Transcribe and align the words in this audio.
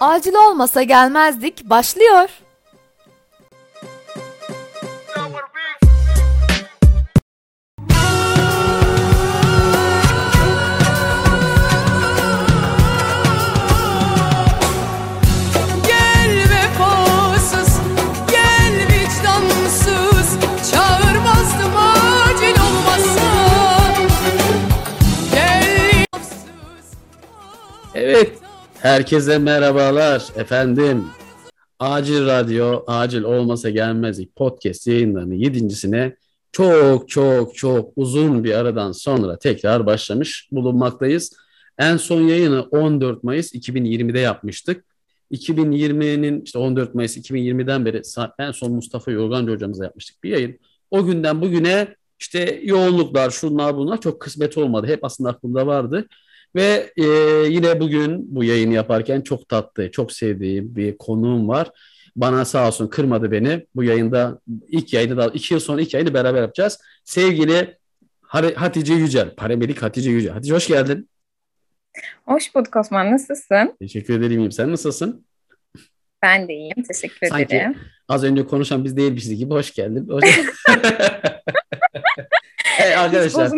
Acil 0.00 0.34
olmasa 0.34 0.82
gelmezdik 0.82 1.64
başlıyor. 1.64 2.28
Herkese 28.96 29.38
merhabalar 29.38 30.24
efendim. 30.36 31.04
Acil 31.78 32.26
Radyo, 32.26 32.84
Acil 32.86 33.22
Olmasa 33.22 33.70
Gelmezdik 33.70 34.36
podcast 34.36 34.86
yayınlarının 34.86 35.34
yedincisine 35.34 36.16
çok 36.52 37.08
çok 37.08 37.54
çok 37.54 37.92
uzun 37.96 38.44
bir 38.44 38.52
aradan 38.52 38.92
sonra 38.92 39.38
tekrar 39.38 39.86
başlamış 39.86 40.48
bulunmaktayız. 40.52 41.32
En 41.78 41.96
son 41.96 42.20
yayını 42.20 42.62
14 42.62 43.24
Mayıs 43.24 43.54
2020'de 43.54 44.18
yapmıştık. 44.18 44.84
2020'nin 45.32 46.40
işte 46.40 46.58
14 46.58 46.94
Mayıs 46.94 47.16
2020'den 47.16 47.84
beri 47.84 48.02
en 48.38 48.52
son 48.52 48.72
Mustafa 48.72 49.10
Yorgancı 49.10 49.52
hocamızla 49.52 49.84
yapmıştık 49.84 50.24
bir 50.24 50.30
yayın. 50.30 50.58
O 50.90 51.06
günden 51.06 51.42
bugüne 51.42 51.94
işte 52.18 52.60
yoğunluklar, 52.64 53.30
şunlar 53.30 53.76
bunlar 53.76 54.00
çok 54.00 54.20
kısmet 54.20 54.58
olmadı. 54.58 54.86
Hep 54.86 55.04
aslında 55.04 55.30
aklımda 55.30 55.66
vardı. 55.66 56.06
Ve 56.54 56.92
e, 56.96 57.04
yine 57.48 57.80
bugün 57.80 58.34
bu 58.34 58.44
yayını 58.44 58.74
yaparken 58.74 59.20
çok 59.20 59.48
tatlı, 59.48 59.90
çok 59.90 60.12
sevdiğim 60.12 60.76
bir 60.76 60.98
konuğum 60.98 61.48
var. 61.48 61.70
Bana 62.16 62.44
sağ 62.44 62.68
olsun 62.68 62.88
kırmadı 62.88 63.32
beni. 63.32 63.66
Bu 63.74 63.84
yayında 63.84 64.40
ilk 64.68 64.92
yayını 64.92 65.16
da 65.16 65.26
iki 65.26 65.54
yıl 65.54 65.60
sonra 65.60 65.80
ilk 65.80 65.94
yayını 65.94 66.14
beraber 66.14 66.40
yapacağız. 66.42 66.78
Sevgili 67.04 67.76
Hatice 68.54 68.94
Yücel, 68.94 69.34
paramedik 69.34 69.82
Hatice 69.82 70.10
Yücel. 70.10 70.32
Hatice 70.32 70.54
hoş 70.54 70.66
geldin. 70.66 71.08
Hoş 72.24 72.54
bulduk 72.54 72.76
Osman. 72.76 73.12
Nasılsın? 73.12 73.76
Teşekkür 73.80 74.18
ederim. 74.18 74.38
iyiyim. 74.38 74.52
Sen 74.52 74.72
nasılsın? 74.72 75.26
Ben 76.22 76.48
de 76.48 76.54
iyiyim. 76.54 76.82
Teşekkür 76.88 77.26
Sanki 77.26 77.56
ederim. 77.56 77.76
az 78.08 78.24
önce 78.24 78.46
konuşan 78.46 78.84
biz 78.84 78.96
değilmişiz 78.96 79.38
gibi 79.38 79.50
hoş 79.50 79.74
geldin. 79.74 80.08
Hoş... 80.08 80.24
evet, 82.80 82.96
arkadaşlar 82.98 83.52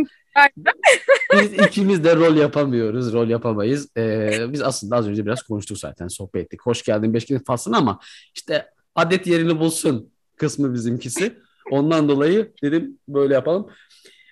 biz 1.33 1.53
ikimiz 1.53 2.05
de 2.05 2.17
rol 2.17 2.37
yapamıyoruz, 2.37 3.13
rol 3.13 3.29
yapamayız. 3.29 3.89
Ee, 3.97 4.53
biz 4.53 4.63
aslında 4.63 4.97
az 4.97 5.09
önce 5.09 5.27
biraz 5.27 5.43
konuştuk 5.43 5.79
zaten, 5.79 6.09
sohbet 6.09 6.45
ettik. 6.45 6.63
Hoş 6.63 6.83
geldin, 6.83 7.15
beş 7.15 7.27
gün 7.27 7.39
faslına 7.39 7.77
ama 7.77 7.99
işte 8.35 8.67
adet 8.95 9.27
yerini 9.27 9.61
bulsun 9.61 10.11
kısmı 10.37 10.75
bizimkisi. 10.75 11.39
Ondan 11.71 12.09
dolayı 12.09 12.53
dedim 12.63 12.99
böyle 13.09 13.35
yapalım. 13.35 13.67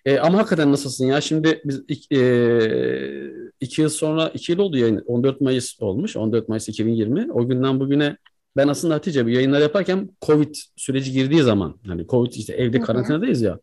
Ee, 0.04 0.18
ama 0.18 0.38
hakikaten 0.38 0.72
nasılsın 0.72 1.06
ya? 1.06 1.20
Şimdi 1.20 1.62
biz 1.64 1.82
iki, 1.88 2.16
e, 2.16 2.22
iki 3.60 3.82
yıl 3.82 3.88
sonra, 3.88 4.28
iki 4.28 4.52
yıl 4.52 4.58
oldu 4.58 4.76
yayın. 4.76 5.02
14 5.06 5.40
Mayıs 5.40 5.80
olmuş, 5.80 6.16
14 6.16 6.48
Mayıs 6.48 6.68
2020. 6.68 7.32
O 7.32 7.48
günden 7.48 7.80
bugüne 7.80 8.16
ben 8.56 8.68
aslında 8.68 8.94
Hatice 8.94 9.24
bu 9.24 9.28
yayınlar 9.28 9.60
yaparken 9.60 10.10
Covid 10.22 10.54
süreci 10.76 11.12
girdiği 11.12 11.42
zaman, 11.42 11.76
hani 11.86 12.06
Covid 12.06 12.32
işte 12.32 12.52
evde 12.52 12.80
karantinadayız 12.80 13.42
ya. 13.42 13.58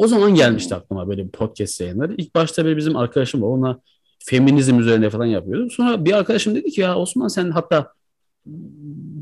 O 0.00 0.06
zaman 0.06 0.34
gelmişti 0.34 0.74
aklıma 0.74 1.08
böyle 1.08 1.24
bir 1.24 1.30
podcast 1.30 1.80
yayınları. 1.80 2.14
İlk 2.18 2.34
başta 2.34 2.64
böyle 2.64 2.76
bizim 2.76 2.96
arkadaşım 2.96 3.42
var. 3.42 3.48
Onunla 3.48 3.80
feminizm 4.18 4.78
üzerine 4.78 5.10
falan 5.10 5.26
yapıyordum. 5.26 5.70
Sonra 5.70 6.04
bir 6.04 6.12
arkadaşım 6.12 6.54
dedi 6.54 6.70
ki 6.70 6.80
ya 6.80 6.98
Osman 6.98 7.28
sen 7.28 7.50
hatta 7.50 7.92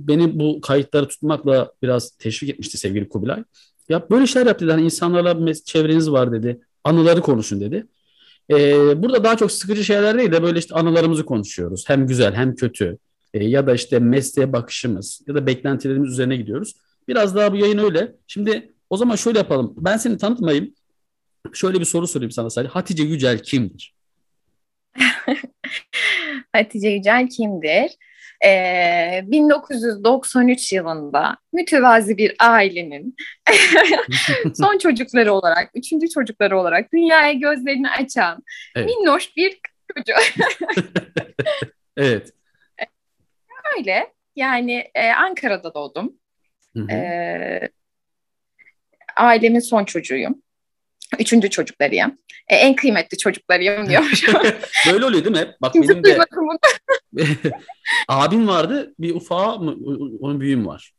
beni 0.09 0.39
bu 0.39 0.61
kayıtları 0.61 1.09
tutmakla 1.09 1.73
biraz 1.83 2.11
teşvik 2.11 2.51
etmişti 2.51 2.79
sevgili 2.79 3.09
Kubilay. 3.09 3.45
Ya 3.89 4.11
böyle 4.11 4.27
şeyler 4.27 4.47
yap 4.47 4.61
dedi. 4.61 4.71
Hani 4.71 4.83
insanlarla 4.83 5.55
çevreniz 5.55 6.11
var 6.11 6.33
dedi. 6.33 6.61
Anıları 6.85 7.21
konuşun 7.21 7.61
dedi. 7.61 7.87
Ee, 8.51 9.03
burada 9.03 9.25
daha 9.25 9.37
çok 9.37 9.53
sıkıcı 9.53 9.85
şeyler 9.85 10.19
değil 10.19 10.33
de 10.33 10.43
böyle 10.43 10.59
işte 10.59 10.75
anılarımızı 10.75 11.25
konuşuyoruz. 11.25 11.85
Hem 11.87 12.07
güzel 12.07 12.35
hem 12.35 12.55
kötü. 12.55 12.99
Ee, 13.35 13.45
ya 13.45 13.67
da 13.67 13.75
işte 13.75 13.99
mesleğe 13.99 14.53
bakışımız 14.53 15.21
ya 15.27 15.35
da 15.35 15.47
beklentilerimiz 15.47 16.13
üzerine 16.13 16.37
gidiyoruz. 16.37 16.75
Biraz 17.09 17.37
daha 17.37 17.53
bu 17.53 17.57
yayın 17.57 17.79
öyle. 17.79 18.17
Şimdi 18.27 18.73
o 18.91 18.97
zaman 18.97 19.17
şöyle 19.17 19.39
yapalım. 19.39 19.75
Ben 19.77 19.97
seni 19.97 20.19
tanıtmayayım. 20.19 20.75
Şöyle 21.53 21.81
bir 21.81 21.85
soru 21.85 22.07
sorayım 22.07 22.31
sana 22.31 22.51
sadece. 22.51 22.73
Hatice 22.73 23.03
Yücel 23.03 23.43
kimdir? 23.43 23.95
Hatice 26.53 26.89
Yücel 26.89 27.29
kimdir? 27.29 27.91
Ee, 28.47 29.21
1993 29.27 30.73
yılında 30.73 31.37
mütevazi 31.53 32.17
bir 32.17 32.37
ailenin 32.39 33.17
son 34.55 34.79
çocukları 34.79 35.33
olarak, 35.33 35.71
üçüncü 35.75 36.09
çocukları 36.09 36.59
olarak 36.59 36.93
dünyaya 36.93 37.33
gözlerini 37.33 37.91
açan 37.91 38.43
Evet. 38.77 38.87
minnoş 38.89 39.37
bir 39.37 39.61
çocuk. 39.97 40.17
Evet. 41.97 42.33
Öyle. 43.79 44.13
Yani 44.37 44.85
e, 44.95 45.11
Ankara'da 45.11 45.75
doğdum. 45.75 46.13
Hı 46.77 46.81
hı. 46.83 46.93
Ee, 46.93 47.69
ailemin 49.19 49.61
son 49.61 49.85
çocuğuyum. 49.85 50.43
Üçüncü 51.19 51.51
çocuklarıyım. 51.51 52.19
E, 52.49 52.57
en 52.57 52.75
kıymetli 52.77 53.19
çocuklarıyım 53.19 53.89
diyormuşum. 53.89 54.35
Böyle 54.93 55.05
oluyor 55.05 55.25
değil 55.25 55.37
mi? 55.37 55.39
hep? 55.41 55.61
Bak 55.63 55.75
benim 55.75 56.05
de 56.05 56.19
abim 58.09 58.49
vardı. 58.49 58.95
Bir 58.99 59.15
ufağı 59.15 59.59
mı? 59.61 59.77
Onun 60.21 60.41
büyüğüm 60.41 60.67
var. 60.67 60.93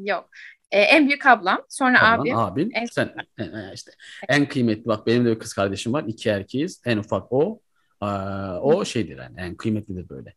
Yok. 0.00 0.28
E, 0.70 0.80
en 0.80 1.08
büyük 1.08 1.26
ablam, 1.26 1.62
sonra 1.68 2.02
Ablan, 2.12 2.20
abim. 2.22 2.36
abin. 2.36 2.70
en- 2.74 2.86
Sen 2.86 3.14
e, 3.38 3.42
e, 3.44 3.48
işte 3.74 3.90
en 4.28 4.48
kıymetli 4.48 4.84
bak 4.86 5.06
benim 5.06 5.24
de 5.24 5.30
bir 5.34 5.38
kız 5.38 5.52
kardeşim 5.52 5.92
var. 5.92 6.04
İki 6.06 6.28
erkeğiz. 6.28 6.82
En 6.86 6.98
ufak 6.98 7.32
o. 7.32 7.60
Aa, 8.00 8.60
o 8.60 8.84
şeydir 8.84 9.18
yani. 9.18 9.40
En 9.40 9.54
kıymetlidir 9.56 10.08
böyle. 10.08 10.34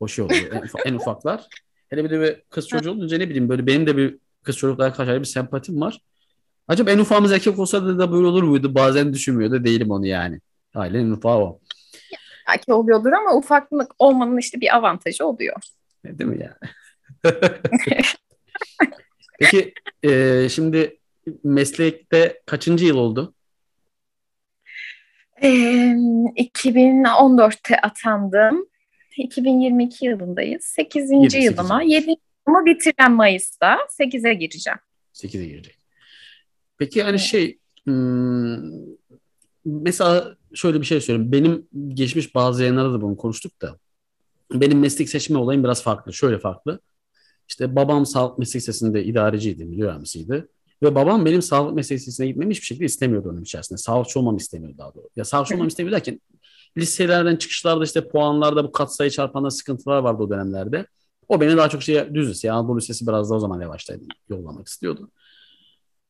O 0.00 0.08
şey 0.08 0.24
oluyor. 0.24 0.52
En, 0.52 0.60
ufa- 0.62 0.82
en 0.88 0.94
ufaklar. 0.94 1.46
Hele 1.88 2.04
bir 2.04 2.10
de 2.10 2.20
bir 2.20 2.42
kız 2.50 2.68
çocuğu 2.68 2.90
olunca 2.90 3.18
ne 3.18 3.26
bileyim 3.28 3.48
böyle 3.48 3.66
benim 3.66 3.86
de 3.86 3.96
bir 3.96 4.18
kız 4.42 4.56
çocuklara 4.56 4.92
karşı 4.92 5.20
bir 5.20 5.24
sempatim 5.24 5.80
var. 5.80 6.00
Acaba 6.68 6.90
en 6.90 6.98
ufağımız 6.98 7.32
erkek 7.32 7.58
olsa 7.58 7.98
da, 7.98 8.12
böyle 8.12 8.26
olur 8.26 8.42
muydu? 8.42 8.74
Bazen 8.74 9.12
düşünmüyor 9.12 9.50
da 9.50 9.64
değilim 9.64 9.90
onu 9.90 10.06
yani. 10.06 10.40
Ailenin 10.74 11.10
ufağı 11.10 11.38
o. 11.38 11.60
Belki 12.48 12.72
oluyordur 12.72 13.12
ama 13.12 13.36
ufaklık 13.36 13.92
olmanın 13.98 14.38
işte 14.38 14.60
bir 14.60 14.76
avantajı 14.76 15.26
oluyor. 15.26 15.56
Değil 16.04 16.30
mi 16.30 16.38
yani? 16.40 16.54
Peki 19.38 19.74
e, 20.02 20.48
şimdi 20.48 20.98
meslekte 21.44 22.42
kaçıncı 22.46 22.84
yıl 22.84 22.96
oldu? 22.96 23.34
E, 25.42 25.48
2014'te 25.48 27.80
atandım. 27.80 28.66
2022 29.16 30.06
yılındayız. 30.06 30.64
8. 30.64 31.10
Yedi, 31.10 31.30
sekiz 31.30 31.44
yılıma, 31.44 31.82
yıl. 31.82 31.90
7. 31.90 32.16
yılımı 32.46 32.66
bitiren 32.66 33.12
Mayıs'ta 33.12 33.78
8'e 34.00 34.34
gireceğim. 34.34 34.78
8'e 35.14 35.46
girecek. 35.46 35.81
Peki 36.78 37.02
hani 37.02 37.18
şey 37.18 37.58
hmm, 37.84 38.56
mesela 39.64 40.36
şöyle 40.54 40.80
bir 40.80 40.86
şey 40.86 41.00
söyleyeyim. 41.00 41.32
Benim 41.32 41.68
geçmiş 41.88 42.34
bazı 42.34 42.62
yayınlarda 42.62 42.92
da 42.92 43.00
bunu 43.00 43.16
konuştuk 43.16 43.62
da 43.62 43.78
benim 44.60 44.80
meslek 44.80 45.08
seçme 45.08 45.38
olayım 45.38 45.64
biraz 45.64 45.82
farklı. 45.82 46.12
Şöyle 46.12 46.38
farklı. 46.38 46.80
İşte 47.48 47.76
babam 47.76 48.06
sağlık 48.06 48.38
meslek 48.38 48.62
lisesinde 48.62 49.04
idareciydi, 49.04 49.64
müdür 49.64 49.84
yardımcısıydı. 49.84 50.48
Ve 50.82 50.94
babam 50.94 51.24
benim 51.24 51.42
sağlık 51.42 51.74
meslek 51.74 51.98
lisesine 51.98 52.26
gitmemi 52.26 52.50
hiçbir 52.50 52.66
şekilde 52.66 52.84
istemiyordu 52.84 53.30
onun 53.30 53.42
içerisinde. 53.42 53.78
Sağlıkçı 53.78 54.18
olmamı 54.18 54.36
istemiyordu 54.38 54.78
daha 54.78 54.94
doğrusu. 54.94 55.10
Ya 55.16 55.24
sağlıkçı 55.24 55.54
olmamı 55.54 55.68
istemiyor 55.68 55.92
derken 55.92 56.20
liselerden 56.78 57.36
çıkışlarda 57.36 57.84
işte 57.84 58.08
puanlarda 58.08 58.64
bu 58.64 58.72
katsayı 58.72 59.10
çarpanlar 59.10 59.50
sıkıntılar 59.50 59.98
vardı 59.98 60.22
o 60.22 60.30
dönemlerde. 60.30 60.86
O 61.28 61.40
beni 61.40 61.56
daha 61.56 61.68
çok 61.68 61.82
şey 61.82 62.14
düz 62.14 62.30
lise, 62.30 62.52
Anadolu 62.52 62.78
Lisesi 62.78 63.06
biraz 63.06 63.30
da 63.30 63.34
o 63.34 63.38
zaman 63.38 63.60
yavaştaydı. 63.60 64.04
Yollamak 64.28 64.68
istiyordu. 64.68 65.10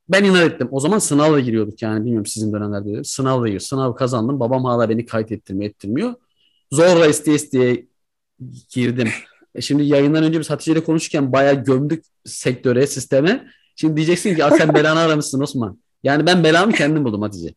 Ben 0.09 0.23
inat 0.23 0.41
ettim. 0.53 0.67
O 0.71 0.79
zaman 0.79 0.99
sınavla 0.99 1.39
giriyorduk 1.39 1.81
yani 1.81 1.99
bilmiyorum 1.99 2.25
sizin 2.25 2.53
dönemlerde. 2.53 2.89
öyle. 2.89 3.03
Sınavla 3.03 3.47
giriyor. 3.47 3.61
Sınav 3.61 3.95
kazandım. 3.95 4.39
Babam 4.39 4.63
hala 4.65 4.89
beni 4.89 5.05
kayıt 5.05 5.31
ettirmiyor, 5.31 5.69
ettirmiyor. 5.71 6.13
Zorla 6.71 7.07
isteye 7.07 7.35
isteye 7.35 7.85
girdim. 8.69 9.09
E 9.55 9.61
şimdi 9.61 9.83
yayından 9.83 10.23
önce 10.23 10.39
biz 10.39 10.49
Hatice 10.49 10.71
ile 10.71 10.83
konuşurken 10.83 11.31
bayağı 11.31 11.63
gömdük 11.63 12.03
sektöre, 12.25 12.87
sisteme. 12.87 13.47
Şimdi 13.75 13.95
diyeceksin 13.95 14.35
ki 14.35 14.45
"Aa, 14.45 14.51
sen 14.51 14.73
belanı 14.73 14.99
aramışsın 14.99 15.41
Osman. 15.41 15.79
Yani 16.03 16.25
ben 16.25 16.43
belamı 16.43 16.71
kendim 16.73 17.05
buldum 17.05 17.21
Hatice. 17.21 17.53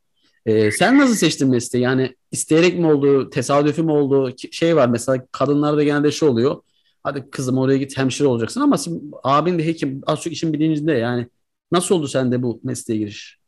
Ee, 0.46 0.70
sen 0.70 0.98
nasıl 0.98 1.14
seçtin 1.14 1.48
mesleği? 1.50 1.84
Yani 1.84 2.14
isteyerek 2.32 2.78
mi 2.78 2.86
oldu, 2.86 3.30
tesadüfi 3.30 3.82
mi 3.82 3.92
oldu? 3.92 4.32
Şey 4.50 4.76
var 4.76 4.88
mesela 4.88 5.26
kadınlarda 5.32 5.84
genelde 5.84 6.10
şey 6.10 6.28
oluyor. 6.28 6.56
Hadi 7.02 7.30
kızım 7.30 7.58
oraya 7.58 7.78
git 7.78 7.98
hemşire 7.98 8.28
olacaksın 8.28 8.60
ama 8.60 8.76
abin 9.24 9.58
de 9.58 9.66
hekim 9.66 10.00
az 10.06 10.20
çok 10.22 10.32
işin 10.32 10.52
bilincinde 10.52 10.92
yani. 10.92 11.26
Nasıl 11.72 11.94
oldu 11.94 12.08
sende 12.08 12.42
bu 12.42 12.60
mesleğe 12.64 12.98
giriş? 12.98 13.38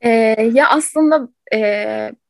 Ee, 0.00 0.10
ya 0.54 0.68
aslında 0.68 1.28
e, 1.54 1.58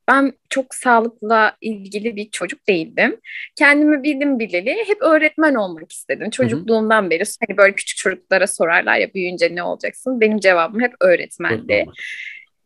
ben 0.08 0.32
çok 0.50 0.74
sağlıkla 0.74 1.56
ilgili 1.60 2.16
bir 2.16 2.30
çocuk 2.30 2.68
değildim. 2.68 3.20
Kendimi 3.56 4.02
bildim 4.02 4.38
bileli 4.38 4.76
hep 4.86 5.02
öğretmen 5.02 5.54
olmak 5.54 5.92
istedim. 5.92 6.30
Çocukluğumdan 6.30 7.10
beri 7.10 7.24
hani 7.48 7.56
böyle 7.56 7.74
küçük 7.74 7.98
çocuklara 7.98 8.46
sorarlar 8.46 8.96
ya 8.98 9.14
büyüyünce 9.14 9.54
ne 9.54 9.62
olacaksın? 9.62 10.20
Benim 10.20 10.38
cevabım 10.38 10.80
hep 10.80 10.94
öğretmendi. 11.00 11.86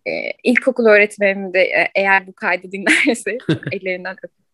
Ee, 0.07 0.31
ilkokul 0.45 0.87
öğretmenim 0.87 1.55
de 1.55 1.91
eğer 1.95 2.27
bu 2.27 2.33
kaydı 2.33 2.73
dinlerse 2.73 3.39
ellerinden 3.73 4.17
öpüyorum 4.23 4.46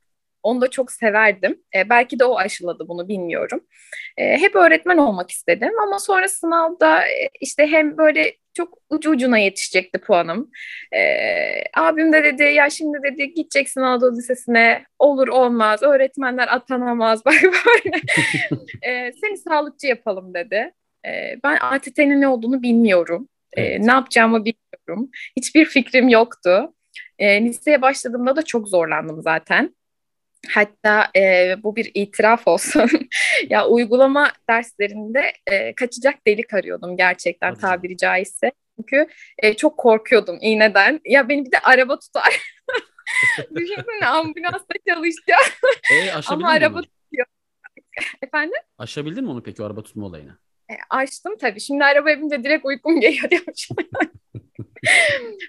onu 0.43 0.61
da 0.61 0.71
çok 0.71 0.93
severdim. 0.93 1.63
E, 1.77 1.89
belki 1.89 2.19
de 2.19 2.25
o 2.25 2.37
aşıladı 2.37 2.89
bunu 2.89 3.09
bilmiyorum. 3.09 3.61
E, 4.17 4.39
hep 4.39 4.57
öğretmen 4.57 4.97
olmak 4.97 5.31
istedim 5.31 5.73
ama 5.83 5.99
sonra 5.99 6.29
sınavda 6.29 7.07
e, 7.07 7.31
işte 7.41 7.67
hem 7.67 7.97
böyle 7.99 8.35
çok 8.55 8.79
ucu 8.91 9.11
ucuna 9.11 9.39
yetişecekti 9.39 9.99
puanım. 9.99 10.51
E, 10.95 11.01
abim 11.77 12.13
de 12.13 12.25
dedi 12.25 12.43
ya 12.43 12.71
şimdi 12.71 12.99
dedi 13.03 13.35
gideceksin 13.35 13.81
Anadolu 13.81 14.17
Lisesi'ne 14.17 14.85
olur 14.99 15.29
olmaz 15.29 15.83
öğretmenler 15.83 16.55
atanamaz 16.55 17.25
bak 17.25 17.35
böyle. 17.43 17.97
e, 18.83 19.13
seni 19.13 19.37
sağlıkçı 19.37 19.87
yapalım 19.87 20.35
dedi. 20.35 20.73
E, 21.07 21.11
ben 21.45 21.59
ATT'nin 21.61 22.21
ne 22.21 22.29
olduğunu 22.29 22.63
bilmiyorum. 22.63 23.29
E, 23.57 23.63
evet. 23.63 23.81
Ne 23.81 23.93
yapacağımı 23.93 24.45
bilmiyorum. 24.45 25.11
Hiçbir 25.37 25.65
fikrim 25.65 26.09
yoktu. 26.09 26.75
E, 27.19 27.45
liseye 27.45 27.83
başladığımda 27.83 28.37
da 28.37 28.43
çok 28.43 28.69
zorlandım 28.69 29.23
zaten. 29.23 29.75
Hatta 30.51 31.11
e, 31.17 31.55
bu 31.63 31.77
bir 31.77 31.91
itiraf 31.95 32.49
olsun. 32.49 32.91
ya 33.51 33.67
uygulama 33.67 34.33
derslerinde 34.51 35.33
e, 35.47 35.75
kaçacak 35.75 36.27
delik 36.27 36.55
arıyordum 36.55 36.97
gerçekten 36.97 37.51
Hadi. 37.51 37.61
tabiri 37.61 37.97
caizse. 37.97 38.53
Çünkü 38.77 39.07
e, 39.39 39.55
çok 39.55 39.79
korkuyordum 39.79 40.39
iğneden. 40.41 41.01
Ya 41.05 41.29
beni 41.29 41.45
bir 41.45 41.53
de 41.53 41.59
araba 41.59 41.99
tutar. 41.99 42.41
Düşünsene 43.55 44.07
ambulansta 44.07 44.75
çalışacağım. 44.89 45.53
E, 45.93 46.13
Ama 46.27 46.49
araba 46.49 46.79
onu? 46.79 46.83
tutuyor. 46.83 47.27
Efendim? 48.23 48.61
Aşabildin 48.79 49.25
mi 49.25 49.31
onu 49.31 49.43
peki 49.43 49.63
o 49.63 49.67
araba 49.67 49.83
tutma 49.83 50.07
olayını? 50.07 50.39
E, 50.71 50.75
açtım 50.91 51.37
tabii. 51.41 51.61
Şimdi 51.61 51.85
araba 51.85 52.07
bince 52.07 52.45
direkt 52.45 52.65
uykum 52.65 53.01
geliyor 53.01 53.31
diyormuşum. 53.31 53.77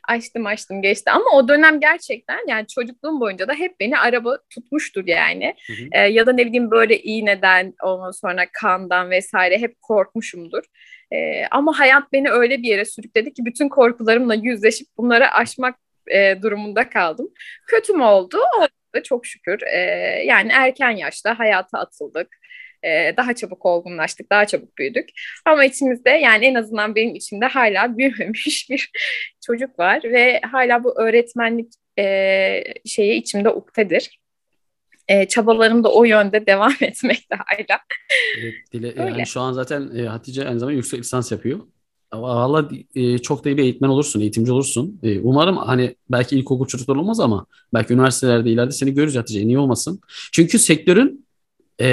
Açtım 0.08 0.46
açtım 0.46 0.82
geçti 0.82 1.12
ama 1.12 1.26
o 1.34 1.48
dönem 1.48 1.80
gerçekten 1.80 2.40
yani 2.48 2.68
çocukluğum 2.68 3.20
boyunca 3.20 3.48
da 3.48 3.54
hep 3.54 3.80
beni 3.80 3.98
araba 3.98 4.38
tutmuştur 4.50 5.08
yani. 5.08 5.56
Hı 5.68 5.74
hı. 5.74 5.88
Ee, 5.92 6.00
ya 6.00 6.26
da 6.26 6.34
ne 6.34 6.46
bileyim 6.46 6.72
böyle 6.72 7.02
iğneden 7.02 7.74
ondan 7.84 8.12
sonra 8.12 8.46
kandan 8.54 9.10
vesaire 9.10 9.58
hep 9.58 9.82
korkmuşumdur. 9.82 10.64
Ee, 11.14 11.46
ama 11.52 11.80
hayat 11.80 12.14
beni 12.14 12.30
öyle 12.30 12.58
bir 12.58 12.68
yere 12.68 12.86
sürükledi 12.86 13.34
ki 13.34 13.46
bütün 13.46 13.70
korkularımla 13.70 14.36
yüzleşip 14.36 14.88
bunları 14.98 15.32
aşmak 15.32 15.76
e, 16.08 16.42
durumunda 16.42 16.90
kaldım. 16.90 17.30
Kötü 17.68 17.94
mü 17.94 18.04
oldu? 18.04 18.38
Oldu 18.58 19.04
çok 19.04 19.26
şükür. 19.26 19.62
Ee, 19.62 19.80
yani 20.26 20.52
erken 20.54 20.92
yaşta 20.92 21.40
hayata 21.40 21.80
atıldık 21.80 22.38
e, 22.84 23.14
daha 23.18 23.36
çabuk 23.36 23.66
olgunlaştık, 23.66 24.32
daha 24.32 24.46
çabuk 24.46 24.78
büyüdük. 24.78 25.10
Ama 25.46 25.66
içimizde 25.66 26.10
yani 26.10 26.46
en 26.46 26.56
azından 26.56 26.96
benim 26.96 27.16
içimde 27.16 27.46
hala 27.46 27.98
büyümemiş 27.98 28.70
bir 28.70 28.92
çocuk 29.46 29.80
var 29.80 30.02
ve 30.04 30.42
hala 30.52 30.84
bu 30.84 31.02
öğretmenlik 31.02 31.74
e, 32.00 32.64
şeyi 32.86 33.22
içimde 33.22 33.50
uktedir. 33.50 34.20
E, 35.08 35.28
çabalarım 35.28 35.84
da 35.84 35.92
o 35.94 36.04
yönde 36.04 36.46
devam 36.48 36.74
etmekte 36.82 37.36
hala. 37.36 37.80
Evet, 38.42 38.54
Dile, 38.74 38.94
yani 38.98 39.28
şu 39.28 39.42
an 39.42 39.54
zaten 39.54 39.92
e, 39.98 40.04
Hatice 40.04 40.48
aynı 40.48 40.60
zamanda 40.60 40.76
yüksek 40.76 41.00
lisans 41.00 41.32
yapıyor. 41.32 41.60
Valla 42.14 42.70
e, 42.96 43.18
çok 43.18 43.46
da 43.46 43.50
iyi 43.50 43.58
bir 43.58 43.64
eğitmen 43.64 43.90
olursun, 43.90 44.20
eğitimci 44.20 44.52
olursun. 44.52 45.00
E, 45.04 45.20
umarım 45.20 45.58
hani 45.58 45.96
belki 46.10 46.36
ilkokul 46.36 46.68
çocuklar 46.68 46.96
olmaz 46.96 47.20
ama 47.20 47.46
belki 47.74 47.94
üniversitelerde 47.94 48.50
ileride 48.50 48.72
seni 48.72 48.94
görürüz 48.94 49.16
Hatice. 49.16 49.48
Niye 49.48 49.60
olmasın? 49.60 50.02
Çünkü 50.32 50.60
sektörün 50.60 51.23
e, 51.82 51.88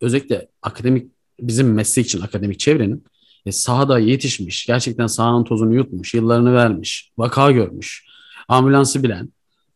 özellikle 0.00 0.48
akademik 0.62 1.06
bizim 1.40 1.74
meslek 1.74 2.06
için 2.06 2.20
akademik 2.20 2.58
çevrenin 2.58 3.04
e, 3.46 3.52
sahada 3.52 3.98
yetişmiş, 3.98 4.66
gerçekten 4.66 5.06
sahanın 5.06 5.44
tozunu 5.44 5.74
yutmuş, 5.74 6.14
yıllarını 6.14 6.54
vermiş, 6.54 7.10
vaka 7.18 7.50
görmüş, 7.50 8.04
ambulansı 8.48 9.02
bilen 9.02 9.28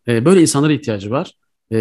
e, 0.09 0.25
böyle 0.25 0.41
insanlara 0.41 0.73
ihtiyacı 0.73 1.11
var. 1.11 1.33
E, 1.73 1.79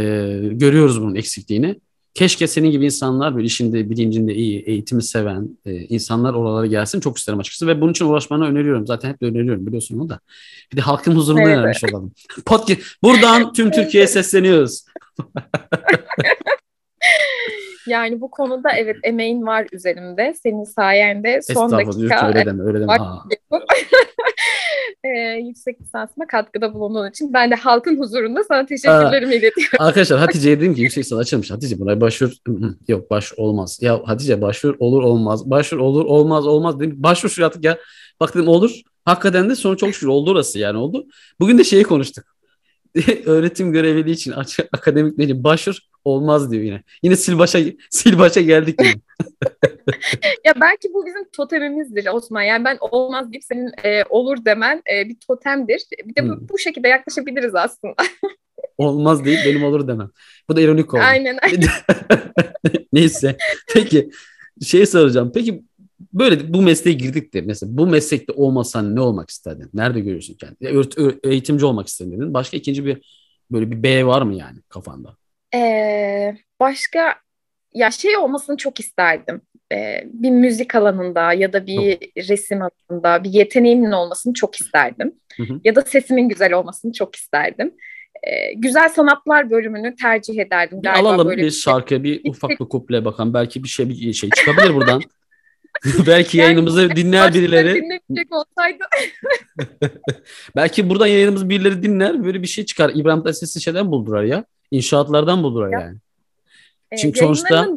görüyoruz 0.51 1.01
bunun 1.01 1.15
eksikliğini. 1.15 1.79
Keşke 2.13 2.47
senin 2.47 2.71
gibi 2.71 2.85
insanlar 2.85 3.35
böyle 3.35 3.45
işinde 3.45 3.89
bilincinde 3.89 4.35
iyi, 4.35 4.59
eğitimi 4.59 5.03
seven 5.03 5.57
e, 5.65 5.73
insanlar 5.73 6.33
oralara 6.33 6.65
gelsin. 6.65 6.99
Çok 6.99 7.17
isterim 7.17 7.39
açıkçası 7.39 7.67
ve 7.67 7.81
bunun 7.81 7.91
için 7.91 8.05
uğraşmanı 8.05 8.45
öneriyorum. 8.45 8.87
Zaten 8.87 9.09
hep 9.09 9.21
de 9.21 9.25
öneriyorum 9.25 9.67
biliyorsun 9.67 9.99
onu 9.99 10.09
da. 10.09 10.19
Bir 10.71 10.77
de 10.77 10.81
halkın 10.81 11.15
huzurunda 11.15 11.41
evet. 11.41 11.57
önermiş 11.57 11.83
olalım. 11.83 12.11
Podcast. 12.45 12.81
Buradan 13.03 13.53
tüm 13.53 13.71
Türkiye'ye 13.71 14.07
sesleniyoruz. 14.07 14.85
Yani 17.87 18.21
bu 18.21 18.31
konuda 18.31 18.71
evet 18.71 18.97
emeğin 19.03 19.45
var 19.45 19.67
üzerimde. 19.71 20.33
Senin 20.43 20.63
sayende 20.63 21.39
son 21.53 21.71
dakika 21.71 22.27
öyle 22.27 22.45
deme, 22.45 22.63
öyle 22.63 22.79
deme. 22.79 22.93
e, 25.03 25.09
yüksek 25.47 25.81
lisansıma 25.81 26.27
katkıda 26.27 26.73
bulunduğun 26.73 27.09
için 27.09 27.33
ben 27.33 27.51
de 27.51 27.55
halkın 27.55 27.99
huzurunda 27.99 28.43
sana 28.43 28.65
teşekkürlerimi 28.65 29.35
iletiyorum. 29.35 29.77
Arkadaşlar 29.79 30.19
Hatice'ye 30.19 30.59
dedim 30.59 30.75
ki 30.75 30.81
yüksek 30.81 31.03
lisans 31.03 31.21
açılmış. 31.21 31.51
Hatice 31.51 31.79
buna 31.79 32.01
başvur. 32.01 32.31
Yok 32.87 33.11
baş 33.11 33.33
olmaz. 33.37 33.79
Ya 33.81 34.01
Hatice 34.05 34.41
başvur 34.41 34.75
olur 34.79 35.03
olmaz. 35.03 35.49
Başvur 35.49 35.77
olur 35.77 36.05
olmaz 36.05 36.47
olmaz 36.47 36.79
dedim. 36.79 37.03
Başvur 37.03 37.29
şu 37.29 37.45
artık 37.45 37.63
ya. 37.63 37.77
Bak 38.19 38.35
dedim 38.35 38.47
olur. 38.47 38.81
Hakikaten 39.05 39.49
de 39.49 39.55
sonra 39.55 39.77
çok 39.77 39.93
şükür 39.93 40.07
oldu 40.07 40.31
orası 40.31 40.59
yani 40.59 40.77
oldu. 40.77 41.05
Bugün 41.39 41.57
de 41.57 41.63
şeyi 41.63 41.83
konuştuk. 41.83 42.25
öğretim 43.25 43.71
görevliliği 43.71 44.15
için 44.15 44.33
akademik 44.71 45.43
başvur 45.43 45.90
olmaz 46.05 46.51
diyor 46.51 46.63
yine. 46.63 46.83
Yine 47.03 47.15
sil 47.23 47.35
başa 47.39 47.59
sil 47.97 48.15
başa 48.19 48.41
geldik 48.41 48.79
yine. 48.81 48.93
ya 50.45 50.53
belki 50.61 50.93
bu 50.93 51.05
bizim 51.05 51.29
totemimizdir 51.29 52.07
Osman. 52.13 52.41
Yani 52.41 52.65
ben 52.65 52.77
olmaz 52.81 53.31
deyip 53.31 53.43
senin 53.43 53.71
e, 53.83 54.03
olur 54.09 54.45
demen 54.45 54.81
e, 54.93 55.09
bir 55.09 55.15
totemdir. 55.27 55.81
Bir 56.05 56.15
de 56.15 56.29
bu, 56.29 56.35
hmm. 56.35 56.49
bu 56.49 56.57
şekilde 56.57 56.87
yaklaşabiliriz 56.87 57.55
aslında. 57.55 57.95
olmaz 58.77 59.25
deyip 59.25 59.39
benim 59.45 59.63
olur 59.63 59.87
demem. 59.87 60.09
Bu 60.49 60.55
da 60.55 60.61
ironik 60.61 60.93
oldu. 60.93 61.03
Aynen 61.03 61.37
aynen. 61.41 61.69
Neyse. 62.93 63.37
Peki 63.73 64.09
şey 64.65 64.85
soracağım. 64.85 65.31
Peki 65.33 65.63
böyle 66.13 66.53
bu 66.53 66.61
mesleğe 66.61 66.97
girdik 66.97 67.33
de 67.33 67.41
mesela 67.41 67.77
bu 67.77 67.87
meslekte 67.87 68.33
olmasan 68.33 68.95
ne 68.95 69.01
olmak 69.01 69.29
isterdin? 69.29 69.69
Nerede 69.73 69.99
görüyorsun 69.99 70.33
kendini? 70.33 71.19
Eğitimci 71.23 71.65
olmak 71.65 71.87
istedin. 71.87 72.33
Başka 72.33 72.57
ikinci 72.57 72.85
bir 72.85 73.01
böyle 73.51 73.71
bir 73.71 73.83
B 73.83 74.05
var 74.05 74.21
mı 74.21 74.35
yani 74.35 74.59
kafanda? 74.69 75.17
Ee, 75.55 76.35
başka 76.59 77.15
ya 77.73 77.91
şey 77.91 78.17
olmasını 78.17 78.57
çok 78.57 78.79
isterdim. 78.79 79.41
Ee, 79.73 80.03
bir 80.05 80.29
müzik 80.29 80.75
alanında 80.75 81.33
ya 81.33 81.53
da 81.53 81.67
bir 81.67 81.91
çok. 81.91 82.29
resim 82.29 82.59
alanında 82.61 83.23
bir 83.23 83.29
yeteneğimin 83.29 83.91
olmasını 83.91 84.33
çok 84.33 84.55
isterdim. 84.55 85.13
Hı 85.37 85.43
hı. 85.43 85.59
Ya 85.63 85.75
da 85.75 85.81
sesimin 85.81 86.29
güzel 86.29 86.53
olmasını 86.53 86.93
çok 86.93 87.15
isterdim. 87.15 87.73
Ee, 88.23 88.53
güzel 88.53 88.89
sanatlar 88.89 89.49
bölümünü 89.49 89.95
tercih 89.95 90.39
ederdim. 90.39 90.83
Bir 90.83 90.99
alalım 90.99 91.27
böyle 91.27 91.41
bir, 91.41 91.45
bir 91.45 91.51
şarkı, 91.51 92.03
bir 92.03 92.29
ufak 92.29 92.49
bir 92.49 92.65
kuple 92.65 93.05
bakalım. 93.05 93.33
Belki 93.33 93.63
bir 93.63 93.69
şey 93.69 93.89
bir 93.89 94.13
şey 94.13 94.29
çıkabilir 94.29 94.75
buradan. 94.75 95.01
Belki 96.07 96.37
yayınımızı 96.37 96.81
yani, 96.81 96.95
dinler 96.95 97.33
birileri. 97.33 97.75
Dinlemeyecek 97.75 98.31
olsaydı. 98.31 98.83
Belki 100.55 100.89
buradan 100.89 101.07
yayınımızı 101.07 101.49
birileri 101.49 101.83
dinler. 101.83 102.23
Böyle 102.23 102.41
bir 102.41 102.47
şey 102.47 102.65
çıkar. 102.65 102.91
İbrahim 102.95 103.23
Tatlıses'i 103.23 103.61
şeyden 103.61 103.91
buldurar 103.91 104.23
ya. 104.23 104.45
İnşaatlardan 104.71 105.43
buldurar 105.43 105.69
ya. 105.71 105.79
yani. 105.79 105.97
Ee, 106.91 106.97
Çünkü 106.97 107.19
sonuçta 107.19 107.67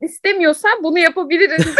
istemiyorsan 0.00 0.82
bunu 0.82 0.98
yapabiliriz. 0.98 1.66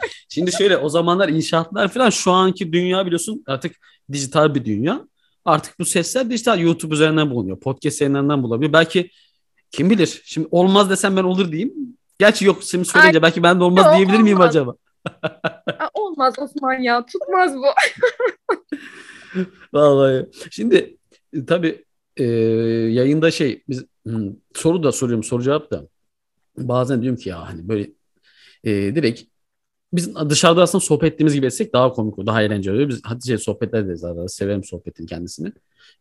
Şimdi 0.28 0.52
şöyle 0.52 0.76
o 0.76 0.88
zamanlar 0.88 1.28
inşaatlar 1.28 1.88
falan 1.88 2.10
şu 2.10 2.32
anki 2.32 2.72
dünya 2.72 3.06
biliyorsun 3.06 3.44
artık 3.46 3.76
dijital 4.12 4.54
bir 4.54 4.64
dünya. 4.64 5.00
Artık 5.44 5.78
bu 5.78 5.84
sesler 5.84 6.30
dijital 6.30 6.60
YouTube 6.60 6.94
üzerinden 6.94 7.30
bulunuyor. 7.30 7.60
Podcast 7.60 8.00
yayınlarından 8.00 8.42
bulabiliyor. 8.42 8.72
Belki 8.72 9.10
kim 9.70 9.90
bilir. 9.90 10.22
Şimdi 10.24 10.48
olmaz 10.50 10.90
desem 10.90 11.16
ben 11.16 11.22
olur 11.22 11.52
diyeyim. 11.52 11.74
Gerçi 12.18 12.44
yok 12.44 12.62
şimdi 12.62 12.84
söyleyince 12.84 13.18
Ay, 13.18 13.22
belki 13.22 13.42
ben 13.42 13.60
de 13.60 13.64
olmaz 13.64 13.86
yok, 13.86 13.96
diyebilir 13.96 14.18
miyim 14.18 14.36
olmaz. 14.38 14.56
acaba? 14.56 14.74
olmaz 15.94 16.34
Osman 16.38 16.78
ya 16.78 17.06
tutmaz 17.06 17.54
bu. 17.56 17.66
Vallahi. 19.72 20.26
Şimdi 20.50 20.96
e, 21.32 21.46
tabii 21.46 21.85
e, 22.16 22.24
yayında 22.24 23.30
şey 23.30 23.62
biz 23.68 23.84
hmm, 24.06 24.32
soru 24.54 24.82
da 24.82 24.92
soruyorum 24.92 25.24
soru 25.24 25.42
cevap 25.42 25.70
da 25.70 25.88
bazen 26.58 27.02
diyorum 27.02 27.18
ki 27.18 27.28
ya 27.28 27.48
hani 27.48 27.68
böyle 27.68 27.90
e, 28.64 28.94
direkt 28.94 29.22
biz 29.92 30.14
dışarıda 30.14 30.62
aslında 30.62 30.84
sohbet 30.84 31.12
ettiğimiz 31.12 31.34
gibi 31.34 31.46
etsek 31.46 31.72
daha 31.72 31.92
komik 31.92 32.18
olur, 32.18 32.26
daha 32.26 32.42
eğlenceli 32.42 32.74
oluyor. 32.74 32.88
Biz 32.88 33.04
Hatice 33.04 33.38
sohbetler 33.38 33.80
ederiz 33.80 34.04
arada. 34.04 34.28
Severim 34.28 34.64
sohbetin 34.64 35.06
kendisini. 35.06 35.52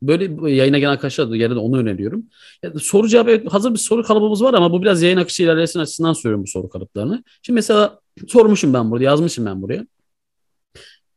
Böyle 0.01 0.51
yayına 0.51 0.79
gelen 0.79 0.91
arkadaşlar 0.91 1.31
da 1.31 1.37
yarın 1.37 1.57
onu 1.57 1.77
öneriyorum. 1.77 2.25
Yani 2.63 2.79
soru 2.79 3.07
cevabı 3.07 3.49
hazır 3.49 3.73
bir 3.73 3.77
soru 3.77 4.03
kalıbımız 4.03 4.43
var 4.43 4.53
ama 4.53 4.71
bu 4.71 4.81
biraz 4.81 5.01
yayın 5.01 5.17
akışı 5.17 5.43
ilerlesin 5.43 5.79
açısından 5.79 6.13
söylüyorum 6.13 6.43
bu 6.43 6.47
soru 6.47 6.69
kalıplarını. 6.69 7.23
Şimdi 7.41 7.55
mesela 7.55 7.99
sormuşum 8.27 8.73
ben 8.73 8.91
burada, 8.91 9.03
yazmışım 9.03 9.45
ben 9.45 9.61
buraya. 9.61 9.87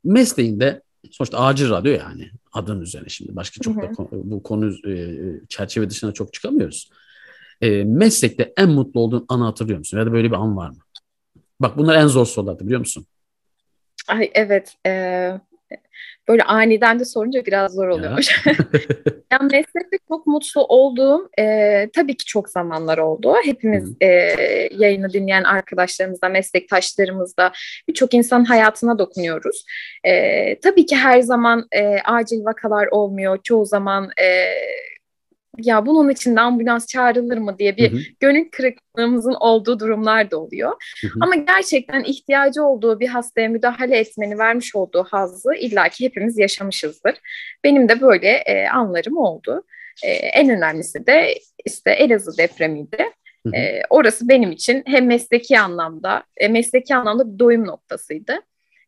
Mesleğinde 0.05 0.83
Sonuçta 1.11 1.39
acil 1.39 1.71
radyo 1.71 1.93
yani 1.93 2.31
adın 2.53 2.81
üzerine 2.81 3.09
şimdi. 3.09 3.37
Başka 3.37 3.61
çok 3.61 3.83
da 3.83 3.93
konu- 3.93 4.09
bu 4.13 4.43
konu 4.43 4.75
e, 4.89 5.17
çerçeve 5.49 5.91
dışına 5.91 6.13
çok 6.13 6.33
çıkamıyoruz. 6.33 6.91
E, 7.61 7.85
meslekte 7.85 8.53
en 8.57 8.71
mutlu 8.71 9.01
olduğun 9.01 9.27
anı 9.29 9.45
hatırlıyor 9.45 9.79
musun? 9.79 9.99
Ya 9.99 10.07
da 10.07 10.13
böyle 10.13 10.29
bir 10.29 10.37
an 10.37 10.57
var 10.57 10.71
mı? 10.71 10.77
Bak 11.61 11.79
bunlar 11.79 11.97
en 11.97 12.07
zor 12.07 12.27
sorulardı 12.27 12.65
biliyor 12.65 12.81
musun? 12.81 13.07
Ay 14.09 14.31
evet. 14.35 14.77
e, 14.87 14.91
böyle 16.29 16.43
aniden 16.43 16.99
de 17.01 17.05
sorunca 17.05 17.47
biraz 17.47 17.75
zor 17.75 17.89
oluyormuş. 17.89 18.45
Ya 19.33 19.39
meslekte 19.39 19.99
çok 20.09 20.27
mutlu 20.27 20.65
olduğum 20.65 21.31
e, 21.39 21.89
tabii 21.95 22.17
ki 22.17 22.25
çok 22.25 22.49
zamanlar 22.49 22.99
oldu. 22.99 23.35
Hepimiz 23.45 23.97
e, 24.01 24.07
yayını 24.71 25.13
dinleyen 25.13 25.45
arkadaşlarımızda, 25.45 26.29
meslektaşlarımızda 26.29 27.53
birçok 27.89 28.15
insan 28.15 28.45
hayatına 28.45 28.99
dokunuyoruz. 28.99 29.65
E, 30.05 30.61
tabii 30.61 30.87
ki 30.87 30.97
her 30.97 31.21
zaman 31.21 31.67
e, 31.73 31.99
acil 32.05 32.45
vakalar 32.45 32.87
olmuyor. 32.87 33.39
Çoğu 33.43 33.65
zaman 33.65 34.11
e, 34.21 34.27
ya 35.59 35.87
bunun 35.87 36.11
için 36.11 36.37
de 36.37 36.41
ambulans 36.41 36.87
çağrılır 36.87 37.39
mı 37.39 37.59
diye 37.59 37.77
bir 37.77 37.93
Hı 37.93 37.97
hı, 37.97 38.01
gönül 38.21 38.51
kırıklığımızın 38.51 39.35
olduğu 39.41 39.81
durumlar 39.81 40.31
da 40.31 40.39
oluyor. 40.39 40.71
hı 41.03 41.07
hı. 41.07 41.13
Ama 41.21 41.35
gerçekten 41.35 42.05
ihtiyacı 42.05 42.63
olduğu 42.63 43.01
bir 43.01 43.09
hastaya 43.09 43.49
müdahale 43.49 43.99
etmeni 43.99 44.39
vermiş 44.39 44.75
olduğu 44.77 45.05
hazzı 45.05 45.55
illaki 45.55 46.05
hepimiz 46.05 46.39
yaşamışızdır. 46.39 47.15
Benim 47.65 47.89
de 47.89 48.01
böyle 48.01 48.29
e, 48.29 48.69
anlarım 48.69 49.17
oldu. 49.17 49.63
E, 50.05 50.11
en 50.11 50.49
önemlisi 50.51 51.07
de 51.07 51.35
işte 51.65 51.91
Elazığ 51.91 52.39
depremiydi. 52.39 52.99
Hı 53.47 53.51
hı. 53.51 53.57
E, 53.57 53.83
orası 53.91 54.29
benim 54.29 54.53
için 54.53 54.83
hem 54.87 55.07
mesleki 55.07 55.61
anlamda, 55.61 56.23
e, 56.37 56.49
mesleki 56.49 56.95
anlamda 56.95 57.33
bir 57.35 57.39
doyum 57.39 57.67
noktasıydı. 57.67 58.33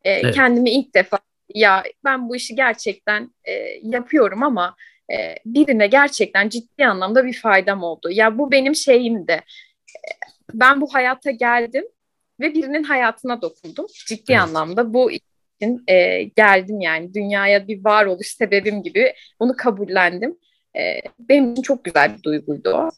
E, 0.04 0.12
Evet. 0.12 0.34
Kendimi 0.34 0.70
ilk 0.70 0.94
defa 0.94 1.18
ya 1.54 1.82
ben 2.04 2.28
bu 2.28 2.36
işi 2.36 2.54
gerçekten 2.54 3.30
e, 3.44 3.52
yapıyorum 3.82 4.42
ama 4.42 4.74
e, 5.12 5.34
birine 5.46 5.86
gerçekten 5.86 6.48
ciddi 6.48 6.86
anlamda 6.86 7.24
bir 7.26 7.32
faydam 7.40 7.82
oldu. 7.82 8.10
Ya 8.10 8.38
bu 8.38 8.50
benim 8.52 8.74
şeyimdi. 8.74 9.32
E, 9.32 9.42
Ben 10.54 10.80
bu 10.80 10.94
hayata 10.94 11.30
geldim 11.30 11.84
ve 12.40 12.54
birinin 12.54 12.82
hayatına 12.82 13.42
dokundum. 13.42 13.86
Ciddi 14.06 14.32
Evet. 14.32 14.40
anlamda 14.42 14.94
bu 14.94 15.10
için 15.12 15.84
e, 15.88 16.22
geldim 16.22 16.80
yani 16.80 17.14
dünyaya 17.14 17.68
bir 17.68 17.84
varoluş 17.84 18.26
sebebim 18.26 18.82
gibi 18.82 19.12
bunu 19.40 19.56
kabullendim. 19.56 20.38
E, 20.78 21.00
benim 21.18 21.52
için 21.52 21.62
çok 21.62 21.84
güzel 21.84 22.16
bir 22.18 22.22
duyguydu 22.22 22.70
o. 22.70 22.90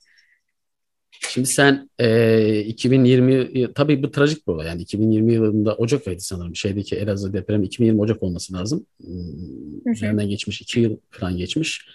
Şimdi 1.20 1.48
sen 1.48 1.90
e, 1.98 2.60
2020 2.60 3.72
tabii 3.72 4.02
bu 4.02 4.10
trajik 4.10 4.48
bir 4.48 4.52
olay 4.52 4.66
yani 4.66 4.82
2020 4.82 5.32
yılında 5.32 5.74
Ocak 5.74 6.08
ayıydı 6.08 6.22
sanırım 6.22 6.56
şeydeki 6.56 6.96
Elazığ 6.96 7.32
depremi 7.32 7.66
2020 7.66 8.00
Ocak 8.00 8.22
olması 8.22 8.52
lazım. 8.52 8.86
Üzerinden 9.86 10.28
geçmiş 10.28 10.60
2 10.60 10.80
yıl 10.80 10.96
falan 11.10 11.36
geçmiş. 11.36 11.86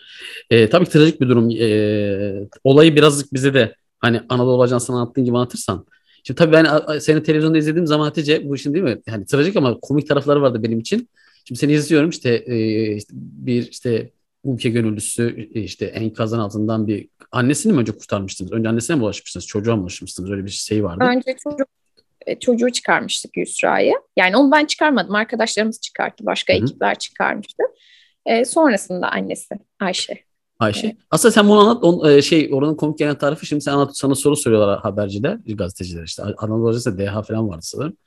E, 0.49 0.69
tabii 0.69 0.85
trajik 0.85 1.21
bir 1.21 1.29
durum. 1.29 1.51
E, 1.51 2.47
olayı 2.63 2.95
birazcık 2.95 3.33
bize 3.33 3.53
de 3.53 3.75
hani 3.99 4.21
Anadolu 4.29 4.63
Ajansı'na 4.63 4.97
anlattığın 4.97 5.25
gibi 5.25 5.37
anlatırsan. 5.37 5.85
Şimdi 6.23 6.37
tabii 6.37 6.51
ben 6.51 6.67
seni 6.99 7.23
televizyonda 7.23 7.57
izlediğim 7.57 7.87
zaman 7.87 8.05
Hatice 8.05 8.49
bu 8.49 8.55
işin 8.55 8.73
değil 8.73 8.85
mi? 8.85 9.01
Yani 9.07 9.25
trajik 9.25 9.55
ama 9.55 9.79
komik 9.79 10.07
tarafları 10.07 10.41
vardı 10.41 10.63
benim 10.63 10.79
için. 10.79 11.09
Şimdi 11.45 11.59
seni 11.59 11.73
izliyorum 11.73 12.09
işte, 12.09 12.43
e, 12.45 12.95
işte 12.95 13.13
bir 13.15 13.67
işte 13.71 14.11
ülke 14.55 14.69
gönüllüsü 14.69 15.49
e, 15.53 15.61
işte 15.61 15.85
enkazın 15.85 16.39
altından 16.39 16.87
bir 16.87 17.09
annesini 17.31 17.73
mi 17.73 17.79
önce 17.79 17.91
kurtarmıştınız? 17.91 18.51
Önce 18.51 18.69
annesine 18.69 18.95
mi 18.95 19.01
bulaşmışsınız? 19.01 19.47
Çocuğa 19.47 19.75
mı 19.75 19.81
bulaşmışsınız? 19.81 20.31
Öyle 20.31 20.45
bir 20.45 20.49
şey 20.49 20.83
vardı. 20.83 21.03
Önce 21.03 21.37
çocuk 21.43 21.67
e, 22.27 22.39
çocuğu 22.39 22.69
çıkarmıştık 22.69 23.37
Yusra'yı. 23.37 23.93
Yani 24.17 24.37
onu 24.37 24.51
ben 24.51 24.65
çıkarmadım. 24.65 25.15
Arkadaşlarımız 25.15 25.81
çıkarttı. 25.81 26.25
Başka 26.25 26.53
Hı 26.53 26.57
hı. 26.57 26.63
ekipler 26.63 26.95
çıkarmıştı. 26.95 27.63
E, 28.25 28.45
sonrasında 28.45 29.11
annesi 29.11 29.55
Ayşe. 29.79 30.23
Ayşe. 30.59 30.87
Evet. 30.87 30.97
Aslında 31.11 31.31
sen 31.31 31.49
bunu 31.49 31.59
anlat. 31.59 31.83
On, 31.83 32.09
e, 32.09 32.21
şey 32.21 32.49
oranın 32.53 32.75
komik 32.75 32.97
gelen 32.97 33.17
tarafı 33.17 33.45
şimdi 33.45 33.61
sen 33.61 33.71
anlat 33.71 33.97
sana 33.97 34.15
soru 34.15 34.35
soruyorlar 34.35 34.79
haberciler, 34.79 35.37
gazeteciler 35.47 36.03
işte. 36.03 36.23
Anadolu 36.23 36.69
Ajansı'nda 36.69 37.05
DH 37.05 37.27
falan 37.27 37.49
vardı 37.49 37.61
sanırım. 37.61 37.97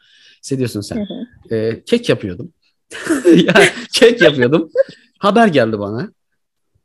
Hissediyorsun 0.43 0.81
Hı 0.81 0.85
sen. 0.85 0.97
hı. 0.97 1.55
E, 1.55 1.85
kek 1.85 2.09
yapıyordum. 2.09 2.53
yani 3.25 3.67
kek 3.95 4.23
yapıyordum. 4.23 4.71
Haber 5.19 5.47
geldi 5.47 5.79
bana. 5.79 6.13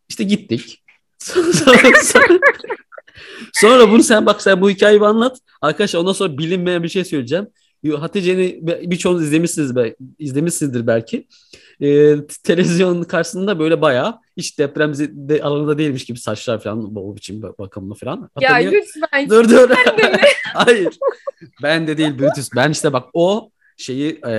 İşte 0.10 0.24
gittik. 0.24 0.84
Sonra, 1.20 1.54
sonra, 1.54 2.02
sonra, 2.04 2.40
sonra 3.54 3.92
bunu 3.92 4.04
sen 4.04 4.26
bak 4.26 4.42
sen 4.42 4.62
bu 4.62 4.70
hikayeyi 4.70 5.02
anlat. 5.02 5.38
Arkadaşlar 5.62 6.00
ondan 6.00 6.14
sonra 6.14 6.38
bilinmeyen 6.38 6.84
bir 6.84 6.90
şey 6.90 7.06
söyleyeceğim. 7.06 7.48
Hatice'ni 8.00 8.60
birçoğunuz 8.92 9.24
izlemişsiniz, 9.24 9.76
be- 9.76 9.96
izlemişsinizdir 10.20 10.88
belki. 10.88 11.28
E, 11.82 12.16
televizyon 12.44 13.04
karşısında 13.04 13.60
böyle 13.60 13.82
bayağı 13.82 14.20
hiç 14.38 14.60
deprem 14.60 14.94
de 14.98 15.42
alanında 15.44 15.78
değilmiş 15.78 16.06
gibi 16.06 16.20
saçlar 16.20 16.64
falan 16.64 16.96
o 16.96 17.16
biçim 17.16 17.42
bak- 17.42 17.60
bakımlı 17.60 17.96
falan. 17.96 18.30
Ya 18.42 18.54
Hatırlıyor- 18.54 18.84
lütfen. 18.84 19.30
Dur 19.30 19.50
dur. 19.50 19.70
Hayır. 20.54 20.98
Ben 21.64 21.88
de 21.88 21.98
değil 21.98 22.20
Brutus. 22.20 22.50
Ben 22.56 22.72
işte 22.72 22.94
bak 22.94 23.06
o 23.14 23.50
şeyi 23.78 24.20
e, 24.28 24.32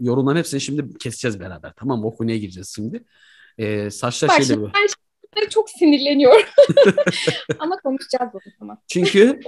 yorumların 0.00 0.38
hepsini 0.38 0.60
şimdi 0.60 0.98
keseceğiz 0.98 1.40
beraber. 1.40 1.72
Tamam 1.76 2.00
mı? 2.00 2.06
O 2.06 2.16
konuya 2.16 2.36
gireceğiz 2.36 2.72
şimdi. 2.74 3.04
E, 3.58 3.90
saçlar 3.90 4.28
Bak 4.28 4.42
şeyle 4.42 4.60
bu. 4.60 4.70
ben 4.74 4.86
şimdi 5.38 5.50
çok 5.50 5.70
sinirleniyorum. 5.70 6.46
Ama 7.58 7.76
konuşacağız 7.76 8.30
bunu 8.32 8.52
tamam. 8.58 8.80
Çünkü 8.88 9.40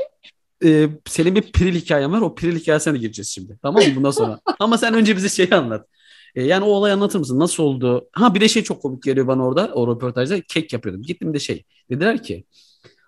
e, 0.65 0.89
senin 1.07 1.35
bir 1.35 1.53
piril 1.53 1.75
hikayen 1.75 2.13
var. 2.13 2.21
O 2.21 2.35
piril 2.35 2.59
hikayesine 2.61 2.99
gireceğiz 2.99 3.29
şimdi. 3.29 3.59
Tamam 3.63 3.83
mı 3.83 3.97
bundan 3.97 4.11
sonra? 4.11 4.41
Ama 4.59 4.79
sen 4.79 4.95
önce 4.95 5.17
bize 5.17 5.29
şeyi 5.29 5.51
anlat. 5.51 5.89
E, 6.35 6.43
yani 6.43 6.65
o 6.65 6.69
olayı 6.69 6.95
anlatır 6.95 7.19
mısın? 7.19 7.39
Nasıl 7.39 7.63
oldu? 7.63 8.09
Ha 8.13 8.35
bir 8.35 8.41
de 8.41 8.49
şey 8.49 8.63
çok 8.63 8.83
komik 8.83 9.03
geliyor 9.03 9.27
bana 9.27 9.47
orada. 9.47 9.71
O 9.75 9.95
röportajda 9.95 10.41
kek 10.41 10.73
yapıyordum. 10.73 11.03
Gittim 11.03 11.35
de 11.35 11.39
şey. 11.39 11.65
Dediler 11.91 12.23
ki 12.23 12.45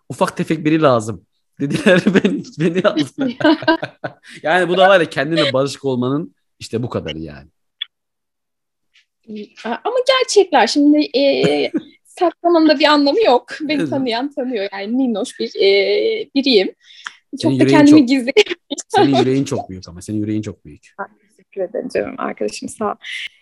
ufak 0.08 0.37
tefek 0.37 0.64
biri 0.64 0.82
lazım. 0.82 1.26
Dediler 1.61 2.02
ben 2.06 2.42
beni 2.58 2.82
aldılar. 2.88 3.37
yani 4.42 4.68
bu 4.68 4.76
da 4.76 4.88
var 4.88 5.00
ya 5.00 5.11
kendine 5.11 5.52
barışık 5.52 5.85
olmanın 5.85 6.35
işte 6.58 6.82
bu 6.82 6.88
kadarı 6.88 7.18
yani. 7.18 7.49
Ama 9.64 9.97
gerçekler 10.06 10.66
şimdi 10.66 11.18
e, 11.18 11.70
saklamanın 12.19 12.69
da 12.69 12.79
bir 12.79 12.85
anlamı 12.85 13.25
yok. 13.25 13.47
Beni 13.61 13.81
Evet. 13.81 13.91
tanıyan 13.91 14.33
tanıyor. 14.33 14.69
Yani 14.73 14.87
minnoş 14.87 15.41
bir 15.41 15.49
e, 15.57 16.29
biriyim. 16.35 16.75
Çok 17.43 17.53
Senin 17.53 17.61
da 17.61 17.67
kendimi 17.67 18.01
çok- 18.01 18.09
gizli 18.09 18.33
Senin 18.89 19.17
yüreğin 19.17 19.45
çok 19.45 19.71
büyük 19.71 19.89
ama 19.89 20.03
senin 20.03 20.19
yüreğin 20.19 20.43
çok 20.43 20.65
büyük. 20.65 20.87
Teşekkür 21.37 21.61
ederim 21.61 21.89
canım 21.95 22.15
arkadaşım 22.19 22.69
sağ 22.69 22.85
ol. 22.93 22.95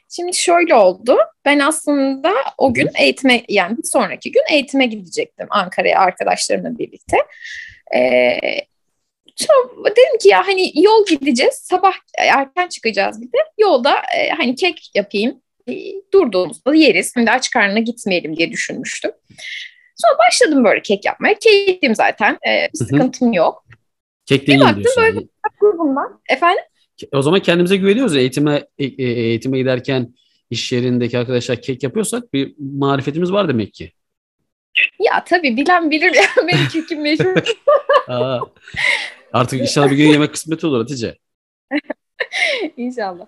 Şimdi 0.08 0.36
şöyle 0.36 0.74
oldu. 0.74 1.18
Ben 1.44 1.58
aslında 1.58 2.32
o 2.58 2.74
gün 2.74 2.88
eğitime 3.00 3.44
yani 3.48 3.78
bir 3.78 3.82
sonraki 3.82 4.32
gün 4.32 4.42
eğitime 4.52 4.86
gidecektim 4.86 5.46
Ankara'ya 5.50 5.98
arkadaşlarımla 6.00 6.78
birlikte. 6.78 7.16
Ee, 7.96 8.38
sonra 9.36 9.90
dedim 9.90 10.18
ki 10.22 10.28
ya 10.28 10.46
hani 10.46 10.72
yol 10.82 11.06
gideceğiz. 11.06 11.54
Sabah 11.54 11.92
erken 12.18 12.68
çıkacağız 12.68 13.22
bir 13.22 13.26
de. 13.26 13.38
Yolda 13.58 13.94
e, 14.18 14.28
hani 14.30 14.54
kek 14.54 14.90
yapayım. 14.94 15.40
E, 15.68 15.72
durduğumuzda 16.12 16.74
yeriz. 16.74 17.12
Şimdi 17.14 17.30
aç 17.30 17.50
karnına 17.50 17.78
gitmeyelim 17.78 18.36
diye 18.36 18.52
düşünmüştüm. 18.52 19.10
Sonra 19.96 20.18
başladım 20.28 20.64
böyle 20.64 20.82
kek 20.82 21.04
yapmaya. 21.04 21.34
Keyifliyim 21.38 21.94
zaten. 21.94 22.38
E, 22.48 22.64
hı. 22.64 22.68
sıkıntım 22.76 23.32
yok. 23.32 23.64
Kek 24.26 24.46
değil 24.46 24.60
baktım 24.60 24.76
diyorsun. 24.82 25.02
böyle- 25.02 25.26
Grubundan. 25.60 26.20
Efendim? 26.30 26.64
O 27.12 27.22
zaman 27.22 27.40
kendimize 27.40 27.76
güveniyoruz. 27.76 28.16
Eğitime 28.16 28.66
e- 28.78 28.84
e- 28.84 29.02
eğitime 29.12 29.58
giderken 29.58 30.14
iş 30.50 30.72
yerindeki 30.72 31.18
arkadaşlar 31.18 31.60
kek 31.62 31.82
yapıyorsak 31.82 32.32
bir 32.32 32.54
marifetimiz 32.58 33.32
var 33.32 33.48
demek 33.48 33.74
ki. 33.74 33.92
Ya 35.00 35.24
tabii 35.24 35.56
bilen 35.56 35.90
bilir 35.90 36.14
ya. 36.14 36.22
Benim 36.48 36.68
kekim 36.72 37.02
meşhur. 37.02 37.34
Aa, 38.08 38.40
artık 39.32 39.60
inşallah 39.60 39.90
bir 39.90 39.96
gün 39.96 40.08
yemek 40.12 40.32
kısmeti 40.32 40.66
olur 40.66 40.80
Hatice. 40.80 41.16
İnşallah. 42.76 43.26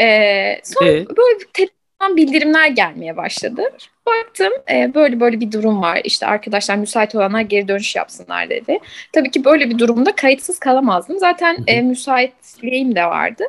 Ee, 0.00 0.60
sonra 0.64 0.90
Ee? 0.90 1.06
böyle 1.16 1.38
telefon 1.52 2.16
bildirimler 2.16 2.68
gelmeye 2.68 3.16
başladı. 3.16 3.62
Baktım 4.06 4.52
e, 4.70 4.94
böyle 4.94 5.20
böyle 5.20 5.40
bir 5.40 5.52
durum 5.52 5.82
var. 5.82 6.00
İşte 6.04 6.26
arkadaşlar 6.26 6.76
müsait 6.76 7.14
olanlar 7.14 7.40
geri 7.40 7.68
dönüş 7.68 7.96
yapsınlar 7.96 8.50
dedi. 8.50 8.78
Tabii 9.12 9.30
ki 9.30 9.44
böyle 9.44 9.70
bir 9.70 9.78
durumda 9.78 10.16
kayıtsız 10.16 10.58
kalamazdım. 10.58 11.18
Zaten 11.18 11.64
e, 11.66 11.82
müsaitliğim 11.82 12.94
de 12.96 13.04
vardı. 13.04 13.44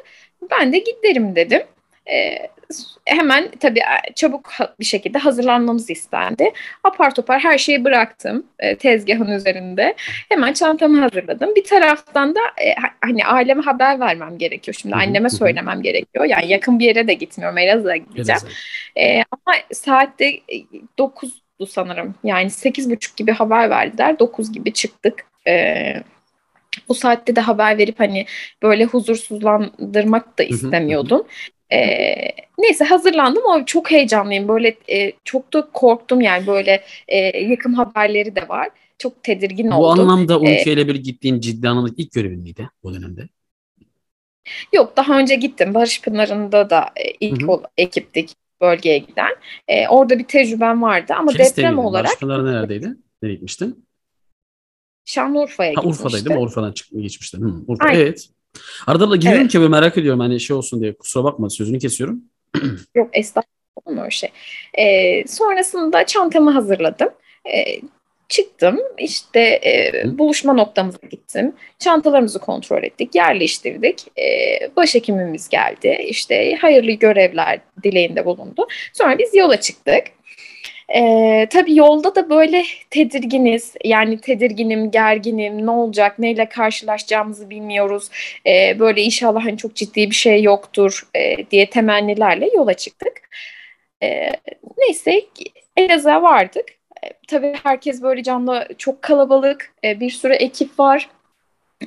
Ben 0.51 0.73
de 0.73 0.77
giderim 0.77 1.35
dedim. 1.35 1.61
E, 2.11 2.47
hemen 3.05 3.51
tabii 3.59 3.79
e, 3.79 4.13
çabuk 4.15 4.51
bir 4.79 4.85
şekilde 4.85 5.17
hazırlanmamız 5.17 5.89
istendi. 5.89 6.51
Apar 6.83 7.15
topar 7.15 7.39
her 7.39 7.57
şeyi 7.57 7.83
bıraktım 7.85 8.45
e, 8.59 8.75
tezgahın 8.77 9.31
üzerinde. 9.31 9.95
Hemen 10.29 10.53
çantamı 10.53 10.99
hazırladım. 10.99 11.55
Bir 11.55 11.63
taraftan 11.63 12.35
da 12.35 12.39
e, 12.57 12.75
ha- 12.75 12.93
hani 13.01 13.25
aileme 13.25 13.61
haber 13.61 13.99
vermem 13.99 14.37
gerekiyor. 14.37 14.75
Şimdi 14.81 14.95
anneme 14.95 15.29
söylemem 15.29 15.81
gerekiyor. 15.81 16.25
Yani 16.25 16.47
yakın 16.47 16.79
bir 16.79 16.85
yere 16.85 17.07
de 17.07 17.13
gitmiyorum. 17.13 17.57
Elazığ'a 17.57 17.95
gideceğim. 17.95 18.41
E, 18.97 19.17
ama 19.31 19.57
saatte 19.73 20.25
e, 20.25 20.41
9'du 20.97 21.65
sanırım. 21.67 22.15
Yani 22.23 22.49
8.30 22.49 23.17
gibi 23.17 23.31
haber 23.31 23.69
verdiler. 23.69 24.19
9 24.19 24.51
gibi 24.51 24.73
çıktık. 24.73 25.25
E, 25.47 26.03
bu 26.89 26.93
saatte 26.95 27.35
de 27.35 27.41
haber 27.41 27.77
verip 27.77 27.99
hani 27.99 28.25
böyle 28.63 28.85
huzursuzlandırmak 28.85 30.39
da 30.39 30.43
hı, 30.43 30.47
hı. 30.47 31.31
E, 31.73 31.77
neyse 32.57 32.85
hazırlandım 32.85 33.43
ama 33.47 33.65
çok 33.65 33.91
heyecanlıyım. 33.91 34.47
Böyle 34.47 34.75
e, 34.89 35.13
çok 35.23 35.53
da 35.53 35.67
korktum. 35.73 36.21
Yani 36.21 36.47
böyle 36.47 36.83
e, 37.07 37.17
yakın 37.43 37.73
haberleri 37.73 38.35
de 38.35 38.49
var. 38.49 38.69
Çok 38.97 39.23
tedirgin 39.23 39.71
Bu 39.71 39.73
oldum. 39.73 39.91
anlamda 39.91 40.33
Ee, 40.33 40.37
Umke 40.37 40.73
ile 40.73 40.87
bir 40.87 40.95
gittiğin 40.95 41.39
ciddi 41.39 41.69
anlamda 41.69 41.89
ilk 41.97 42.11
görevin 42.11 42.39
miydi 42.39 42.69
o 42.83 42.93
dönemde? 42.93 43.29
Yok 44.73 44.97
daha 44.97 45.19
önce 45.19 45.35
gittim. 45.35 45.73
Barış 45.73 46.01
Pınarı'nda 46.01 46.69
da 46.69 46.89
e, 46.95 47.11
ilk 47.19 47.41
Hı 47.41 47.45
hı. 47.45 47.51
ol- 47.51 47.63
ekiptik 47.77 48.29
bölgeye 48.61 48.97
giden. 48.97 49.31
E, 49.67 49.87
orada 49.87 50.19
bir 50.19 50.23
tecrübem 50.27 50.81
vardı 50.81 51.13
ama 51.17 51.31
Kilis'te 51.31 51.61
deprem 51.61 51.73
miydin? 51.73 51.87
olarak 51.87 52.11
Başkaları 52.11 52.45
neredeydi? 52.45 52.95
Nereye 53.21 53.33
gitmiştin? 53.33 53.85
Şanlıurfa'ya 55.05 55.73
Ha 55.73 55.81
gitmiştim. 55.81 56.05
Urfa'daydı 56.05 56.29
mı? 56.31 56.39
Urfa'dan 56.39 56.71
çıktın 56.71 57.01
geçmiştin. 57.01 57.41
Hı, 57.41 57.63
Urfa. 57.67 57.85
Aynen. 57.85 57.99
Evet. 58.01 58.29
Arada 58.87 59.09
da 59.09 59.15
giriyorum 59.15 59.41
Evet. 59.41 59.51
ki 59.51 59.59
merak 59.59 59.97
ediyorum 59.97 60.19
hani 60.19 60.39
şey 60.39 60.55
olsun 60.55 60.81
diye. 60.81 60.93
Kusura 60.93 61.23
bakma 61.23 61.49
sözünü 61.49 61.79
kesiyorum. 61.79 62.21
Yok 62.95 63.09
estağfurullah 63.13 64.01
öyle 64.01 64.11
şey. 64.11 64.29
Ee, 64.77 65.27
sonrasında 65.27 66.05
çantamı 66.05 66.51
hazırladım. 66.51 67.09
Ee, 67.55 67.81
çıktım 68.29 68.79
işte 68.97 69.39
e, 69.39 70.03
buluşma 70.17 70.53
noktamıza 70.53 70.97
gittim. 71.11 71.53
Çantalarımızı 71.79 72.39
kontrol 72.39 72.83
ettik, 72.83 73.15
yerleştirdik. 73.15 74.03
Ee, 74.19 74.75
başhekimimiz 74.75 75.49
geldi. 75.49 75.97
İşte 76.07 76.55
hayırlı 76.55 76.91
görevler 76.91 77.59
dileğinde 77.83 78.25
bulundu. 78.25 78.67
Sonra 78.93 79.19
biz 79.19 79.35
yola 79.35 79.61
çıktık. 79.61 80.03
Ee, 80.89 81.47
tabii 81.49 81.75
yolda 81.75 82.15
da 82.15 82.29
böyle 82.29 82.63
tedirginiz. 82.89 83.75
Yani 83.83 84.21
tedirginim, 84.21 84.91
gerginim, 84.91 85.65
ne 85.65 85.71
olacak, 85.71 86.19
neyle 86.19 86.49
karşılaşacağımızı 86.49 87.49
bilmiyoruz. 87.49 88.09
Ee, 88.47 88.79
böyle 88.79 89.01
inşallah 89.01 89.45
hani 89.45 89.57
çok 89.57 89.75
ciddi 89.75 90.09
bir 90.09 90.15
şey 90.15 90.43
yoktur 90.43 91.07
e, 91.15 91.49
diye 91.51 91.69
temennilerle 91.69 92.49
yola 92.55 92.73
çıktık. 92.73 93.13
Ee, 94.03 94.29
neyse 94.77 95.21
Elazığ'a 95.77 96.21
vardık. 96.21 96.65
Ee, 97.03 97.09
tabii 97.27 97.53
herkes 97.63 98.01
böyle 98.01 98.23
canlı 98.23 98.67
çok 98.77 99.01
kalabalık. 99.01 99.73
Ee, 99.83 99.99
bir 99.99 100.09
sürü 100.09 100.33
ekip 100.33 100.79
var. 100.79 101.09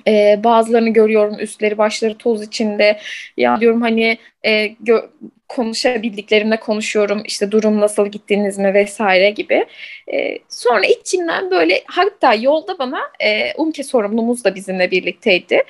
Ee, 0.06 0.40
bazılarını 0.44 0.90
görüyorum 0.90 1.38
üstleri 1.40 1.78
başları 1.78 2.18
toz 2.18 2.42
içinde. 2.42 3.00
Ya 3.36 3.60
diyorum 3.60 3.80
hani 3.82 4.18
e, 4.42 4.66
gö- 4.66 5.08
konuşabildiklerimle 5.48 6.60
konuşuyorum. 6.60 7.22
İşte 7.24 7.50
durum 7.50 7.80
nasıl 7.80 8.06
gittiniz 8.06 8.58
mi 8.58 8.74
vesaire 8.74 9.30
gibi. 9.30 9.66
Ee, 10.12 10.38
sonra 10.48 10.86
içimden 10.86 11.50
böyle 11.50 11.82
hatta 11.86 12.34
yolda 12.34 12.78
bana 12.78 13.00
e, 13.20 13.54
UMKE 13.56 13.82
sorumlumuz 13.82 14.44
da 14.44 14.54
bizimle 14.54 14.90
birlikteydi. 14.90 15.62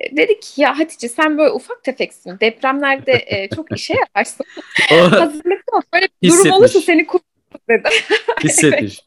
E, 0.00 0.16
dedi 0.16 0.40
ki 0.40 0.60
ya 0.60 0.78
Hatice 0.78 1.08
sen 1.08 1.38
böyle 1.38 1.50
ufak 1.50 1.84
tefeksin. 1.84 2.40
Depremlerde 2.40 3.24
e, 3.26 3.48
çok 3.48 3.76
işe 3.76 3.94
yararsın. 3.94 4.46
Hazırlıklı 5.10 5.76
ol. 5.76 5.82
Böyle 5.94 6.08
bir 6.22 6.30
durum 6.30 6.50
olursa 6.50 6.80
seni 6.80 7.06
kurtarırız 7.06 7.36
dedi. 7.68 7.88
hissetmiş. 8.44 9.05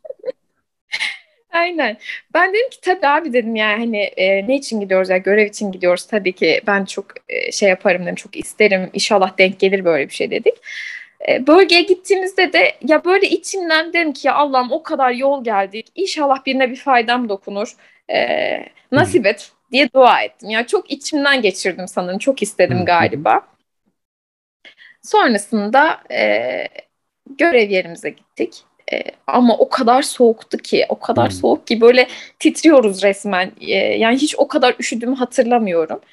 Aynen. 1.51 1.97
Ben 2.33 2.53
dedim 2.53 2.69
ki 2.69 2.81
tabii 2.81 3.07
abi 3.07 3.33
dedim 3.33 3.55
yani 3.55 3.79
hani 3.79 3.97
e, 3.97 4.47
ne 4.47 4.55
için 4.55 4.79
gidiyoruz 4.79 5.09
ya 5.09 5.17
görev 5.17 5.45
için 5.45 5.71
gidiyoruz 5.71 6.05
tabii 6.07 6.33
ki 6.33 6.61
ben 6.67 6.85
çok 6.85 7.05
e, 7.29 7.51
şey 7.51 7.69
yaparım 7.69 8.01
dedim 8.03 8.15
çok 8.15 8.35
isterim 8.37 8.89
inşallah 8.93 9.37
denk 9.37 9.59
gelir 9.59 9.85
böyle 9.85 10.09
bir 10.09 10.13
şey 10.13 10.31
dedik. 10.31 10.53
E, 11.29 11.47
bölgeye 11.47 11.81
gittiğimizde 11.81 12.53
de 12.53 12.75
ya 12.87 13.05
böyle 13.05 13.29
içimden 13.29 13.93
dedim 13.93 14.13
ki 14.13 14.27
ya 14.27 14.35
Allah'ım 14.35 14.71
o 14.71 14.83
kadar 14.83 15.11
yol 15.11 15.43
geldik 15.43 15.87
inşallah 15.95 16.45
birine 16.45 16.69
bir 16.71 16.75
faydam 16.75 17.29
dokunur 17.29 17.73
e, 18.11 18.17
nasip 18.91 19.25
et 19.25 19.51
diye 19.71 19.89
dua 19.93 20.21
ettim. 20.21 20.49
Ya 20.49 20.67
çok 20.67 20.91
içimden 20.91 21.41
geçirdim 21.41 21.87
sanırım 21.87 22.19
çok 22.19 22.41
istedim 22.41 22.85
galiba. 22.85 23.41
Sonrasında 25.01 26.01
e, 26.11 26.67
görev 27.37 27.69
yerimize 27.69 28.09
gittik. 28.09 28.63
E, 28.93 29.03
ama 29.27 29.57
o 29.57 29.69
kadar 29.69 30.01
soğuktu 30.01 30.57
ki, 30.57 30.85
o 30.89 30.99
kadar 30.99 31.29
Hmm. 31.29 31.37
soğuk 31.37 31.67
ki 31.67 31.81
böyle 31.81 32.07
titriyoruz 32.39 33.03
resmen. 33.03 33.51
E, 33.61 33.75
yani 33.75 34.17
hiç 34.17 34.35
o 34.37 34.47
kadar 34.47 34.75
üşüdüğümü 34.79 35.15
hatırlamıyorum. 35.15 35.99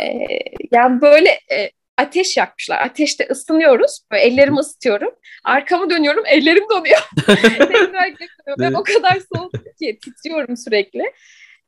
E, 0.00 0.38
yani 0.72 1.00
böyle 1.00 1.28
e, 1.28 1.70
ateş 1.96 2.36
yakmışlar. 2.36 2.80
Ateşte 2.80 3.28
ısınıyoruz. 3.30 4.00
Böyle 4.12 4.22
ellerimi 4.22 4.58
ısıtıyorum. 4.58 5.10
Arkamı 5.44 5.90
dönüyorum, 5.90 6.24
ellerim 6.26 6.64
donuyor. 6.70 7.10
Ben 8.58 8.72
o 8.72 8.82
kadar 8.82 9.18
soğuktu 9.34 9.64
ki 9.80 9.98
titriyorum 10.04 10.56
sürekli. 10.56 11.02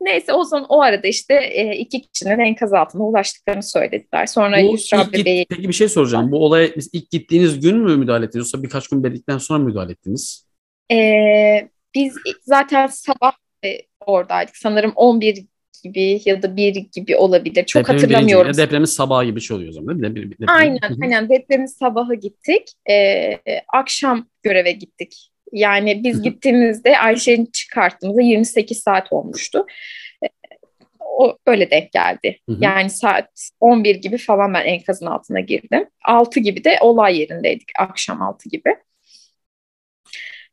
Neyse 0.01 0.33
o 0.33 0.45
zaman 0.45 0.67
o 0.69 0.81
arada 0.81 1.07
işte 1.07 1.35
e, 1.35 1.77
iki 1.77 2.03
kişinin 2.03 2.39
enkaz 2.39 2.73
altına 2.73 3.03
ulaştıklarını 3.03 3.63
söylediler. 3.63 4.27
Sonra 4.27 4.63
Bu 4.63 4.73
Yusra 4.73 5.13
bebeği 5.13 5.47
peki 5.51 5.69
bir 5.69 5.73
şey 5.73 5.89
soracağım. 5.89 6.33
Bu 6.33 6.45
olaya 6.45 6.69
ilk 6.93 7.11
gittiğiniz 7.11 7.61
gün 7.61 7.77
mü 7.77 7.97
müdahale 7.97 8.25
ettiniz 8.25 8.47
yoksa 8.47 8.63
birkaç 8.63 8.89
gün 8.89 9.05
bekledikten 9.05 9.39
sonra 9.39 9.59
mı 9.59 9.65
müdahale 9.65 9.93
ettiniz? 9.93 10.50
Ee, 10.91 11.69
biz 11.95 12.17
zaten 12.43 12.87
sabah 12.87 13.33
e, 13.65 13.79
oradaydık. 14.07 14.57
Sanırım 14.57 14.93
11 14.95 15.45
gibi 15.85 16.21
ya 16.25 16.43
da 16.43 16.57
1 16.57 16.75
gibi 16.75 17.17
olabilir. 17.17 17.65
Çok 17.67 17.83
Depremin 17.83 17.99
birinci 18.03 18.15
hatırlamıyorum. 18.15 18.53
günü, 18.53 18.63
depremin 18.63 18.85
sabahı 18.85 19.25
gibi 19.25 19.41
şey 19.41 19.57
oluyor 19.57 19.71
o 19.71 19.73
zaman 19.73 20.03
değil 20.03 20.13
mi? 20.13 20.21
Dep- 20.21 20.33
depremin- 20.33 20.51
Aynen, 20.51 20.97
aynen. 21.03 21.29
Depremin 21.29 21.67
sabahı 21.67 22.15
gittik. 22.15 22.69
Ee, 22.91 23.39
akşam 23.73 24.27
göreve 24.43 24.73
gittik. 24.73 25.31
Yani 25.53 26.05
biz 26.05 26.23
gittiğimizde 26.23 26.99
Ayşe'nin 26.99 27.47
çıkarttığımızda 27.47 28.23
28 28.23 28.79
saat 28.79 29.13
olmuştu. 29.13 29.67
Ee, 30.25 30.29
O 31.01 31.39
öyle 31.47 31.71
denk 31.71 31.93
geldi. 31.93 32.39
Hı 32.49 32.53
hı. 32.53 32.59
Yani 32.61 32.91
saat 32.91 33.51
11 33.61 33.95
gibi 33.97 34.19
falan 34.19 34.55
ben 34.55 34.65
enkazın 34.65 35.07
altına 35.07 35.41
girdim. 35.41 35.85
6 36.05 36.41
gibi 36.41 36.65
de 36.65 36.79
olay 36.81 37.19
yerindeydik. 37.21 37.69
Akşam 37.79 38.23
6 38.23 38.49
gibi. 38.49 38.77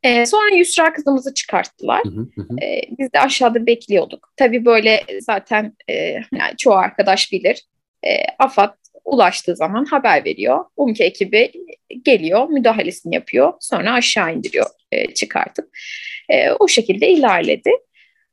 Ee, 0.03 0.25
sonra 0.25 0.55
Yusra 0.55 0.93
kızımızı 0.93 1.33
çıkarttılar. 1.33 2.01
Hı 2.03 2.09
hı, 2.09 2.41
hı. 2.41 2.55
Ee, 2.63 2.81
biz 2.99 3.13
de 3.13 3.19
aşağıda 3.19 3.65
bekliyorduk. 3.65 4.33
Tabii 4.37 4.65
böyle 4.65 5.03
zaten 5.19 5.73
e, 5.89 5.93
yani 6.13 6.57
çoğu 6.57 6.73
arkadaş 6.73 7.31
bilir. 7.31 7.63
E, 8.03 8.09
AFAD 8.39 8.75
ulaştığı 9.05 9.55
zaman 9.55 9.85
haber 9.85 10.25
veriyor. 10.25 10.65
UMKE 10.77 11.03
ekibi 11.03 11.51
geliyor, 12.01 12.49
müdahalesini 12.49 13.15
yapıyor. 13.15 13.53
Sonra 13.59 13.93
aşağı 13.93 14.33
indiriyor 14.33 14.65
e, 14.91 15.13
çıkartıp. 15.13 15.69
E, 16.29 16.51
o 16.51 16.67
şekilde 16.67 17.09
ilerledi. 17.09 17.71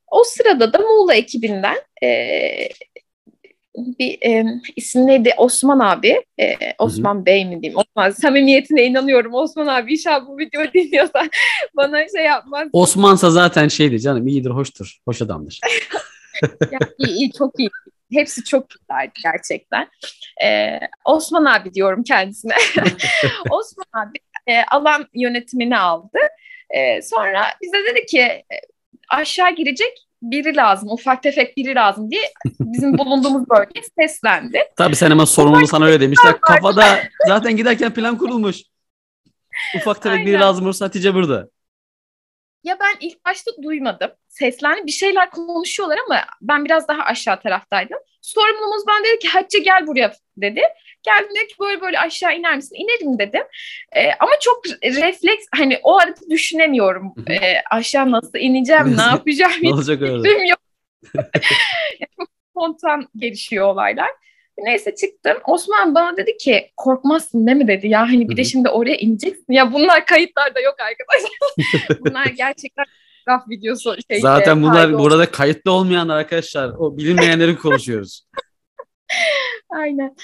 O 0.07 0.25
sırada 0.25 0.73
da 0.73 0.79
Muğla 0.79 1.15
ekibinden 1.15 1.77
e, 2.03 2.09
bir 3.77 4.19
e, 4.23 4.45
isim 4.77 5.07
neydi? 5.07 5.31
Osman 5.37 5.79
abi. 5.79 6.25
E, 6.41 6.55
Osman 6.79 7.27
Bey 7.27 7.45
mi 7.45 7.63
diyeyim? 7.63 7.79
Osman. 7.79 8.11
Samimiyetine 8.11 8.85
inanıyorum. 8.85 9.35
Osman 9.35 9.67
abi 9.67 9.93
inşallah 9.93 10.27
bu 10.29 10.39
videoyu 10.39 10.73
dinliyorsa 10.75 11.29
bana 11.77 12.09
şey 12.17 12.25
yapmaz. 12.25 12.69
Osmansa 12.73 13.31
zaten 13.31 13.69
şeydi 13.69 14.01
canım 14.01 14.27
iyidir, 14.29 14.51
hoştur. 14.51 14.99
Hoş 15.05 15.23
adamdır. 15.23 15.61
Ya, 16.73 16.79
iyi, 16.99 17.17
iyi, 17.17 17.33
çok 17.33 17.59
iyi. 17.59 17.71
Hepsi 18.13 18.45
çok 18.45 18.67
güzeldi 18.71 19.13
gerçekten. 19.23 19.89
Ee, 20.45 20.81
Osman 21.05 21.45
abi 21.45 21.75
diyorum 21.75 22.03
kendisine. 22.03 22.55
Osman 23.51 23.87
abi 24.03 24.19
e, 24.47 24.63
alan 24.71 25.07
yönetimini 25.15 25.79
aldı. 25.79 26.19
E, 26.71 27.03
sonra 27.03 27.45
bize 27.63 27.77
dedi 27.91 28.07
ki 28.07 28.21
e, 28.21 28.45
aşağı 29.09 29.55
girecek 29.55 30.07
biri 30.31 30.57
lazım, 30.57 30.89
ufak 30.91 31.23
tefek 31.23 31.57
biri 31.57 31.75
lazım 31.75 32.11
diye 32.11 32.23
bizim 32.61 32.99
bulunduğumuz 32.99 33.49
bölgeye 33.51 33.85
seslendi. 34.01 34.59
Tabii 34.77 34.97
sen 34.97 35.11
hemen 35.11 35.25
sorumlu 35.25 35.67
sana 35.67 35.85
öyle 35.85 36.01
demişler. 36.01 36.41
Kafada 36.41 36.99
zaten 37.29 37.57
giderken 37.57 37.95
plan 37.95 38.19
kurulmuş. 38.19 38.63
Ufak 39.77 40.03
tefek 40.03 40.27
biri 40.27 40.41
lazım 40.41 40.65
olursa 40.65 40.85
Hatice 40.85 41.15
burada. 41.15 41.49
Ya 42.65 42.77
ben 42.81 42.97
ilk 43.01 43.25
başta 43.25 43.51
duymadım. 43.63 44.11
Seslendi 44.29 44.87
bir 44.87 44.93
şeyler 44.93 45.31
konuşuyorlar 45.31 45.99
ama 46.07 46.25
ben 46.43 46.65
biraz 46.65 46.89
daha 46.89 47.03
aşağı 47.03 47.41
taraftaydım. 47.41 47.99
Sorumlumuz 48.25 48.83
ben 48.89 49.05
dedi 49.05 49.19
ki 49.19 49.29
Hatice 49.29 49.59
gel 49.59 49.87
buraya 49.87 50.13
dedi. 50.37 50.61
Geldim 51.03 51.31
dedi 51.31 51.47
ki 51.47 51.55
böyle 51.61 51.81
böyle 51.81 51.99
aşağı 51.99 52.37
iner 52.37 52.57
misin? 52.57 52.77
İnerim 52.77 53.19
dedim. 53.19 53.43
Ee, 53.97 54.11
ama 54.21 54.33
çok 54.41 54.67
refleks 54.83 55.47
hani 55.57 55.79
o 55.83 55.99
arada 55.99 56.21
düşünemiyorum. 56.31 57.15
Ee, 57.31 57.57
aşağı 57.71 58.11
nasıl 58.11 58.39
ineceğim, 58.39 58.97
ne 58.97 59.03
yapacağım 59.11 59.53
Ne 59.63 59.69
hiç 59.69 59.73
olacak 59.75 59.99
fikrim 60.01 60.45
yok. 60.45 60.59
Çok 62.19 62.29
spontan 62.51 63.09
gelişiyor 63.17 63.67
olaylar. 63.67 64.11
Neyse 64.59 64.95
çıktım. 64.95 65.39
Osman 65.47 65.95
bana 65.95 66.17
dedi 66.17 66.37
ki 66.37 66.71
korkmazsın 66.77 67.47
değil 67.47 67.59
mi 67.59 67.69
dedi. 67.69 67.89
Ya 67.89 68.01
hani 68.01 68.29
bir 68.29 68.37
de 68.37 68.45
şimdi 68.45 68.69
oraya 68.69 68.97
ineceksin. 68.97 69.53
Ya 69.53 69.73
bunlar 69.73 70.07
kayıtlarda 70.07 70.61
yok 70.61 70.77
arkadaşlar. 70.81 71.99
bunlar 72.01 72.27
gerçekten 72.27 72.85
fotoğraf 73.25 73.49
videosu. 73.49 73.97
Şey, 74.11 74.21
Zaten 74.21 74.63
bunlar 74.63 74.89
oldu. 74.89 74.99
burada 74.99 75.31
kayıtlı 75.31 75.71
olmayan 75.71 76.09
arkadaşlar. 76.09 76.69
O 76.79 76.97
bilinmeyenleri 76.97 77.57
konuşuyoruz. 77.57 78.27
Aynen. 79.71 80.17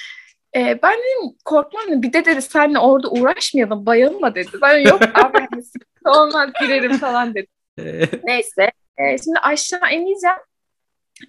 Ee, 0.57 0.79
ben 0.83 0.99
dedim 0.99 1.37
korkmam 1.45 2.03
bir 2.03 2.13
de 2.13 2.25
dedi 2.25 2.43
senle 2.43 2.79
orada 2.79 3.11
uğraşmayalım 3.11 3.87
bayılma 3.87 4.35
dedi. 4.35 4.51
Ben 4.63 4.79
yok 4.79 5.03
abi 5.03 5.39
hani 5.51 5.63
sıkıntı 5.63 6.21
olmaz 6.21 6.51
girerim 6.61 6.99
falan 6.99 7.35
dedi. 7.35 7.47
Neyse 8.25 8.71
e, 8.99 9.19
şimdi 9.19 9.39
aşağı 9.39 9.93
ineceğim. 9.93 10.37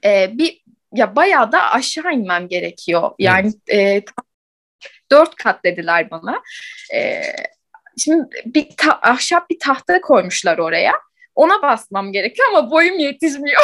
E, 0.06 0.38
bir 0.38 0.64
ya 0.94 1.16
bayağı 1.16 1.52
da 1.52 1.72
aşağı 1.72 2.14
inmem 2.14 2.48
gerekiyor. 2.48 3.12
Yani 3.20 3.54
e, 3.72 4.02
dört 5.12 5.36
kat 5.36 5.64
dediler 5.64 6.12
bana. 6.12 6.42
E, 6.94 7.22
şimdi 7.98 8.30
bir 8.46 8.68
ta- 8.78 9.00
ahşap 9.02 9.50
bir 9.50 9.60
tahta 9.60 10.02
koymuşlar 10.02 10.58
oraya. 10.58 10.94
Ona 11.36 11.62
basmam 11.62 12.12
gerekiyor 12.12 12.48
ama 12.50 12.72
boyum 12.72 13.00
yetişmiyor. 13.00 13.62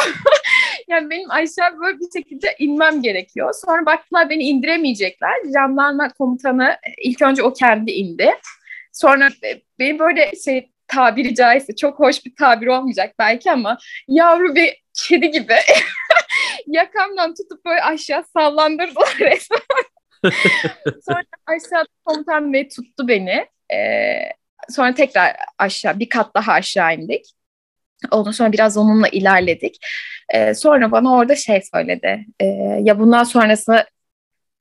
yani 0.88 1.10
benim 1.10 1.30
aşağı 1.30 1.78
böyle 1.80 1.98
bir 1.98 2.20
şekilde 2.20 2.56
inmem 2.58 3.02
gerekiyor. 3.02 3.54
Sonra 3.64 3.86
baktılar 3.86 4.30
beni 4.30 4.42
indiremeyecekler. 4.42 5.34
Jandarma 5.54 6.08
komutanı 6.08 6.76
ilk 7.02 7.22
önce 7.22 7.42
o 7.42 7.52
kendi 7.52 7.90
indi. 7.90 8.30
Sonra 8.92 9.28
beni 9.78 9.98
böyle 9.98 10.32
şey 10.44 10.70
tabiri 10.88 11.34
caizse 11.34 11.76
çok 11.76 11.98
hoş 11.98 12.24
bir 12.24 12.36
tabir 12.36 12.66
olmayacak 12.66 13.14
belki 13.18 13.52
ama 13.52 13.78
yavru 14.08 14.54
bir 14.54 14.82
kedi 15.08 15.30
gibi 15.30 15.54
yakamdan 16.66 17.34
tutup 17.34 17.64
böyle 17.64 17.82
aşağı 17.82 18.24
sallandırdılar 18.24 19.16
resmen. 19.20 19.60
sonra 21.06 21.22
aşağı 21.46 21.84
komutan 22.04 22.52
bey 22.52 22.68
tuttu 22.68 23.08
beni. 23.08 23.46
Ee, 23.72 24.18
sonra 24.70 24.94
tekrar 24.94 25.36
aşağı 25.58 25.98
bir 25.98 26.08
kat 26.08 26.34
daha 26.34 26.52
aşağı 26.52 26.94
indik. 26.94 27.24
Ondan 28.10 28.30
sonra 28.30 28.52
biraz 28.52 28.76
onunla 28.76 29.08
ilerledik. 29.08 29.76
Ee, 30.34 30.54
sonra 30.54 30.90
bana 30.90 31.12
orada 31.12 31.36
şey 31.36 31.62
söyledi. 31.74 32.26
Ee, 32.40 32.46
ya 32.82 32.98
bundan 32.98 33.24
sonrası 33.24 33.84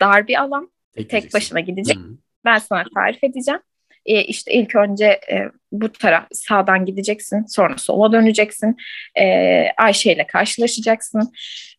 dar 0.01 0.27
bir 0.27 0.41
alan. 0.41 0.71
Tek, 0.95 1.09
tek 1.09 1.33
başına 1.33 1.59
gidecek. 1.59 1.97
Hı. 1.97 2.17
Ben 2.45 2.57
sana 2.57 2.83
tarif 2.95 3.23
edeceğim. 3.23 3.59
Ee, 4.05 4.21
işte 4.21 4.53
ilk 4.53 4.75
önce 4.75 5.05
e, 5.05 5.49
bu 5.71 5.91
taraf 5.91 6.27
sağdan 6.31 6.85
gideceksin. 6.85 7.45
Sonra 7.45 7.77
sola 7.77 8.11
döneceksin. 8.11 8.75
Ee, 9.19 9.65
Ayşe 9.77 10.13
ile 10.13 10.27
karşılaşacaksın. 10.27 11.33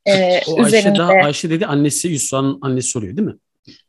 Ee, 0.07 0.41
o 0.47 0.67
üzerinde... 0.67 0.89
Ayşe, 0.89 0.99
daha, 0.99 1.13
Ayşe 1.13 1.51
dedi 1.51 1.67
annesi 1.67 2.09
Yusra'nın 2.09 2.59
annesi 2.63 2.89
soruyor 2.89 3.17
değil 3.17 3.29
mi? 3.29 3.35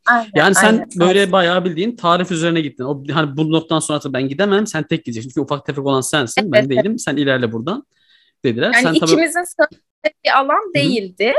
Aynen, 0.05 0.31
yani 0.35 0.55
sen 0.55 0.73
aynen. 0.73 0.87
böyle 0.95 1.31
bayağı 1.31 1.65
bildiğin 1.65 1.95
tarif 1.95 2.31
üzerine 2.31 2.61
gittin. 2.61 2.83
O 2.83 3.03
hani 3.11 3.37
bu 3.37 3.51
noktadan 3.51 3.79
sonra 3.79 4.13
ben 4.13 4.27
gidemem. 4.27 4.67
Sen 4.67 4.83
tek 4.83 5.05
gideceksin. 5.05 5.29
Çünkü 5.29 5.41
ufak 5.41 5.65
tefek 5.65 5.85
olan 5.85 6.01
sensin. 6.01 6.41
Evet, 6.41 6.53
ben 6.53 6.69
değilim. 6.69 6.99
Sen 6.99 7.15
ilerle 7.17 7.51
buradan 7.51 7.83
dediler. 8.45 8.71
Yani 8.73 8.83
sen 8.83 8.93
ikimizin 8.93 9.43
tabii... 9.57 10.13
bir 10.25 10.39
alan 10.39 10.73
değildi. 10.75 11.33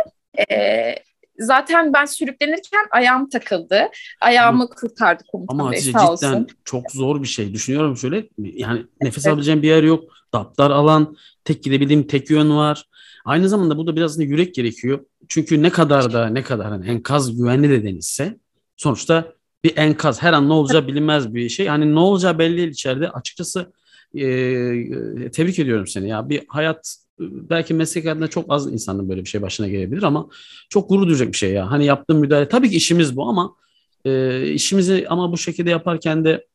Ee, 0.51 0.95
zaten 1.39 1.93
ben 1.93 2.05
sürüklenirken 2.05 2.87
ayağım 2.91 3.29
takıldı. 3.29 3.89
Ayağımı 4.21 4.65
Hı. 4.65 4.69
kurtardı 4.69 5.25
komutan 5.33 5.59
Ama 5.59 5.69
Hatice 5.69 5.87
cidden 5.87 6.07
olsun. 6.07 6.47
çok 6.65 6.93
zor 6.93 7.23
bir 7.23 7.29
şey. 7.29 7.53
Düşünüyorum 7.53 7.97
şöyle. 7.97 8.29
Yani 8.39 8.87
nefes 9.01 9.25
evet. 9.25 9.27
alabileceğim 9.27 9.63
bir 9.63 9.69
yer 9.69 9.83
yok. 9.83 10.05
Daptar 10.35 10.71
alan. 10.71 11.17
Tek 11.45 11.63
gidebildiğim 11.63 12.07
tek 12.07 12.31
yön 12.31 12.57
var. 12.57 12.85
Aynı 13.25 13.49
zamanda 13.49 13.79
burada 13.79 13.97
biraz 13.97 14.19
da 14.19 14.23
yürek 14.23 14.55
gerekiyor. 14.55 15.01
Çünkü 15.29 15.63
ne 15.63 15.71
kadar 15.71 16.13
da 16.13 16.27
ne 16.27 16.43
kadar 16.43 16.67
hani 16.67 16.87
enkaz 16.89 17.37
güvenli 17.37 17.71
de 17.71 17.83
denilse 17.83 18.39
sonuçta 18.77 19.33
bir 19.65 19.77
enkaz 19.77 20.23
her 20.23 20.33
an 20.33 20.49
ne 20.49 20.53
olacağı 20.53 20.89
bilinmez 20.89 21.35
bir 21.35 21.49
şey. 21.49 21.67
Hani 21.67 21.95
ne 21.95 21.99
olacağı 21.99 22.39
belli 22.39 22.57
değil 22.57 22.69
içeride. 22.69 23.11
Açıkçası 23.11 23.73
e, 24.15 24.21
tebrik 25.31 25.59
ediyorum 25.59 25.87
seni 25.87 26.09
ya. 26.09 26.29
Bir 26.29 26.43
hayat 26.49 26.97
belki 27.21 27.75
meslek 27.75 28.05
hayatında 28.05 28.29
çok 28.29 28.45
az 28.49 28.73
insanın 28.73 29.09
böyle 29.09 29.25
bir 29.25 29.29
şey 29.29 29.43
başına 29.43 29.69
gelebilir 29.69 30.03
ama 30.03 30.29
çok 30.69 30.89
gurur 30.89 31.07
duyacak 31.07 31.29
bir 31.29 31.37
şey 31.37 31.53
ya. 31.53 31.71
Hani 31.71 31.85
yaptığım 31.85 32.19
müdahale 32.19 32.49
tabii 32.49 32.71
ki 32.71 32.77
işimiz 32.77 33.17
bu 33.17 33.29
ama 33.29 33.55
e, 34.05 34.43
işimizi 34.53 35.07
ama 35.09 35.33
bu 35.33 35.39
şekilde 35.39 35.71
yaparken 35.71 36.25
de 36.25 36.47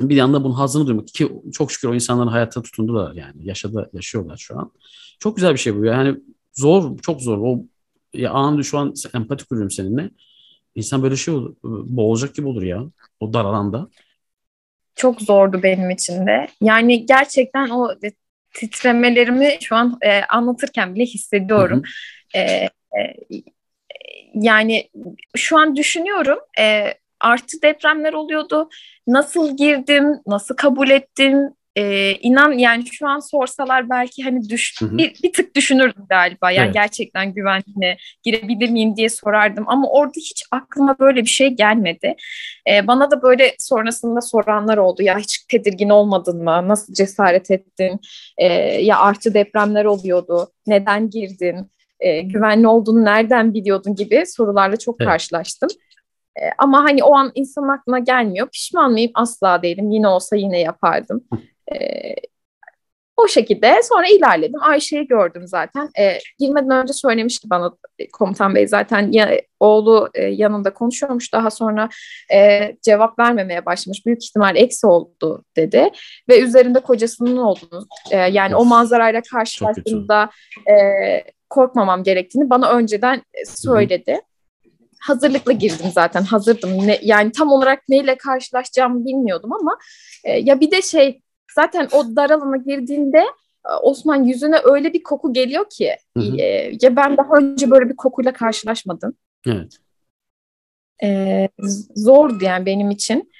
bir 0.00 0.16
yanda 0.16 0.44
bunun 0.44 0.54
hazını 0.54 0.86
duymak 0.86 1.08
ki 1.08 1.32
çok 1.52 1.72
şükür 1.72 1.88
o 1.88 1.94
insanların 1.94 2.28
hayata 2.28 2.62
tutundular 2.62 3.14
yani 3.14 3.46
yaşadı 3.46 3.90
yaşıyorlar 3.92 4.36
şu 4.36 4.58
an. 4.58 4.72
Çok 5.18 5.36
güzel 5.36 5.52
bir 5.52 5.58
şey 5.58 5.76
bu 5.76 5.84
yani 5.84 6.16
zor 6.52 6.98
çok 6.98 7.22
zor 7.22 7.38
o 7.38 7.64
ya 8.14 8.30
an 8.30 8.60
şu 8.60 8.78
an 8.78 8.94
empati 9.14 9.44
kuruyorum 9.44 9.70
seninle. 9.70 10.10
İnsan 10.74 11.02
böyle 11.02 11.16
şey 11.16 11.34
olur, 11.34 11.56
boğulacak 11.62 12.34
gibi 12.34 12.46
olur 12.46 12.62
ya 12.62 12.84
o 13.20 13.32
dar 13.32 13.44
alanda. 13.44 13.88
Çok 14.94 15.20
zordu 15.20 15.62
benim 15.62 15.90
için 15.90 16.26
de. 16.26 16.48
Yani 16.60 17.06
gerçekten 17.06 17.70
o 17.70 17.94
titremelerimi 18.54 19.56
şu 19.60 19.76
an 19.76 19.98
e, 20.02 20.20
anlatırken 20.24 20.94
bile 20.94 21.04
hissediyorum. 21.04 21.82
Hı 22.34 22.38
hı. 22.38 22.42
E, 22.42 22.68
e, 23.00 23.16
yani 24.34 24.90
şu 25.36 25.58
an 25.58 25.76
düşünüyorum 25.76 26.38
e, 26.58 26.94
artı 27.20 27.62
depremler 27.62 28.12
oluyordu. 28.12 28.68
Nasıl 29.06 29.56
girdim, 29.56 30.20
nasıl 30.26 30.56
kabul 30.56 30.90
ettim, 30.90 31.50
ee, 31.76 32.12
inan 32.12 32.52
yani 32.52 32.86
şu 32.86 33.08
an 33.08 33.18
sorsalar 33.18 33.90
belki 33.90 34.22
hani 34.22 34.48
düş 34.48 34.80
hı 34.80 34.86
hı. 34.86 34.98
Bir, 34.98 35.14
bir 35.22 35.32
tık 35.32 35.56
düşünürdüm 35.56 36.04
galiba. 36.08 36.50
Yani 36.50 36.64
evet. 36.64 36.74
gerçekten 36.74 37.34
güvenli 37.34 37.96
girebilir 38.22 38.70
miyim 38.70 38.96
diye 38.96 39.08
sorardım 39.08 39.64
ama 39.66 39.88
orada 39.88 40.16
hiç 40.16 40.44
aklıma 40.50 40.98
böyle 40.98 41.20
bir 41.20 41.28
şey 41.28 41.48
gelmedi. 41.48 42.14
Ee, 42.70 42.86
bana 42.86 43.10
da 43.10 43.22
böyle 43.22 43.54
sonrasında 43.58 44.20
soranlar 44.20 44.78
oldu. 44.78 45.02
Ya 45.02 45.18
hiç 45.18 45.44
tedirgin 45.50 45.88
olmadın 45.88 46.44
mı? 46.44 46.68
Nasıl 46.68 46.94
cesaret 46.94 47.50
ettin? 47.50 48.00
Ee, 48.38 48.46
ya 48.82 48.98
artı 48.98 49.34
depremler 49.34 49.84
oluyordu. 49.84 50.48
Neden 50.66 51.10
girdin? 51.10 51.70
Ee, 52.00 52.20
güvenli 52.20 52.68
olduğunu 52.68 53.04
nereden 53.04 53.54
biliyordun 53.54 53.94
gibi 53.94 54.26
sorularla 54.26 54.76
çok 54.76 54.96
evet. 55.00 55.08
karşılaştım. 55.08 55.68
Ee, 56.42 56.50
ama 56.58 56.84
hani 56.84 57.04
o 57.04 57.14
an 57.14 57.32
insan 57.34 57.68
aklına 57.68 57.98
gelmiyor. 57.98 58.48
Pişman 58.48 58.92
mıyım? 58.92 59.10
Asla 59.14 59.62
değilim. 59.62 59.90
Yine 59.90 60.08
olsa 60.08 60.36
yine 60.36 60.60
yapardım. 60.60 61.24
E, 61.74 61.78
o 63.16 63.28
şekilde 63.28 63.82
sonra 63.82 64.06
ilerledim. 64.06 64.62
Ayşe'yi 64.62 65.06
gördüm 65.06 65.42
zaten. 65.46 65.88
E, 65.98 66.18
girmeden 66.38 66.70
önce 66.70 66.92
söylemişti 66.92 67.50
bana 67.50 67.72
komutan 68.12 68.54
bey 68.54 68.66
zaten 68.66 69.12
ya, 69.12 69.40
oğlu 69.60 70.10
e, 70.14 70.22
yanında 70.24 70.74
konuşuyormuş. 70.74 71.32
Daha 71.32 71.50
sonra 71.50 71.88
e, 72.32 72.72
cevap 72.82 73.18
vermemeye 73.18 73.66
başlamış. 73.66 74.06
Büyük 74.06 74.24
ihtimal 74.24 74.56
eksi 74.56 74.86
oldu 74.86 75.44
dedi. 75.56 75.90
Ve 76.28 76.40
üzerinde 76.40 76.80
kocasının 76.80 77.36
olduğunu 77.36 77.86
e, 78.10 78.16
yani 78.16 78.56
of, 78.56 78.62
o 78.62 78.64
manzarayla 78.64 79.22
karşılaştığımda 79.32 80.30
e, 80.70 80.74
korkmamam 81.50 82.02
gerektiğini 82.02 82.50
bana 82.50 82.70
önceden 82.70 83.22
söyledi. 83.44 84.12
Hı-hı 84.12 84.35
hazırlıklı 85.00 85.52
girdim 85.52 85.86
zaten 85.92 86.22
hazırdım 86.22 86.86
ne, 86.86 87.00
yani 87.02 87.32
tam 87.32 87.52
olarak 87.52 87.88
neyle 87.88 88.16
karşılaşacağımı 88.18 89.04
bilmiyordum 89.04 89.52
ama 89.52 89.78
e, 90.24 90.32
ya 90.38 90.60
bir 90.60 90.70
de 90.70 90.82
şey 90.82 91.20
zaten 91.54 91.88
o 91.92 92.16
dar 92.16 92.30
alana 92.30 92.56
girdiğinde 92.56 93.18
e, 93.66 93.72
Osman 93.82 94.24
yüzüne 94.24 94.56
öyle 94.64 94.92
bir 94.92 95.02
koku 95.02 95.32
geliyor 95.32 95.70
ki 95.70 95.96
hı 96.16 96.22
hı. 96.22 96.36
E, 96.36 96.76
ya 96.82 96.96
ben 96.96 97.16
daha 97.16 97.36
önce 97.36 97.70
böyle 97.70 97.88
bir 97.88 97.96
kokuyla 97.96 98.32
karşılaşmadım. 98.32 99.14
Evet. 99.46 99.78
E, 101.02 101.48
zordu 101.96 102.44
yani 102.44 102.66
benim 102.66 102.90
için. 102.90 103.30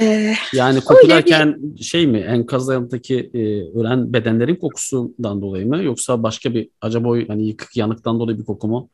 E, 0.00 0.34
yani 0.52 0.80
koku 0.80 1.08
derken 1.08 1.56
bir... 1.58 1.84
şey 1.84 2.06
mi 2.06 2.18
enkaz 2.18 2.68
yanındaki 2.68 3.30
e, 3.34 3.38
ölen 3.78 4.12
bedenlerin 4.12 4.56
kokusundan 4.56 5.42
dolayı 5.42 5.66
mı 5.66 5.82
yoksa 5.82 6.22
başka 6.22 6.54
bir 6.54 6.70
acaba 6.80 7.18
yani 7.18 7.46
yıkık 7.46 7.76
yanıktan 7.76 8.20
dolayı 8.20 8.38
bir 8.38 8.44
koku 8.44 8.68
mu? 8.68 8.90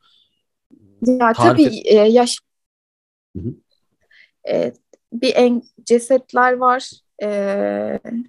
Ya 1.03 1.33
Tarif 1.33 1.37
tabii 1.37 1.83
e, 1.85 1.95
yaş 1.95 2.39
hı 3.37 3.43
hı. 3.43 3.55
E, 4.49 4.73
bir 5.13 5.33
en 5.35 5.63
cesetler 5.85 6.53
var 6.53 6.91
e, 7.23 7.29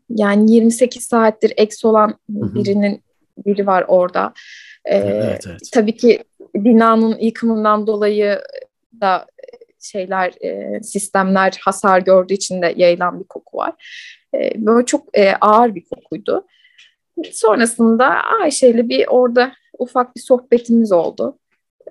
yani 0.09 0.51
28 0.51 1.03
saattir 1.03 1.53
eks 1.57 1.85
olan 1.85 2.15
birinin 2.29 3.03
biri 3.45 3.67
var 3.67 3.85
orada. 3.87 4.33
E, 4.85 4.97
evet, 4.97 5.43
evet. 5.47 5.59
Tabii 5.73 5.97
ki 5.97 6.23
binanın 6.55 7.17
yıkımından 7.19 7.87
dolayı 7.87 8.41
da 9.01 9.25
şeyler 9.79 10.33
e, 10.41 10.83
sistemler 10.83 11.57
hasar 11.61 11.99
gördüğü 11.99 12.33
için 12.33 12.61
de 12.61 12.73
yayılan 12.77 13.19
bir 13.19 13.27
koku 13.27 13.57
var. 13.57 13.73
E, 14.33 14.51
böyle 14.55 14.85
çok 14.85 15.17
e, 15.17 15.33
ağır 15.41 15.75
bir 15.75 15.85
kokuydu. 15.85 16.45
Sonrasında 17.31 18.05
Ayşe 18.41 18.69
ile 18.69 18.89
bir 18.89 19.07
orada 19.07 19.53
ufak 19.79 20.15
bir 20.15 20.21
sohbetimiz 20.21 20.91
oldu. 20.91 21.39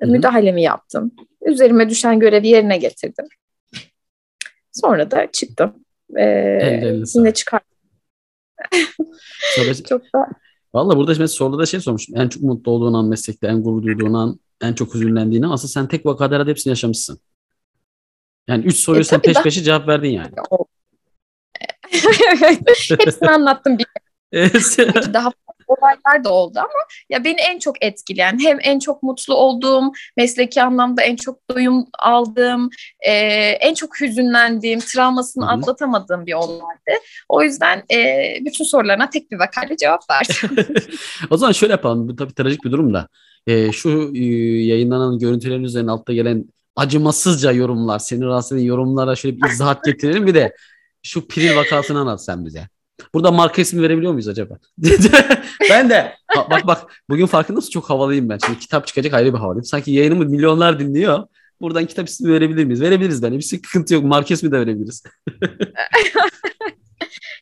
Hı-hı. 0.02 0.10
Müdahalemi 0.10 0.62
yaptım. 0.62 1.12
Üzerime 1.46 1.88
düşen 1.88 2.20
görevi 2.20 2.48
yerine 2.48 2.78
getirdim. 2.78 3.26
Sonra 4.72 5.10
da 5.10 5.26
çıktım. 5.32 5.74
Ee, 6.18 7.02
yine 7.14 7.34
çıkar. 7.34 7.60
çok 9.88 10.02
da 10.02 10.26
Valla 10.76 10.96
burada 10.96 11.10
mesela 11.10 11.28
soruda 11.28 11.58
da 11.58 11.66
şey 11.66 11.80
sormuştum. 11.80 12.16
En 12.16 12.28
çok 12.28 12.42
mutlu 12.42 12.72
olduğun 12.72 12.94
an 12.94 13.04
meslekte, 13.04 13.46
en 13.46 13.62
gurur 13.62 13.82
duyduğun 13.82 14.14
an, 14.14 14.40
en 14.62 14.72
çok 14.72 14.94
hüzünlendiğin 14.94 15.42
an. 15.42 15.50
Aslında 15.50 15.70
sen 15.70 15.88
tek 15.88 16.06
vakada 16.06 16.34
herhalde 16.34 16.50
hepsini 16.50 16.70
yaşamışsın. 16.70 17.18
Yani 18.48 18.64
üç 18.64 18.76
soruyu 18.76 19.00
e, 19.00 19.04
sen 19.04 19.20
peş 19.20 19.42
peşe 19.42 19.62
cevap 19.62 19.88
verdin 19.88 20.10
yani. 20.10 20.30
Hepsini 22.98 23.30
anlattım 23.30 23.78
bir. 23.78 23.86
daha 25.14 25.30
olaylar 25.68 26.24
da 26.24 26.32
oldu 26.32 26.58
ama 26.58 26.86
ya 27.10 27.24
beni 27.24 27.40
en 27.40 27.58
çok 27.58 27.84
etkileyen 27.84 28.38
hem 28.44 28.58
en 28.62 28.78
çok 28.78 29.02
mutlu 29.02 29.34
olduğum 29.34 29.92
mesleki 30.16 30.62
anlamda 30.62 31.02
en 31.02 31.16
çok 31.16 31.50
doyum 31.50 31.86
aldığım 31.98 32.70
e, 33.00 33.12
en 33.60 33.74
çok 33.74 34.00
hüzünlendiğim 34.00 34.80
travmasını 34.80 35.44
Hı-hı. 35.44 35.52
atlatamadığım 35.52 36.26
bir 36.26 36.34
olaydı. 36.34 37.00
O 37.28 37.42
yüzden 37.42 37.82
e, 37.92 38.24
bütün 38.40 38.64
sorularına 38.64 39.10
tek 39.10 39.30
bir 39.30 39.38
vakayla 39.38 39.76
cevap 39.76 40.10
verdim. 40.10 40.66
o 41.30 41.36
zaman 41.36 41.52
şöyle 41.52 41.72
yapalım. 41.72 42.08
Bu 42.08 42.16
tabii 42.16 42.34
trajik 42.34 42.64
bir 42.64 42.72
durum 42.72 42.94
da. 42.94 43.08
E, 43.46 43.72
şu 43.72 44.12
e, 44.14 44.24
yayınlanan 44.64 45.18
görüntülerin 45.18 45.64
üzerine 45.64 45.90
altta 45.90 46.12
gelen 46.12 46.44
acımasızca 46.76 47.52
yorumlar, 47.52 47.98
seni 47.98 48.24
rahatsız 48.24 48.58
eden 48.58 48.64
yorumlara 48.64 49.16
şöyle 49.16 49.36
bir 49.36 49.50
izahat 49.50 49.84
getirelim. 49.84 50.26
Bir 50.26 50.34
de 50.34 50.56
şu 51.02 51.28
piril 51.28 51.56
vakasını 51.56 51.98
anlat 51.98 52.24
sen 52.24 52.44
bize. 52.44 52.68
Burada 53.14 53.30
marka 53.30 53.62
ismi 53.62 53.82
verebiliyor 53.82 54.12
muyuz 54.12 54.28
acaba? 54.28 54.58
ben 55.70 55.90
de 55.90 56.12
bak 56.50 56.66
bak 56.66 57.02
bugün 57.10 57.26
farkında 57.26 57.56
mısın? 57.56 57.70
Çok 57.70 57.90
havalıyım 57.90 58.28
ben. 58.28 58.38
Şimdi 58.46 58.58
kitap 58.58 58.86
çıkacak 58.86 59.14
ayrı 59.14 59.34
bir 59.34 59.38
havalıyım. 59.38 59.64
Sanki 59.64 59.90
yayınımı 59.90 60.24
milyonlar 60.24 60.80
dinliyor. 60.80 61.26
Buradan 61.60 61.86
kitap 61.86 62.08
ismi 62.08 62.32
verebilir 62.32 62.64
miyiz? 62.64 62.80
Verebiliriz 62.80 63.22
bence. 63.22 63.36
Bir 63.36 63.42
sıkıntı 63.42 63.94
yok. 63.94 64.04
Marka 64.04 64.34
ismi 64.34 64.52
de 64.52 64.60
verebiliriz. 64.60 65.02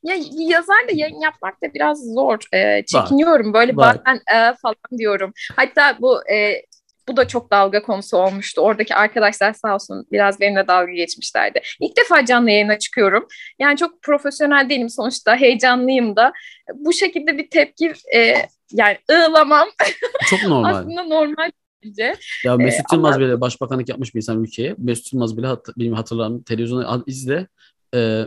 ya 0.02 0.16
yazar 0.32 0.88
da 0.88 0.92
yayın 0.92 1.20
yapmak 1.20 1.62
da 1.62 1.74
biraz 1.74 2.04
zor. 2.14 2.38
Ee, 2.54 2.84
çekiniyorum. 2.86 3.54
Böyle 3.54 3.76
Var. 3.76 3.98
bazen 3.98 4.16
e, 4.16 4.54
falan 4.62 4.98
diyorum. 4.98 5.32
Hatta 5.56 5.98
bu 6.00 6.28
e, 6.30 6.62
bu 7.08 7.16
da 7.16 7.28
çok 7.28 7.50
dalga 7.50 7.82
konusu 7.82 8.16
olmuştu. 8.16 8.60
Oradaki 8.60 8.94
arkadaşlar 8.94 9.52
sağ 9.52 9.74
olsun 9.74 10.06
biraz 10.12 10.40
benimle 10.40 10.68
dalga 10.68 10.92
geçmişlerdi. 10.92 11.60
İlk 11.80 11.96
defa 11.96 12.24
canlı 12.24 12.50
yayına 12.50 12.78
çıkıyorum. 12.78 13.26
Yani 13.58 13.76
çok 13.76 14.02
profesyonel 14.02 14.68
değilim 14.70 14.90
sonuçta. 14.90 15.36
Heyecanlıyım 15.36 16.16
da. 16.16 16.32
Bu 16.74 16.92
şekilde 16.92 17.38
bir 17.38 17.50
tepki 17.50 17.92
e, 18.14 18.34
yani 18.72 18.98
ığlamam. 19.10 19.68
Çok 20.30 20.42
normal. 20.42 20.74
Aslında 20.74 21.02
normal 21.02 21.50
bence. 21.84 22.14
Ya 22.44 22.56
Mesut 22.56 22.80
ee, 22.92 22.96
Yılmaz 22.96 23.16
ama... 23.16 23.24
bile 23.24 23.40
başbakanlık 23.40 23.88
yapmış 23.88 24.14
bir 24.14 24.18
insan 24.18 24.44
ülkeye. 24.44 24.74
Mesut 24.78 25.12
Yılmaz 25.12 25.36
bile 25.36 25.46
hat, 25.46 25.68
benim 25.76 25.92
hatırlarım 25.92 26.42
televizyonda 26.42 27.02
izle 27.06 27.46
e, 27.94 28.24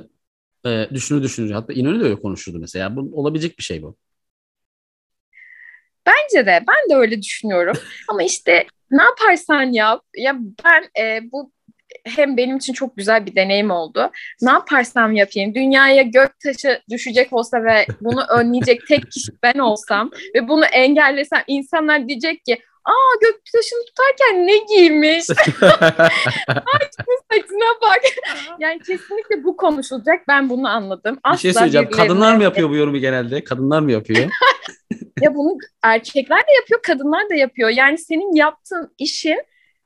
e, 0.65 0.87
düşünür 0.93 1.23
düşünür. 1.23 1.51
Hatta 1.51 1.73
İnönü 1.73 1.99
de 1.99 2.03
öyle 2.03 2.19
konuşurdu 2.19 2.59
mesela. 2.59 2.95
Bu 2.95 3.19
olabilecek 3.21 3.57
bir 3.57 3.63
şey 3.63 3.83
bu. 3.83 3.95
Bence 6.07 6.45
de. 6.45 6.63
Ben 6.67 6.89
de 6.89 6.99
öyle 6.99 7.21
düşünüyorum. 7.21 7.77
Ama 8.09 8.23
işte 8.23 8.65
ne 8.91 9.03
yaparsan 9.03 9.73
yap. 9.73 10.01
Ya 10.15 10.35
ben 10.65 11.03
e, 11.03 11.31
bu 11.31 11.51
hem 12.03 12.37
benim 12.37 12.57
için 12.57 12.73
çok 12.73 12.97
güzel 12.97 13.25
bir 13.25 13.35
deneyim 13.35 13.71
oldu. 13.71 14.11
Ne 14.41 14.51
yaparsam 14.51 15.11
yapayım, 15.15 15.55
dünyaya 15.55 16.01
gök 16.01 16.39
taşı 16.39 16.81
düşecek 16.89 17.33
olsa 17.33 17.63
ve 17.63 17.85
bunu 18.01 18.21
önleyecek 18.29 18.87
tek 18.87 19.11
kişi 19.11 19.31
ben 19.43 19.59
olsam 19.59 20.11
ve 20.35 20.47
bunu 20.47 20.65
engellesem 20.65 21.43
insanlar 21.47 22.07
diyecek 22.07 22.45
ki 22.45 22.57
aa 22.85 23.15
göktaşını 23.21 23.79
tutarken 23.85 24.47
ne 24.47 24.57
giymiş? 24.57 25.25
Ay 26.49 26.89
saçına 27.31 27.81
bak. 27.81 28.01
yani 28.59 28.79
kesinlikle 28.79 29.43
bu 29.43 29.57
konuşulacak. 29.57 30.27
Ben 30.27 30.49
bunu 30.49 30.67
anladım. 30.67 31.19
Asla 31.23 31.35
bir 31.35 31.41
şey 31.41 31.53
söyleyeceğim. 31.53 31.89
Kadınlar 31.89 32.35
mı 32.35 32.43
yapıyor 32.43 32.69
bu 32.69 32.75
yorumu 32.75 32.97
genelde? 32.97 33.43
Kadınlar 33.43 33.79
mı 33.79 33.91
yapıyor? 33.91 34.29
Ya 35.21 35.35
bunu 35.35 35.57
erkekler 35.83 36.39
de 36.39 36.51
yapıyor, 36.59 36.81
kadınlar 36.83 37.29
da 37.29 37.35
yapıyor. 37.35 37.69
Yani 37.69 37.97
senin 37.97 38.35
yaptığın 38.35 38.93
işin 38.97 39.43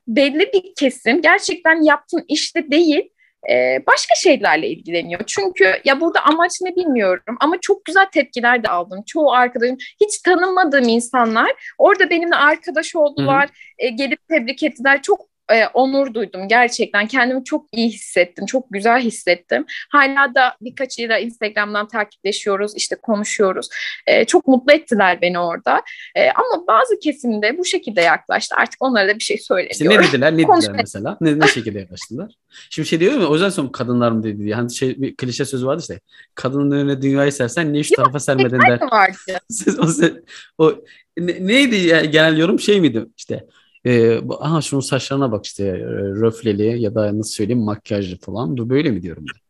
belli 0.08 0.50
bir 0.52 0.74
kesim 0.78 1.22
gerçekten 1.22 1.82
yaptığın 1.82 2.24
işte 2.28 2.70
değil 2.70 3.12
e, 3.50 3.78
başka 3.86 4.14
şeylerle 4.14 4.68
ilgileniyor. 4.68 5.20
Çünkü 5.26 5.74
ya 5.84 6.00
burada 6.00 6.24
amaç 6.24 6.52
ne 6.60 6.76
bilmiyorum 6.76 7.36
ama 7.40 7.56
çok 7.60 7.84
güzel 7.84 8.06
tepkiler 8.06 8.64
de 8.64 8.68
aldım. 8.68 9.02
Çoğu 9.06 9.32
arkadaşım 9.32 9.76
hiç 10.00 10.18
tanımadığım 10.18 10.88
insanlar 10.88 11.74
orada 11.78 12.10
benimle 12.10 12.36
arkadaş 12.36 12.96
oldular, 12.96 13.48
e, 13.78 13.88
gelip 13.88 14.28
tebrik 14.28 14.62
ettiler. 14.62 15.02
Çok 15.02 15.31
e, 15.52 15.66
onur 15.66 16.14
duydum 16.14 16.48
gerçekten. 16.48 17.06
Kendimi 17.06 17.44
çok 17.44 17.66
iyi 17.72 17.88
hissettim. 17.88 18.46
Çok 18.46 18.66
güzel 18.70 19.00
hissettim. 19.00 19.64
Hala 19.90 20.34
da 20.34 20.56
birkaçıyla 20.60 21.18
Instagram'dan 21.18 21.88
takipleşiyoruz. 21.88 22.72
işte 22.76 22.96
konuşuyoruz. 22.96 23.68
E, 24.06 24.24
çok 24.24 24.46
mutlu 24.46 24.72
ettiler 24.72 25.18
beni 25.22 25.38
orada. 25.38 25.82
E, 26.14 26.30
ama 26.30 26.66
bazı 26.66 26.98
kesimde 26.98 27.58
bu 27.58 27.64
şekilde 27.64 28.00
yaklaştı. 28.00 28.54
Artık 28.58 28.82
onlara 28.82 29.08
da 29.08 29.14
bir 29.14 29.24
şey 29.24 29.38
söylemiyorum. 29.38 29.70
İşte 29.70 29.88
ne 29.88 30.08
dediler? 30.08 30.32
Ne 30.32 30.56
dediler 30.56 30.76
mesela? 30.80 31.16
Ne, 31.20 31.38
ne 31.38 31.46
şekilde 31.46 31.78
yaklaştılar? 31.78 32.32
Şimdi 32.70 32.88
şey 32.88 33.00
diyor 33.00 33.14
mu? 33.14 33.26
O 33.26 33.32
yüzden 33.32 33.48
sonra 33.48 33.72
kadınlar 33.72 34.10
mı 34.12 34.22
dedi 34.22 34.38
diye. 34.38 34.54
Hani 34.54 34.74
şey 34.74 35.02
bir 35.02 35.16
klişe 35.16 35.44
sözü 35.44 35.66
vardı 35.66 35.80
işte. 35.80 36.00
Kadının 36.34 36.70
önüne 36.70 37.02
dünyayı 37.02 37.32
sersen 37.32 37.72
niye 37.72 37.82
şu 37.82 37.94
tarafa 37.94 38.20
sermeden 38.20 38.60
der. 38.60 38.80
Vardı. 38.92 39.38
o, 40.58 40.64
o, 40.64 40.74
ne, 41.18 41.46
neydi 41.46 41.76
yani 41.76 42.10
genel 42.10 42.38
yorum 42.38 42.60
şey 42.60 42.80
miydi? 42.80 43.06
İşte 43.16 43.46
e, 43.84 44.18
aha 44.38 44.60
şunun 44.60 44.80
saçlarına 44.80 45.32
bak 45.32 45.46
işte 45.46 45.78
röfleli 46.20 46.82
ya 46.82 46.94
da 46.94 47.18
nasıl 47.18 47.32
söyleyeyim 47.32 47.62
makyajlı 47.62 48.18
falan. 48.18 48.56
Bu 48.56 48.70
böyle 48.70 48.90
mi 48.90 49.02
diyorum 49.02 49.24
ben? 49.34 49.42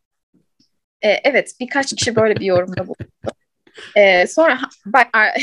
E, 1.09 1.21
evet 1.23 1.51
birkaç 1.59 1.95
kişi 1.95 2.15
böyle 2.15 2.35
bir 2.35 2.45
yorumda 2.45 2.81
bulundu. 2.81 3.11
Ee, 3.97 4.27
sonra 4.27 4.59
bak 4.85 5.07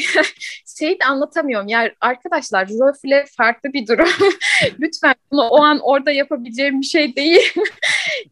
şeyi 0.79 1.00
de 1.00 1.05
anlatamıyorum. 1.05 1.68
Yani 1.68 1.92
arkadaşlar 2.00 2.68
röfle 2.68 3.24
farklı 3.37 3.72
bir 3.72 3.87
durum. 3.87 4.09
Lütfen 4.81 5.14
bunu 5.33 5.42
o 5.42 5.62
an 5.62 5.81
orada 5.83 6.11
yapabileceğim 6.11 6.81
bir 6.81 6.87
şey 6.87 7.16
değil. 7.16 7.53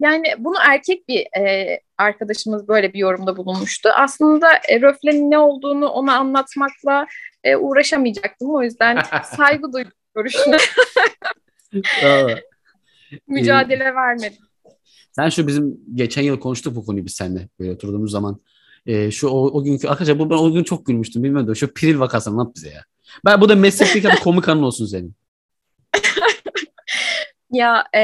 yani 0.01 0.25
bunu 0.39 0.55
erkek 0.69 1.09
bir 1.09 1.27
e, 1.41 1.81
arkadaşımız 1.99 2.69
böyle 2.69 2.93
bir 2.93 2.99
yorumda 2.99 3.37
bulunmuştu. 3.37 3.89
Aslında 3.95 4.49
e, 4.69 4.81
röflenin 4.81 5.31
ne 5.31 5.39
olduğunu 5.39 5.89
ona 5.89 6.17
anlatmakla 6.17 7.07
e, 7.45 7.57
uğraşamayacaktım. 7.57 8.55
O 8.55 8.63
yüzden 8.63 8.99
saygı 9.25 9.73
duydum 9.73 9.93
görüşüne. 10.19 10.57
Mücadele 13.27 13.85
ee, 13.85 13.95
vermedim. 13.95 14.39
Sen 15.13 15.29
şu 15.29 15.47
bizim 15.47 15.81
geçen 15.95 16.23
yıl 16.23 16.41
konuştuk 16.41 16.77
bu 16.77 16.87
konuyu 16.87 17.05
biz 17.05 17.15
seninle 17.15 17.49
böyle 17.61 17.73
oturduğumuz 17.73 18.11
zaman. 18.11 18.41
Ee, 18.87 19.11
şu 19.11 19.29
o, 19.29 19.47
o 19.47 19.65
günkü 19.65 19.89
arkadaşlar 19.89 20.19
bu 20.19 20.31
ben 20.31 20.35
o 20.35 20.53
gün 20.53 20.65
çok 20.65 20.87
gülmüştüm 20.87 21.23
bilmiyorum 21.23 21.57
şu 21.57 21.75
piril 21.75 21.99
vakası 21.99 22.31
anlat 22.31 22.57
bize 22.57 22.69
ya. 22.69 22.85
Ben 23.25 23.41
bu 23.41 23.49
da 23.49 23.55
mesleklik 23.55 24.05
ya 24.05 24.15
komik 24.15 24.49
anın 24.49 24.63
olsun 24.63 24.87
senin. 24.87 25.15
ya 27.53 27.85
e, 27.97 28.03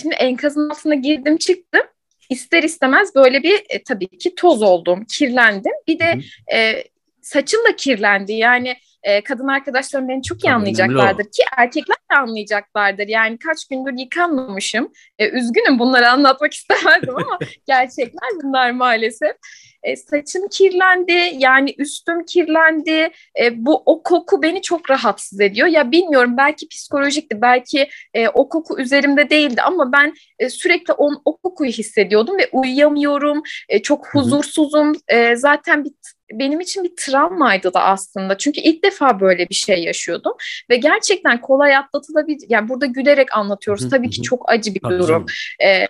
şimdi 0.00 0.14
enkazın 0.14 0.70
altına 0.70 0.94
girdim 0.94 1.36
çıktım. 1.36 1.82
İster 2.30 2.62
istemez 2.62 3.14
böyle 3.14 3.42
bir 3.42 3.62
e, 3.68 3.82
tabii 3.82 4.18
ki 4.18 4.34
toz 4.34 4.62
oldum, 4.62 5.04
kirlendim. 5.04 5.72
Bir 5.88 5.98
de 5.98 6.18
e, 6.54 6.84
saçım 7.22 7.60
da 7.68 7.76
kirlendi. 7.76 8.32
Yani 8.32 8.76
e, 9.02 9.24
kadın 9.24 9.48
arkadaşlarım 9.48 10.08
beni 10.08 10.22
çok 10.22 10.38
iyi 10.38 10.42
Tabii, 10.42 10.54
anlayacaklardır 10.54 11.24
ki 11.24 11.42
erkekler 11.56 11.96
de 12.12 12.16
anlayacaklardır. 12.16 13.08
Yani 13.08 13.38
kaç 13.38 13.68
gündür 13.68 13.98
yıkanmamışım. 13.98 14.92
E, 15.18 15.28
üzgünüm 15.28 15.78
bunları 15.78 16.10
anlatmak 16.10 16.52
istemezdim 16.54 17.16
ama 17.16 17.38
gerçekler 17.66 18.30
bunlar 18.42 18.70
maalesef. 18.70 19.36
E, 19.82 19.96
saçım 19.96 20.48
kirlendi, 20.48 21.32
yani 21.38 21.74
üstüm 21.78 22.24
kirlendi. 22.24 23.10
E, 23.40 23.64
bu 23.66 23.82
o 23.86 24.02
koku 24.02 24.42
beni 24.42 24.62
çok 24.62 24.90
rahatsız 24.90 25.40
ediyor. 25.40 25.68
Ya 25.68 25.92
bilmiyorum 25.92 26.36
belki 26.36 26.68
psikolojikti, 26.68 27.40
belki 27.42 27.88
e, 28.14 28.28
o 28.28 28.48
koku 28.48 28.80
üzerimde 28.80 29.30
değildi 29.30 29.62
ama 29.62 29.92
ben 29.92 30.14
e, 30.38 30.48
sürekli 30.48 30.92
on, 30.92 31.22
o 31.24 31.36
kokuyu 31.36 31.70
hissediyordum 31.70 32.38
ve 32.38 32.48
uyuyamıyorum. 32.52 33.42
E, 33.68 33.82
çok 33.82 34.08
huzursuzum. 34.14 34.92
E, 35.08 35.36
zaten 35.36 35.84
bir 35.84 35.92
benim 36.32 36.60
için 36.60 36.84
bir 36.84 36.92
travmaydı 36.96 37.74
da 37.74 37.82
aslında. 37.82 38.38
Çünkü 38.38 38.60
ilk 38.60 38.84
defa 38.84 39.20
böyle 39.20 39.48
bir 39.48 39.54
şey 39.54 39.84
yaşıyordum 39.84 40.32
ve 40.70 40.76
gerçekten 40.76 41.40
kolay 41.40 41.76
atlatılabilir. 41.76 42.46
Yani 42.48 42.68
burada 42.68 42.86
gülerek 42.86 43.36
anlatıyoruz. 43.36 43.90
Tabii 43.90 44.10
ki 44.10 44.22
çok 44.22 44.50
acı 44.52 44.74
bir 44.74 44.80
durum. 44.80 45.26
Ee, 45.64 45.88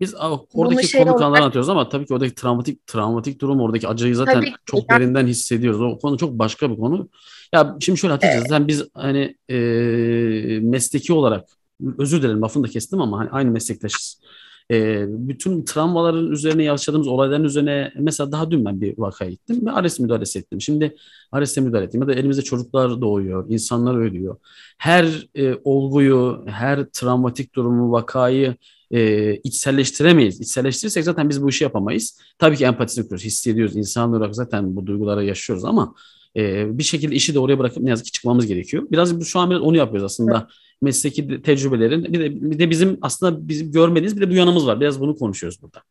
biz 0.00 0.14
oradaki 0.54 0.86
şey 0.86 1.04
komik 1.04 1.20
olarak... 1.20 1.38
anlatıyoruz 1.40 1.68
ama 1.68 1.88
tabii 1.88 2.06
ki 2.06 2.14
oradaki 2.14 2.34
travmatik 2.34 2.86
travmatik 2.86 3.40
durum 3.40 3.60
oradaki 3.60 3.88
acıyı 3.88 4.16
zaten 4.16 4.34
tabii 4.34 4.52
çok 4.66 4.90
yani. 4.90 5.00
derinden 5.00 5.26
hissediyoruz. 5.26 5.80
O 5.80 5.98
konu 5.98 6.18
çok 6.18 6.38
başka 6.38 6.70
bir 6.70 6.76
konu. 6.76 7.08
Ya 7.54 7.76
şimdi 7.80 7.98
şöyle 7.98 8.12
Hatice 8.12 8.40
zaten 8.40 8.68
biz 8.68 8.84
hani 8.94 9.36
e, 9.48 9.56
mesleki 10.62 11.12
olarak 11.12 11.48
özür 11.98 12.22
dilerim 12.22 12.42
lafını 12.42 12.64
da 12.64 12.68
kestim 12.68 13.00
ama 13.00 13.18
hani 13.18 13.30
aynı 13.30 13.50
meslektaşız 13.50 14.20
e, 14.70 15.04
bütün 15.08 15.64
travmaların 15.64 16.30
üzerine 16.30 16.64
yaşadığımız 16.64 17.08
olayların 17.08 17.44
üzerine 17.44 17.92
mesela 17.98 18.32
daha 18.32 18.50
dün 18.50 18.64
ben 18.64 18.80
bir 18.80 18.98
vakaya 18.98 19.30
gittim 19.30 19.66
ve 19.66 19.70
ARES 19.70 20.00
müdahalesi 20.00 20.38
ettim. 20.38 20.60
Şimdi 20.60 20.96
ARES'e 21.32 21.60
müdahale 21.60 21.86
ettim 21.86 22.00
ya 22.00 22.08
da 22.08 22.14
elimizde 22.14 22.42
çocuklar 22.42 23.00
doğuyor, 23.00 23.46
insanlar 23.48 23.94
ölüyor. 23.94 24.36
Her 24.78 25.28
e, 25.34 25.54
olguyu, 25.64 26.44
her 26.46 26.84
travmatik 26.84 27.54
durumu, 27.54 27.92
vakayı 27.92 28.56
e, 28.90 29.34
içselleştiremeyiz. 29.36 30.40
İçselleştirirsek 30.40 31.04
zaten 31.04 31.28
biz 31.28 31.42
bu 31.42 31.48
işi 31.48 31.64
yapamayız. 31.64 32.20
Tabii 32.38 32.56
ki 32.56 32.64
empatisini 32.64 33.04
kuruyoruz, 33.04 33.24
hissediyoruz. 33.24 33.76
İnsan 33.76 34.10
olarak 34.10 34.34
zaten 34.34 34.76
bu 34.76 34.86
duyguları 34.86 35.24
yaşıyoruz 35.24 35.64
ama 35.64 35.94
e, 36.36 36.78
bir 36.78 36.82
şekilde 36.82 37.14
işi 37.14 37.34
de 37.34 37.38
oraya 37.38 37.58
bırakıp 37.58 37.82
ne 37.82 37.90
yazık 37.90 38.06
ki 38.06 38.12
çıkmamız 38.12 38.46
gerekiyor. 38.46 38.86
Biraz 38.90 39.24
şu 39.24 39.40
an 39.40 39.50
biraz 39.50 39.62
onu 39.62 39.76
yapıyoruz 39.76 40.04
aslında. 40.04 40.36
Evet 40.36 40.64
mesleki 40.82 41.42
tecrübelerin 41.42 42.04
bir 42.04 42.20
de, 42.20 42.50
bir 42.50 42.58
de 42.58 42.70
bizim 42.70 42.98
aslında 43.02 43.48
bizim 43.48 43.72
görmediğimiz 43.72 44.16
bir 44.16 44.26
de 44.26 44.30
bu 44.30 44.34
yanımız 44.34 44.66
var. 44.66 44.80
Biraz 44.80 45.00
bunu 45.00 45.16
konuşuyoruz 45.16 45.62
burada. 45.62 45.82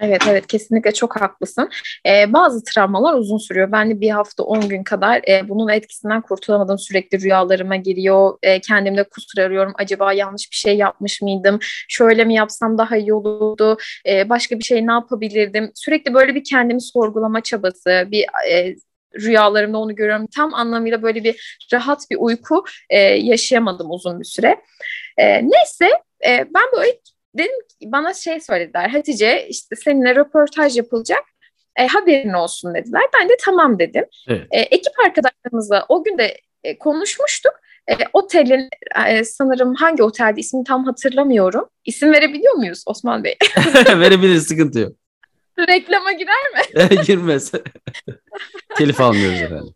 Evet 0.00 0.22
evet 0.28 0.46
kesinlikle 0.46 0.92
çok 0.92 1.20
haklısın. 1.20 1.68
Ee, 2.06 2.32
bazı 2.32 2.64
travmalar 2.64 3.14
uzun 3.18 3.38
sürüyor. 3.38 3.72
Ben 3.72 3.90
de 3.90 4.00
bir 4.00 4.10
hafta 4.10 4.42
on 4.42 4.68
gün 4.68 4.82
kadar 4.82 5.22
e, 5.28 5.48
bunun 5.48 5.68
etkisinden 5.68 6.20
kurtulamadım. 6.20 6.78
Sürekli 6.78 7.20
rüyalarıma 7.20 7.76
giriyor. 7.76 8.38
E, 8.42 8.60
kendimde 8.60 9.04
kusur 9.04 9.38
arıyorum. 9.38 9.72
Acaba 9.76 10.12
yanlış 10.12 10.50
bir 10.50 10.56
şey 10.56 10.76
yapmış 10.76 11.22
mıydım? 11.22 11.58
Şöyle 11.88 12.24
mi 12.24 12.34
yapsam 12.34 12.78
daha 12.78 12.96
iyi 12.96 13.14
olurdu? 13.14 13.76
E, 14.08 14.28
başka 14.28 14.58
bir 14.58 14.64
şey 14.64 14.86
ne 14.86 14.92
yapabilirdim? 14.92 15.70
Sürekli 15.74 16.14
böyle 16.14 16.34
bir 16.34 16.44
kendimi 16.44 16.82
sorgulama 16.82 17.40
çabası, 17.40 18.08
bir 18.10 18.26
e, 18.50 18.76
rüyalarımda 19.20 19.78
onu 19.78 19.94
görüyorum. 19.94 20.26
Tam 20.26 20.54
anlamıyla 20.54 21.02
böyle 21.02 21.24
bir 21.24 21.58
rahat 21.72 22.10
bir 22.10 22.16
uyku 22.20 22.64
e, 22.90 22.98
yaşayamadım 23.00 23.90
uzun 23.90 24.20
bir 24.20 24.24
süre. 24.24 24.56
E, 25.18 25.48
neyse 25.48 25.88
e, 26.26 26.46
ben 26.54 26.64
böyle 26.76 26.98
dedim 27.34 27.60
ki 27.68 27.92
bana 27.92 28.14
şey 28.14 28.40
söylediler 28.40 28.88
Hatice 28.88 29.46
işte 29.48 29.76
seninle 29.76 30.14
röportaj 30.14 30.76
yapılacak 30.76 31.24
e, 31.76 31.86
haberin 31.86 32.32
olsun 32.32 32.74
dediler. 32.74 33.02
Ben 33.20 33.28
de 33.28 33.36
tamam 33.44 33.78
dedim. 33.78 34.04
Evet. 34.28 34.46
E, 34.50 34.60
ekip 34.60 34.92
arkadaşlarımızla 35.06 35.86
o 35.88 36.04
gün 36.04 36.18
de 36.18 36.40
e, 36.64 36.78
konuşmuştuk. 36.78 37.52
E, 37.88 37.92
otelin 38.12 38.68
e, 39.08 39.24
sanırım 39.24 39.74
hangi 39.74 40.02
otelde 40.02 40.40
ismini 40.40 40.64
tam 40.64 40.84
hatırlamıyorum. 40.84 41.68
İsim 41.84 42.12
verebiliyor 42.12 42.54
muyuz 42.54 42.82
Osman 42.86 43.24
Bey? 43.24 43.36
Verebiliriz 43.86 44.46
sıkıntı 44.46 44.78
yok. 44.78 44.92
Reklama 45.58 46.12
girer 46.12 47.04
Girmez. 47.06 47.52
Telif 48.76 49.00
almıyoruz 49.00 49.42
efendim. 49.42 49.74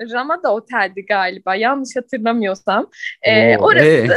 Ramada 0.00 0.54
Otel'di 0.54 1.06
galiba 1.06 1.54
yanlış 1.54 1.96
hatırlamıyorsam. 1.96 2.90
E, 3.22 3.56
Oo, 3.56 3.64
orası 3.64 3.86
ee? 3.86 4.08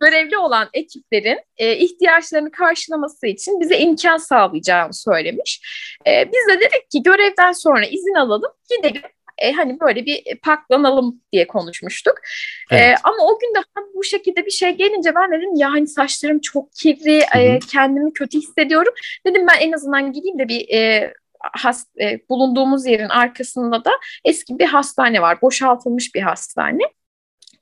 görevli 0.00 0.38
olan 0.38 0.68
ekiplerin 0.72 1.38
e, 1.56 1.76
ihtiyaçlarını 1.76 2.50
karşılaması 2.50 3.26
için 3.26 3.60
bize 3.60 3.78
imkan 3.78 4.16
sağlayacağını 4.16 4.94
söylemiş. 4.94 5.60
E, 6.06 6.28
biz 6.32 6.54
de 6.54 6.60
dedik 6.60 6.90
ki 6.90 7.02
görevden 7.02 7.52
sonra 7.52 7.86
izin 7.86 8.14
alalım 8.14 8.52
gidelim. 8.76 9.02
E, 9.40 9.52
hani 9.52 9.80
böyle 9.80 10.06
bir 10.06 10.22
paklanalım 10.42 11.20
diye 11.32 11.46
konuşmuştuk. 11.46 12.14
E, 12.70 12.76
Evet. 12.76 12.98
ama 13.04 13.16
o 13.24 13.38
gün 13.38 13.54
de 13.54 13.58
bu 13.94 14.04
şekilde 14.04 14.46
bir 14.46 14.50
şey 14.50 14.70
gelince 14.70 15.14
ben 15.14 15.32
dedim 15.32 15.54
ya 15.56 15.72
hani 15.72 15.86
saçlarım 15.86 16.40
çok 16.40 16.72
kirli, 16.72 17.20
Hı 17.32 17.38
hı. 17.38 17.42
e, 17.42 17.58
kendimi 17.72 18.12
kötü 18.12 18.38
hissediyorum. 18.38 18.92
Dedim 19.26 19.46
ben 19.46 19.60
en 19.60 19.72
azından 19.72 20.12
gideyim 20.12 20.38
de 20.38 20.48
bir 20.48 20.68
e, 20.74 21.12
has, 21.52 21.86
e, 22.00 22.18
bulunduğumuz 22.28 22.86
yerin 22.86 23.08
arkasında 23.08 23.84
da 23.84 23.90
eski 24.24 24.58
bir 24.58 24.66
hastane 24.66 25.22
var. 25.22 25.42
Boşaltılmış 25.42 26.14
bir 26.14 26.22
hastane. 26.22 26.82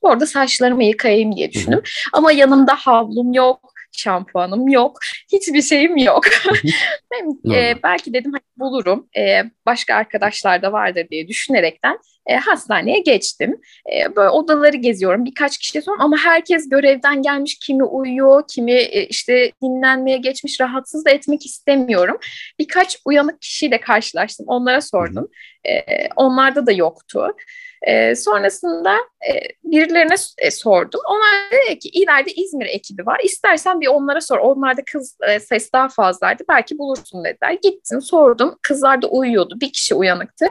Orada 0.01 0.27
saçlarımı 0.27 0.85
yıkayayım 0.85 1.37
diye 1.37 1.53
düşündüm. 1.53 1.83
Ama 2.13 2.33
yanımda 2.33 2.75
havlum 2.75 3.33
yok, 3.33 3.73
şampuanım 3.99 4.69
yok, 4.69 4.99
hiçbir 5.33 5.63
şeyim 5.63 5.97
yok. 5.97 6.25
Normal. 7.45 7.59
e, 7.59 7.77
belki 7.83 8.15
dedim 8.15 8.33
hani 8.33 8.43
bulurum, 8.57 9.09
e, 9.17 9.43
başka 9.67 9.95
arkadaşlar 9.95 10.63
da 10.63 10.73
vardır 10.73 11.07
diye 11.11 11.29
düşünerekten 11.29 11.99
e, 12.27 12.37
hastaneye 12.37 13.01
geçtim. 13.01 13.61
E, 13.93 14.17
böyle 14.17 14.29
odaları 14.29 14.77
geziyorum, 14.77 15.25
birkaç 15.25 15.59
kişiye 15.59 15.83
sordum 15.83 16.01
ama 16.01 16.17
herkes 16.17 16.69
görevden 16.69 17.23
gelmiş, 17.23 17.59
kimi 17.59 17.85
uyuyor, 17.85 18.43
kimi 18.49 18.73
e, 18.73 19.07
işte 19.07 19.53
dinlenmeye 19.63 20.17
geçmiş, 20.17 20.61
rahatsız 20.61 21.05
da 21.05 21.11
etmek 21.11 21.47
istemiyorum. 21.47 22.17
Birkaç 22.59 22.99
uyanık 23.05 23.41
kişiyle 23.41 23.81
karşılaştım, 23.81 24.47
onlara 24.49 24.81
sordum. 24.81 25.29
E, 25.69 26.09
onlarda 26.17 26.67
da 26.67 26.73
yoktu. 26.73 27.37
E, 27.83 28.15
sonrasında 28.15 28.97
e, 29.29 29.33
birilerine 29.65 30.15
e, 30.39 30.51
sordum. 30.51 31.01
Onlar 31.09 31.63
dedi 31.69 31.79
ki 31.79 31.89
ileride 31.89 32.33
İzmir 32.33 32.67
ekibi 32.67 33.07
var. 33.07 33.21
İstersen 33.25 33.81
bir 33.81 33.87
onlara 33.87 34.21
sor. 34.21 34.39
Onlarda 34.39 34.83
kız 34.93 35.17
e, 35.29 35.41
sayısı 35.41 35.73
daha 35.73 35.89
fazlaydı. 35.89 36.43
Belki 36.49 36.79
bulursun 36.79 37.25
dediler. 37.25 37.59
Gittim 37.63 38.03
sordum. 38.03 38.59
Kızlar 38.63 39.03
da 39.03 39.07
uyuyordu. 39.07 39.61
Bir 39.61 39.73
kişi 39.73 39.95
uyanıktı. 39.95 40.47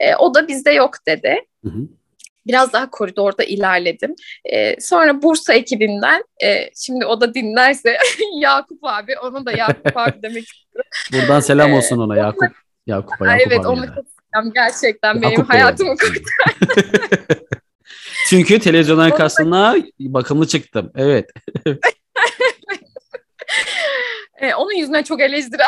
E, 0.00 0.16
o 0.16 0.34
da 0.34 0.48
bizde 0.48 0.70
yok 0.70 0.94
dedi. 1.06 1.44
Hı 1.64 1.70
hı. 1.70 1.78
Biraz 2.46 2.72
daha 2.72 2.90
koridorda 2.90 3.44
ilerledim. 3.44 4.14
E, 4.44 4.80
sonra 4.80 5.22
Bursa 5.22 5.54
ekibinden, 5.54 6.24
e, 6.44 6.70
şimdi 6.74 7.06
o 7.06 7.20
da 7.20 7.34
dinlerse 7.34 7.96
Yakup 8.38 8.78
abi, 8.82 9.18
ona 9.18 9.46
da 9.46 9.52
Yakup 9.52 9.92
abi 9.96 10.22
demek 10.22 10.44
Buradan 11.12 11.40
selam 11.40 11.70
Ee, 11.70 11.76
olsun 11.76 11.98
ona 11.98 12.16
Yakup. 12.16 12.52
Yakup'a 12.86 13.24
Ay, 13.24 13.38
Yakup 13.38 13.52
evet 13.52 13.66
abiye 13.66 13.92
Gerçekten 14.54 15.22
benim 15.22 15.30
Yakup 15.30 15.50
Bey 15.50 15.58
hayatımı 15.60 15.94
kurtardı. 15.96 17.40
Çünkü 18.28 18.60
da- 19.10 19.16
karşısına 19.16 19.76
bakımlı 20.00 20.46
çıktım. 20.46 20.92
Evet. 20.96 21.30
E, 24.40 24.54
onun 24.54 24.72
yüzüne 24.72 25.04
çok 25.04 25.20
eleştiri 25.20 25.62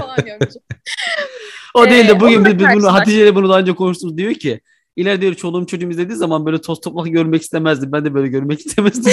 falan 0.00 0.16
diyormuşum. 0.24 0.62
O 1.74 1.90
değil 1.90 2.08
de 2.08 2.12
Ee, 2.12 2.20
bugün 2.20 2.44
biz, 2.44 2.58
biz 2.58 2.66
bunu. 2.74 2.92
Hatice 2.92 3.22
ile 3.22 3.34
bunu 3.34 3.48
daha 3.48 3.58
önce 3.58 3.74
konuştunuz 3.74 4.18
diyor 4.18 4.34
ki 4.34 4.60
ileride 4.96 5.20
diyor 5.20 5.34
çoluğum 5.34 5.66
çocuğum 5.66 5.90
izlediği 5.90 6.16
zaman 6.16 6.46
böyle 6.46 6.60
toz 6.60 6.80
toprak 6.80 7.06
görmek 7.06 7.42
istemezdim. 7.42 7.92
Ben 7.92 8.04
de 8.04 8.14
böyle 8.14 8.28
görmek 8.28 8.66
istemezdim. 8.66 9.12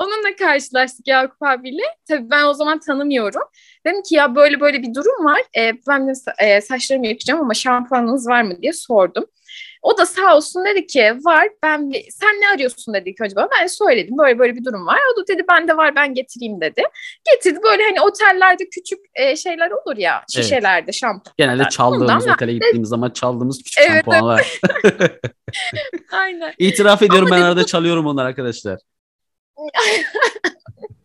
Onunla 0.00 0.36
karşılaştık 0.38 1.08
Yakup 1.08 1.42
abiyle. 1.42 1.82
Tabii 2.08 2.30
ben 2.30 2.44
o 2.44 2.54
zaman 2.54 2.78
tanımıyorum. 2.78 3.42
Dedim 3.86 4.02
ki 4.02 4.14
ya 4.14 4.34
böyle 4.34 4.60
böyle 4.60 4.82
bir 4.82 4.94
durum 4.94 5.24
var. 5.24 5.40
E, 5.58 5.72
ben 5.88 6.08
de 6.08 6.12
e, 6.38 6.60
saçlarımı 6.60 7.06
yapacağım 7.06 7.40
ama 7.40 7.54
şampuanınız 7.54 8.28
var 8.28 8.42
mı 8.42 8.62
diye 8.62 8.72
sordum. 8.72 9.24
O 9.82 9.98
da 9.98 10.06
sağ 10.06 10.36
olsun 10.36 10.64
dedi 10.64 10.86
ki 10.86 11.16
var 11.24 11.48
ben 11.62 11.92
sen 12.10 12.40
ne 12.40 12.48
arıyorsun 12.54 12.94
dedi 12.94 13.10
ilk 13.10 13.20
önce 13.20 13.36
bana. 13.36 13.48
Ben 13.58 13.64
de 13.64 13.68
söyledim 13.68 14.18
böyle 14.18 14.38
böyle 14.38 14.56
bir 14.56 14.64
durum 14.64 14.86
var. 14.86 14.98
O 15.14 15.20
da 15.20 15.26
dedi 15.26 15.44
bende 15.48 15.76
var 15.76 15.96
ben 15.96 16.14
getireyim 16.14 16.60
dedi. 16.60 16.82
Getirdi 17.32 17.58
böyle 17.62 17.82
hani 17.82 18.00
otellerde 18.00 18.68
küçük 18.68 18.98
e, 19.14 19.36
şeyler 19.36 19.70
olur 19.70 19.96
ya 19.96 20.24
şişelerde 20.32 20.92
şampuan. 20.92 21.34
Genelde 21.36 21.68
çaldığımız 21.68 22.24
Ondan 22.24 22.34
otele 22.34 22.52
gittiğimiz 22.52 22.88
zaman 22.88 23.10
çaldığımız 23.10 23.62
küçük 23.62 23.78
Evet, 23.78 23.90
şampuanlar. 23.90 24.60
Aynen. 26.12 26.52
İtiraf 26.58 27.02
ediyorum 27.02 27.32
Ama 27.32 27.36
ben 27.36 27.42
arada 27.42 27.66
çalıyorum 27.66 28.06
onlar 28.06 28.26
arkadaşlar. 28.26 28.78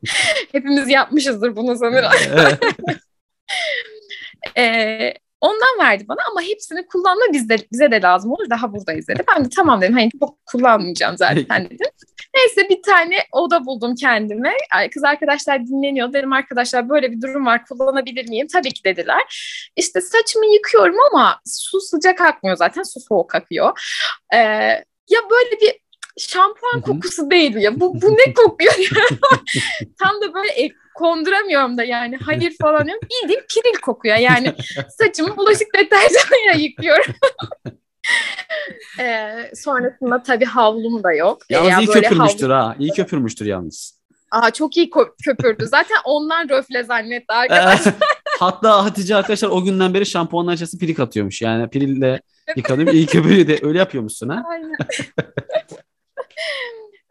Hepimiz 0.51 0.89
yapmışızdır 0.89 1.55
bunu 1.55 1.77
sanırım. 1.77 2.11
Ee, 4.57 5.13
ondan 5.41 5.79
verdi 5.79 6.05
bana 6.07 6.19
ama 6.31 6.41
hepsini 6.41 6.85
kullanma 6.85 7.23
bizde, 7.33 7.57
bize 7.71 7.91
de 7.91 8.01
lazım 8.01 8.31
olur. 8.31 8.49
Daha 8.49 8.73
buradayız 8.73 9.07
dedi. 9.07 9.23
Ben 9.35 9.45
de 9.45 9.49
tamam 9.55 9.81
dedim. 9.81 9.93
Hani 9.93 10.09
çok 10.19 10.45
kullanmayacağım 10.45 11.17
zaten 11.17 11.65
dedim. 11.65 11.87
Neyse 12.35 12.69
bir 12.69 12.81
tane 12.81 13.15
oda 13.31 13.65
buldum 13.65 13.95
kendime. 13.95 14.53
Kız 14.93 15.03
arkadaşlar 15.03 15.67
dinleniyor. 15.67 16.13
Dedim 16.13 16.33
arkadaşlar 16.33 16.89
böyle 16.89 17.11
bir 17.11 17.21
durum 17.21 17.45
var 17.45 17.65
kullanabilir 17.65 18.29
miyim? 18.29 18.47
Tabii 18.53 18.71
ki 18.73 18.83
dediler. 18.83 19.21
İşte 19.75 20.01
saçımı 20.01 20.53
yıkıyorum 20.53 20.95
ama 21.11 21.39
su 21.45 21.81
sıcak 21.81 22.21
akmıyor 22.21 22.57
zaten. 22.57 22.83
Su 22.83 22.99
soğuk 22.99 23.35
akıyor. 23.35 23.79
Ee, 24.33 24.37
ya 25.09 25.19
böyle 25.29 25.61
bir 25.61 25.84
şampuan 26.17 26.81
kokusu 26.81 27.31
değil 27.31 27.55
ya. 27.55 27.79
Bu, 27.79 28.01
bu 28.01 28.11
ne 28.11 28.33
kokuyor? 28.33 28.73
Tam 29.99 30.21
da 30.21 30.33
böyle 30.33 30.51
e, 30.65 30.69
konduramıyorum 30.95 31.77
da 31.77 31.83
yani 31.83 32.17
hayır 32.25 32.55
falan 32.61 32.85
diyorum. 32.85 33.07
Bildiğin 33.23 33.41
piril 33.49 33.81
kokuyor 33.81 34.15
yani. 34.15 34.53
Saçımı 34.97 35.37
bulaşık 35.37 35.67
deterjanıyla 35.75 36.53
yıkıyorum. 36.57 37.13
Ee, 38.99 39.51
sonrasında 39.55 40.23
tabii 40.23 40.45
havlum 40.45 41.03
da 41.03 41.13
yok. 41.13 41.41
Yalnız 41.49 41.71
ya 41.71 41.79
iyi 41.79 41.87
köpürmüştür 41.87 42.49
ha. 42.49 42.75
İyi 42.79 42.91
köpürmüştür 42.91 43.45
yalnız. 43.45 43.99
Aa, 44.31 44.51
çok 44.51 44.77
iyi 44.77 44.89
köpürdü. 45.25 45.65
Zaten 45.65 45.97
ondan 46.05 46.49
röfle 46.49 46.83
zannetti 46.83 47.33
arkadaşlar. 47.33 47.93
Hatta 48.39 48.85
Hatice 48.85 49.15
arkadaşlar 49.15 49.49
o 49.49 49.63
günden 49.63 49.93
beri 49.93 50.05
şampuanın 50.05 50.47
açısı 50.47 50.77
pirik 50.77 50.99
atıyormuş. 50.99 51.41
Yani 51.41 51.69
pirille 51.69 52.21
yıkadım 52.55 52.87
iyi 52.87 53.05
köpürüyor 53.05 53.47
de 53.47 53.59
öyle 53.61 53.77
yapıyormuşsun 53.79 54.29
ha. 54.29 54.43
Aynen. 54.49 54.71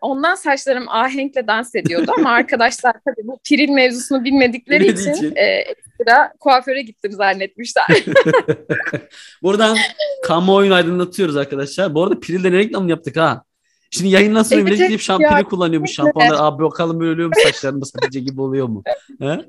Ondan 0.00 0.34
saçlarım 0.34 0.88
ahenkle 0.88 1.46
dans 1.46 1.74
ediyordu 1.74 2.12
ama 2.18 2.30
arkadaşlar 2.40 2.92
tabii 2.92 3.26
bu 3.26 3.38
piril 3.44 3.68
mevzusunu 3.68 4.24
bilmedikleri 4.24 4.86
için, 4.86 5.12
için. 5.12 5.32
e, 5.36 5.44
ekstra 5.44 6.32
kuaföre 6.40 6.82
gittim 6.82 7.12
zannetmişler. 7.12 7.86
Buradan 9.42 9.76
kamuoyunu 10.24 10.74
aydınlatıyoruz 10.74 11.36
arkadaşlar. 11.36 11.94
Bu 11.94 12.04
arada 12.04 12.20
Piril'de 12.20 12.52
ne 12.52 12.58
reklamını 12.58 12.90
yaptık 12.90 13.16
ha. 13.16 13.44
Şimdi 13.90 14.10
yayından 14.10 14.42
sonra 14.42 14.60
Evet, 14.60 14.72
millet 14.72 14.88
gidip 14.88 15.00
şampiyonu 15.00 15.36
ya, 15.36 15.44
kullanıyormuş. 15.44 15.92
Şampuanlar 15.92 16.36
abi 16.38 16.62
bakalım 16.62 17.00
böyle 17.00 17.12
oluyor 17.12 17.28
mu 17.28 17.34
saçlarımız 17.44 17.92
Hatice 17.94 18.20
gibi 18.20 18.40
oluyor 18.40 18.68
mu? 18.68 18.82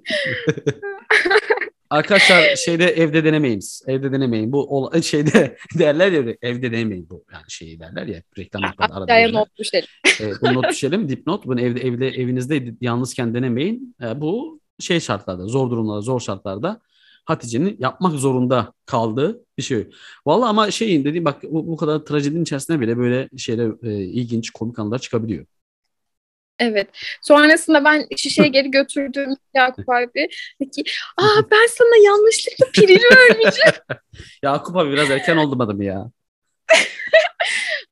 Arkadaşlar 1.95 2.55
şeyde 2.55 2.85
evde 2.85 3.23
denemeyiniz. 3.23 3.83
Evde 3.87 4.11
denemeyin. 4.11 4.51
Bu 4.51 4.63
ol- 4.63 5.01
şeyde 5.01 5.57
derler 5.79 6.11
ya 6.11 6.35
evde 6.41 6.71
denemeyin 6.71 7.09
bu 7.09 7.23
yani 7.33 7.43
şeyi 7.47 7.79
derler 7.79 8.07
ya 8.07 8.21
reklam 8.37 8.63
yapan 8.63 8.89
arada. 8.89 9.13
Aşağıya 9.13 9.31
not 9.31 9.57
düşelim. 9.57 9.87
Evet, 10.19 10.35
bunu 10.41 10.53
not 10.53 10.69
düşelim. 10.69 11.09
Dipnot. 11.09 11.45
Bunu 11.45 11.61
evde, 11.61 11.81
evde 11.81 12.07
evinizde 12.07 12.73
yalnızken 12.81 13.33
denemeyin. 13.33 13.95
E, 14.03 14.21
bu 14.21 14.59
şey 14.79 14.99
şartlarda, 14.99 15.47
zor 15.47 15.71
durumlarda, 15.71 16.01
zor 16.01 16.19
şartlarda 16.19 16.81
Hatice'nin 17.25 17.77
yapmak 17.79 18.13
zorunda 18.13 18.73
kaldığı 18.85 19.43
bir 19.57 19.63
şey. 19.63 19.87
Vallahi 20.25 20.49
ama 20.49 20.71
şeyin 20.71 21.05
dediğim 21.05 21.25
bak 21.25 21.43
bu, 21.43 21.67
bu 21.67 21.77
kadar 21.77 21.99
trajedinin 21.99 22.43
içerisinde 22.43 22.79
bile 22.79 22.97
böyle 22.97 23.29
şeyler 23.37 23.71
e, 23.83 24.03
ilginç 24.03 24.49
komik 24.49 24.79
anlar 24.79 24.99
çıkabiliyor. 24.99 25.45
Evet. 26.59 26.87
Sonrasında 27.21 27.85
ben 27.85 28.07
şişeyi 28.17 28.51
geri 28.51 28.71
götürdüm 28.71 29.33
Yakup 29.53 29.89
abi. 29.89 30.27
Dedi 30.61 30.71
ki, 30.71 30.83
aa 31.17 31.51
ben 31.51 31.67
sana 31.69 32.05
yanlışlıkla 32.05 32.65
piril 32.73 33.01
vermişim. 33.03 33.71
Yakup 34.43 34.75
abi 34.75 34.91
biraz 34.91 35.11
erken 35.11 35.37
oldu 35.37 35.63
adım 35.63 35.81
ya. 35.81 36.11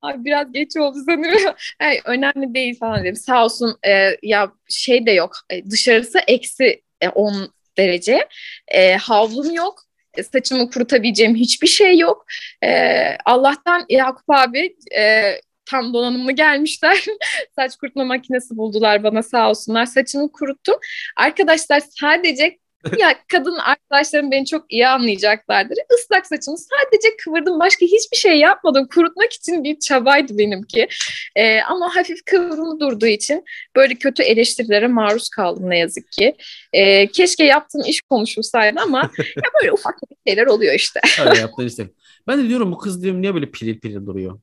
Abi 0.02 0.26
biraz 0.26 0.52
geç 0.52 0.78
oldu 0.78 0.98
sanırım. 1.06 1.56
Ay, 1.80 2.00
önemli 2.06 2.54
değil 2.54 2.80
falan 2.80 3.04
dedim. 3.04 3.16
Sağ 3.16 3.46
olsun 3.46 3.78
e, 3.88 4.18
ya 4.24 4.52
şey 4.70 5.06
de 5.06 5.12
yok. 5.12 5.36
E, 5.50 5.70
dışarısı 5.70 6.20
eksi 6.28 6.82
e, 7.02 7.10
10 7.10 7.54
derece. 7.78 8.28
E, 8.68 8.96
havlum 8.96 9.52
yok. 9.56 9.84
saçımı 10.32 10.70
kurutabileceğim 10.72 11.36
hiçbir 11.36 11.68
şey 11.68 11.98
yok. 11.98 12.26
Ee, 12.64 13.18
Allah'tan 13.26 13.86
Yakup 13.90 14.30
abi 14.30 14.76
e, 14.98 15.34
tam 15.74 15.94
donanımlı 15.94 16.32
gelmişler. 16.32 17.06
Saç 17.56 17.76
kurutma 17.76 18.06
makinesi 18.06 18.58
buldular 18.58 19.04
bana 19.04 19.24
sağ 19.24 19.50
olsunlar. 19.50 19.86
Saçımı 19.86 20.32
kuruttum. 20.32 20.76
Arkadaşlar 21.18 21.80
sadece 21.80 22.60
ya 22.98 23.16
kadın 23.28 23.56
arkadaşlarım 23.56 24.32
beni 24.32 24.46
çok 24.46 24.66
iyi 24.70 24.88
anlayacaklardır. 24.88 25.78
Islak 26.00 26.28
saçımı 26.28 26.58
sadece 26.58 27.18
kıvırdım. 27.24 27.60
Başka 27.60 27.86
hiçbir 27.86 28.18
şey 28.18 28.40
yapmadım. 28.40 28.88
Kurutmak 28.88 29.34
için 29.34 29.64
bir 29.64 29.80
çabaydı 29.80 30.38
benimki. 30.38 30.88
Ee, 31.36 31.62
ama 31.62 31.96
hafif 31.96 32.26
kıvrımlı 32.26 32.80
durduğu 32.80 33.08
için 33.08 33.44
böyle 33.76 33.96
kötü 33.96 34.24
eleştirilere 34.24 34.88
maruz 34.88 35.30
kaldım 35.30 35.70
ne 35.70 35.78
yazık 35.78 36.12
ki. 36.12 36.36
Ee, 36.74 37.08
keşke 37.08 37.44
yaptığım 37.44 37.82
iş 37.88 38.02
konuşulsaydı 38.02 38.80
ama 38.80 39.02
ya 39.18 39.50
böyle 39.62 39.72
ufak 39.72 39.96
şeyler 40.28 40.46
oluyor 40.46 40.74
işte. 40.74 41.00
Öyle 41.26 41.40
yaptın 41.40 41.68
işte. 41.68 41.88
Ben 42.28 42.44
de 42.44 42.50
diyorum 42.50 42.72
bu 42.72 42.78
kız 42.78 43.04
diyorum 43.04 43.22
niye 43.22 43.34
böyle 43.34 43.52
piril 43.52 43.80
piril 43.80 44.06
duruyor? 44.06 44.40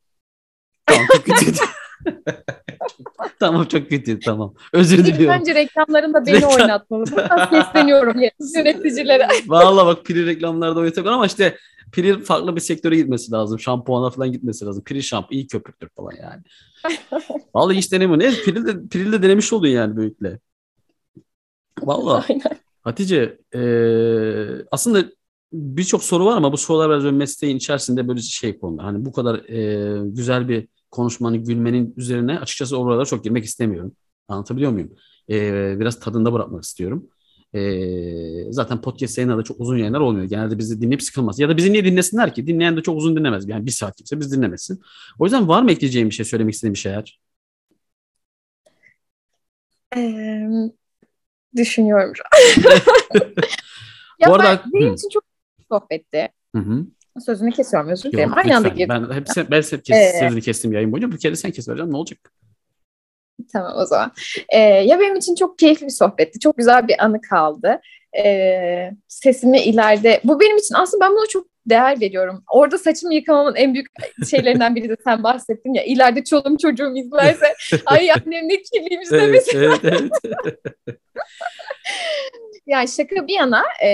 Tamam 1.00 1.08
çok 1.14 1.24
kötüydü. 1.24 1.58
tamam 3.40 3.64
çok 3.64 3.90
kötüydü 3.90 4.20
tamam. 4.24 4.54
Özür 4.72 4.98
diliyorum. 5.06 5.38
Bence 5.40 5.54
reklamlarında 5.54 6.26
beni 6.26 6.36
Reklam- 6.36 6.62
oynatmalı. 6.62 7.04
Buradan 7.12 7.48
sesleniyorum 7.50 8.20
yöneticilere. 8.56 9.28
Vallahi 9.46 9.86
bak 9.86 10.04
piril 10.04 10.26
reklamlarda 10.26 10.80
oynatıyor 10.80 11.06
ama 11.06 11.26
işte 11.26 11.56
piril 11.92 12.18
farklı 12.24 12.56
bir 12.56 12.60
sektöre 12.60 12.96
gitmesi 12.96 13.32
lazım. 13.32 13.58
Şampuana 13.60 14.10
falan 14.10 14.32
gitmesi 14.32 14.64
lazım. 14.64 14.84
Piril 14.84 15.02
şampu 15.02 15.34
iyi 15.34 15.46
köpüktür 15.46 15.88
falan 15.96 16.12
yani. 16.22 16.42
Vallahi 17.54 17.76
hiç 17.76 17.92
denemiyor. 17.92 18.18
Ne? 18.20 18.30
Piril 18.44 18.66
de, 18.66 18.88
piril 18.90 19.12
de 19.12 19.22
denemiş 19.22 19.52
oldun 19.52 19.66
yani. 19.68 20.12
Vallahi. 21.82 22.24
Aynen. 22.28 22.60
Hatice 22.82 23.38
eee, 23.54 24.64
aslında 24.70 25.04
birçok 25.52 26.04
soru 26.04 26.24
var 26.26 26.36
ama 26.36 26.52
bu 26.52 26.56
sorular 26.56 26.90
biraz 26.90 27.12
mesleğin 27.12 27.56
içerisinde 27.56 28.08
böyle 28.08 28.20
şey 28.20 28.58
konuda. 28.58 28.84
Hani 28.84 29.04
bu 29.04 29.12
kadar 29.12 29.38
eee, 29.38 30.00
güzel 30.04 30.48
bir 30.48 30.68
konuşmanın, 30.90 31.44
gülmenin 31.44 31.94
üzerine 31.96 32.38
açıkçası 32.38 32.78
oralara 32.78 33.04
çok 33.04 33.24
girmek 33.24 33.44
istemiyorum. 33.44 33.92
Anlatabiliyor 34.28 34.72
muyum? 34.72 34.92
Eee, 35.28 35.76
biraz 35.80 36.00
tadında 36.00 36.32
bırakmak 36.32 36.64
istiyorum. 36.64 37.06
Eee, 37.54 38.46
zaten 38.50 38.80
podcast 38.80 39.18
yayınları 39.18 39.38
da 39.38 39.42
çok 39.42 39.60
uzun 39.60 39.76
yayınlar 39.76 40.00
olmuyor. 40.00 40.24
Genelde 40.24 40.58
bizi 40.58 40.80
dinleyip 40.80 41.02
sıkılmaz. 41.02 41.38
Ya 41.38 41.48
da 41.48 41.56
bizi 41.56 41.72
niye 41.72 41.84
dinlesinler 41.84 42.34
ki? 42.34 42.46
Dinleyen 42.46 42.76
de 42.76 42.82
çok 42.82 42.96
uzun 42.98 43.16
dinlemez. 43.16 43.48
Yani 43.48 43.66
bir 43.66 43.70
saat 43.70 43.96
kimse 43.96 44.20
biz 44.20 44.32
dinlemesin. 44.32 44.80
O 45.18 45.24
yüzden 45.24 45.48
var 45.48 45.62
mı 45.62 45.72
ekleyeceğim 45.72 46.08
bir 46.08 46.14
şey, 46.14 46.24
söylemek 46.26 46.54
istediğim 46.54 46.74
bir 46.74 46.78
şeyler? 46.78 47.20
Ee, 49.96 50.46
düşünüyorum. 51.56 52.12
ya 54.18 54.28
Bu 54.28 54.34
arada- 54.34 54.62
ben, 54.64 54.72
benim 54.72 54.94
için 54.94 55.08
çok 55.08 55.24
sohbetti. 55.68 56.28
Hı 56.54 56.62
hı. 56.62 56.86
Sözünü 57.26 57.50
kesiyorum 57.52 57.88
özür 57.90 58.12
dilerim. 58.12 58.30
Aynı 58.34 58.56
anda 58.56 58.68
girdim. 58.68 59.08
Ben 59.10 59.14
hep, 59.14 59.28
sen- 59.28 59.46
ben 59.50 59.62
hep 59.62 59.84
kes, 59.84 59.96
Ee, 59.96 60.18
sözünü 60.20 60.40
kestim 60.40 60.72
yayın 60.72 60.92
boyunca. 60.92 61.12
Bu 61.12 61.16
kere 61.16 61.36
sen 61.36 61.50
kes 61.50 61.68
vereceğim. 61.68 61.92
Ne 61.92 61.96
olacak? 61.96 62.18
Tamam 63.52 63.72
o 63.76 63.86
zaman. 63.86 64.12
Ee, 64.48 64.58
ya 64.58 65.00
benim 65.00 65.16
için 65.16 65.34
çok 65.34 65.58
keyifli 65.58 65.86
bir 65.86 65.90
sohbetti. 65.92 66.38
Çok 66.38 66.56
güzel 66.58 66.88
bir 66.88 67.04
anı 67.04 67.20
kaldı. 67.20 67.80
Ee, 68.24 68.90
sesimi 69.08 69.60
ileride... 69.60 70.20
Bu 70.24 70.40
benim 70.40 70.56
için 70.56 70.74
aslında 70.74 71.04
ben 71.04 71.12
buna 71.12 71.26
çok 71.28 71.46
değer 71.66 72.00
veriyorum. 72.00 72.44
Orada 72.52 72.78
saçımı 72.78 73.14
yıkamamın 73.14 73.54
en 73.54 73.74
büyük 73.74 73.86
şeylerinden 74.30 74.76
biri 74.76 74.88
de 74.88 74.96
sen 75.04 75.22
bahsettin 75.22 75.74
ya. 75.74 75.82
İleride 75.84 76.24
çoluğum 76.24 76.56
çocuğum 76.62 76.92
izlerse 76.96 77.54
ay 77.86 78.10
annem 78.12 78.48
ne 78.48 78.62
kirliymiş 78.62 79.08
Evet, 79.12 79.22
demesin. 79.22 79.58
evet, 79.62 79.80
evet. 79.84 80.10
Yani 82.70 82.88
şaka 82.88 83.26
bir 83.26 83.34
yana 83.34 83.62
e, 83.84 83.88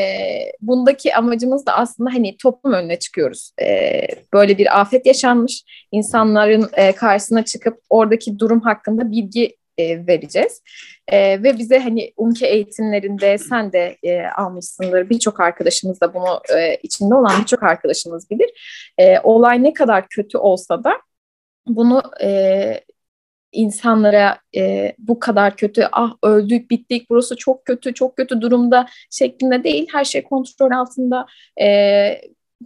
bundaki 0.61 1.14
amacımız 1.14 1.66
da 1.66 1.77
aslında 1.77 2.11
hani 2.11 2.37
toplum 2.37 2.72
önüne 2.72 2.99
çıkıyoruz. 2.99 3.53
E, 3.62 4.01
böyle 4.33 4.59
bir 4.59 4.81
afet 4.81 5.07
yaşanmış. 5.07 5.64
İnsanların 5.93 6.70
e, 6.72 6.93
karşısına 6.93 7.45
çıkıp 7.45 7.79
oradaki 7.91 8.39
durum 8.39 8.61
hakkında 8.61 9.11
bilgi 9.11 9.57
e, 9.79 10.07
vereceğiz. 10.07 10.62
E, 11.09 11.43
ve 11.43 11.59
bize 11.59 11.79
hani 11.79 12.12
UMKE 12.16 12.47
eğitimlerinde 12.47 13.39
sen 13.39 13.72
de 13.72 13.97
e, 14.03 14.27
almışsındır. 14.27 15.11
Birçok 15.11 15.41
arkadaşımız 15.41 16.01
da 16.01 16.14
bunu 16.14 16.41
e, 16.57 16.77
içinde 16.83 17.14
olan 17.14 17.33
birçok 17.41 17.62
arkadaşımız 17.62 18.31
bilir. 18.31 18.51
E, 18.99 19.20
olay 19.20 19.62
ne 19.62 19.72
kadar 19.72 20.09
kötü 20.09 20.39
olsa 20.39 20.85
da 20.85 20.93
bunu 21.66 22.03
e, 22.22 22.81
insanlara 23.57 24.38
e, 24.57 24.92
bu 24.98 25.18
kadar 25.18 25.57
kötü 25.57 25.88
ah 25.92 26.12
öldük 26.22 26.70
bittik 26.70 27.11
burası 27.11 27.36
çok 27.36 27.64
kötü 27.64 27.94
çok 27.94 28.16
kötü 28.16 28.40
durumda 28.40 28.86
şeklinde 29.11 29.64
değil 29.64 29.86
her 29.92 30.04
şey 30.04 30.22
kontrol 30.22 30.70
altında 30.70 31.26
e, 31.61 32.20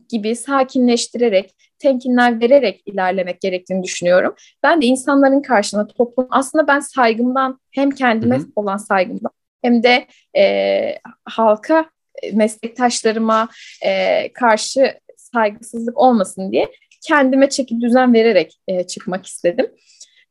gibi 0.09 0.37
sakinleştirerek 0.37 1.55
temkinler 1.79 2.41
vererek 2.41 2.83
ilerlemek 2.87 3.41
gerektiğini 3.41 3.83
düşünüyorum. 3.83 4.35
Ben 4.63 4.83
de 4.83 4.87
insanların 4.87 5.43
karşısına 5.43 5.87
toplum 5.87 6.29
aslında 6.31 6.69
ben 6.69 6.81
saygımdan 6.81 7.61
hem 7.71 7.91
kendime 7.91 8.37
Hı 8.37 8.41
hı. 8.41 8.47
olan 8.57 8.77
saygımdan 8.77 9.31
hem 9.63 9.83
de 9.83 10.07
e, 10.37 10.99
halka 11.25 11.91
e, 12.23 12.33
meslektaşlarıma 12.33 13.49
e, 13.85 14.33
karşı 14.33 14.95
saygısızlık 15.17 15.99
olmasın 15.99 16.53
diye 16.53 16.69
kendime 17.01 17.49
çeki 17.49 17.81
düzen 17.81 18.15
vererek 18.15 18.61
e, 18.69 18.87
çıkmak 18.87 19.27
istedim. 19.27 19.67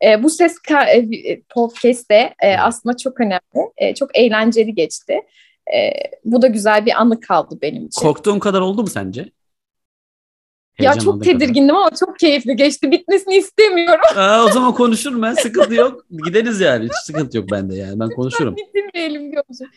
E, 0.03 0.23
bu 0.23 0.29
ses 0.29 0.55
e, 0.93 1.41
podcast'te 1.49 2.33
e, 2.43 2.57
aslında 2.57 2.97
çok 2.97 3.19
önemli, 3.19 3.71
e, 3.77 3.95
çok 3.95 4.17
eğlenceli 4.17 4.75
geçti. 4.75 5.21
E, 5.75 5.91
bu 6.25 6.41
da 6.41 6.47
güzel 6.47 6.85
bir 6.85 7.01
anı 7.01 7.19
kaldı 7.19 7.59
benim 7.61 7.85
için. 7.85 8.01
Korktuğun 8.01 8.39
kadar 8.39 8.61
oldu 8.61 8.81
mu 8.81 8.87
sence? 8.87 9.21
ya 9.21 10.93
çok 10.93 11.01
Heyecanlandığın 11.01 11.23
kadar. 11.23 11.39
tedirgindim 11.39 11.75
ama 11.75 11.91
çok 11.99 12.19
keyifli 12.19 12.55
geçti. 12.55 12.91
Bitmesini 12.91 13.35
istemiyorum. 13.35 14.01
Aa, 14.15 14.45
o 14.45 14.51
zaman 14.51 14.73
konuşurum 14.73 15.21
ben. 15.21 15.33
Sıkıntı 15.33 15.75
yok. 15.75 16.05
Gideriz 16.25 16.61
yani. 16.61 16.85
Hiç 16.85 16.93
sıkıntı 17.05 17.37
yok 17.37 17.51
bende 17.51 17.75
yani. 17.75 17.99
Ben 17.99 18.09
konuşurum. 18.09 18.55
Bitirmeyelim 18.55 19.31
diyormuşum. 19.31 19.67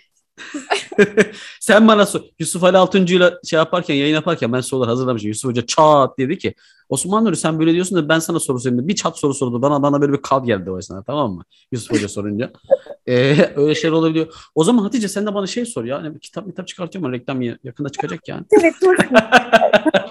Sen 1.61 1.89
bana 1.89 2.07
sor. 2.07 2.21
Yusuf 2.39 2.65
Ali 2.65 2.77
Altıncı'yla 2.77 3.39
şey 3.45 3.57
yaparken, 3.57 3.95
yayın 3.95 4.15
yaparken 4.15 4.53
ben 4.53 4.61
sorular 4.61 4.89
hazırlamışım. 4.89 5.29
Yusuf 5.29 5.51
Hoca 5.51 5.67
çat 5.67 6.19
dedi 6.19 6.39
ki 6.39 6.55
Osman 6.89 7.25
Nuri 7.25 7.37
sen 7.37 7.59
böyle 7.59 7.73
diyorsun 7.73 7.99
da 7.99 8.09
ben 8.09 8.19
sana 8.19 8.41
soru 8.41 8.61
sorayım. 8.61 8.89
Bir 8.89 8.95
çat 8.95 9.19
soru 9.19 9.35
sordu. 9.35 9.63
Bana 9.63 9.83
bana 9.83 10.01
böyle 10.01 10.13
bir 10.13 10.23
kal 10.23 10.45
geldi 10.45 10.71
o 10.71 10.79
esnada 10.79 11.03
tamam 11.03 11.33
mı? 11.33 11.45
Yusuf 11.73 11.97
Hoca 11.97 12.09
sorunca. 12.09 12.53
Ee, 13.09 13.51
öyle 13.57 13.75
şeyler 13.75 13.97
olabiliyor. 13.97 14.35
O 14.55 14.65
zaman 14.65 14.83
Hatice 14.83 15.09
sen 15.09 15.27
de 15.27 15.35
bana 15.35 15.47
şey 15.47 15.65
sor 15.67 15.85
ya. 15.85 16.03
Hani 16.03 16.15
bir 16.15 16.21
kitap 16.21 16.47
kitap 16.47 16.69
çıkartıyorum 16.69 17.07
ama 17.07 17.17
reklam 17.17 17.43
ya- 17.43 17.59
yakında 17.65 17.89
çıkacak 17.89 18.29
yani. 18.29 18.45
Evet, 18.61 18.75
dur. 18.83 18.97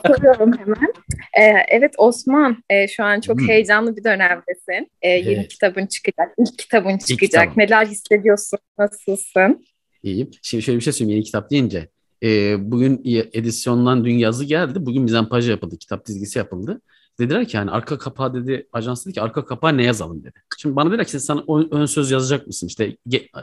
soruyorum 0.07 0.53
hemen. 0.57 0.93
Ee, 1.39 1.65
evet 1.69 1.93
Osman, 1.97 2.63
e, 2.69 2.87
şu 2.87 3.03
an 3.03 3.19
çok 3.21 3.39
Hmm. 3.39 3.47
heyecanlı 3.47 3.95
bir 3.97 4.03
dönemdesin. 4.03 4.91
Ee, 5.01 5.09
yeni 5.09 5.33
Evet. 5.33 5.47
kitabın 5.47 5.85
çıkacak, 5.85 6.31
ilk 6.37 6.57
kitabın 6.59 6.97
çıkacak. 6.97 7.19
kitabım. 7.19 7.53
Neler 7.57 7.85
hissediyorsun, 7.85 8.59
nasılsın? 8.79 9.65
İyiyim. 10.03 10.31
Şimdi 10.41 10.63
şöyle 10.63 10.79
bir 10.79 10.83
şey 10.83 10.93
söyleyeyim 10.93 11.15
yeni 11.15 11.23
kitap 11.25 11.51
deyince. 11.51 11.89
Ee, 12.23 12.71
bugün 12.71 13.01
edisyondan 13.33 14.05
dün 14.05 14.13
yazı 14.13 14.45
geldi. 14.45 14.85
Bugün 14.85 15.03
mizampaj 15.03 15.49
yapıldı. 15.49 15.77
Kitap 15.77 16.05
dizgisi 16.05 16.39
yapıldı. 16.39 16.81
Dediler 17.21 17.47
ki 17.47 17.57
hani 17.57 17.71
arka 17.71 17.97
kapağı 17.97 18.33
dedi 18.33 18.67
ajans 18.73 19.05
dedi 19.05 19.13
ki 19.13 19.21
arka 19.21 19.45
kapağı 19.45 19.77
ne 19.77 19.83
yazalım 19.83 20.23
dedi. 20.23 20.33
Şimdi 20.57 20.75
bana 20.75 20.89
dediler 20.89 21.07
ki 21.07 21.19
sen 21.19 21.51
ön, 21.71 21.85
söz 21.85 22.11
yazacak 22.11 22.47
mısın? 22.47 22.67
İşte 22.67 22.97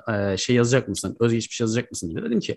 e, 0.09 0.37
şey 0.37 0.57
yazacak 0.57 0.89
mısın? 0.89 1.17
Özgeçmiş 1.21 1.61
yazacak 1.61 1.91
mısın 1.91 2.17
dedi. 2.17 2.25
Dedim 2.25 2.41
ki 2.41 2.57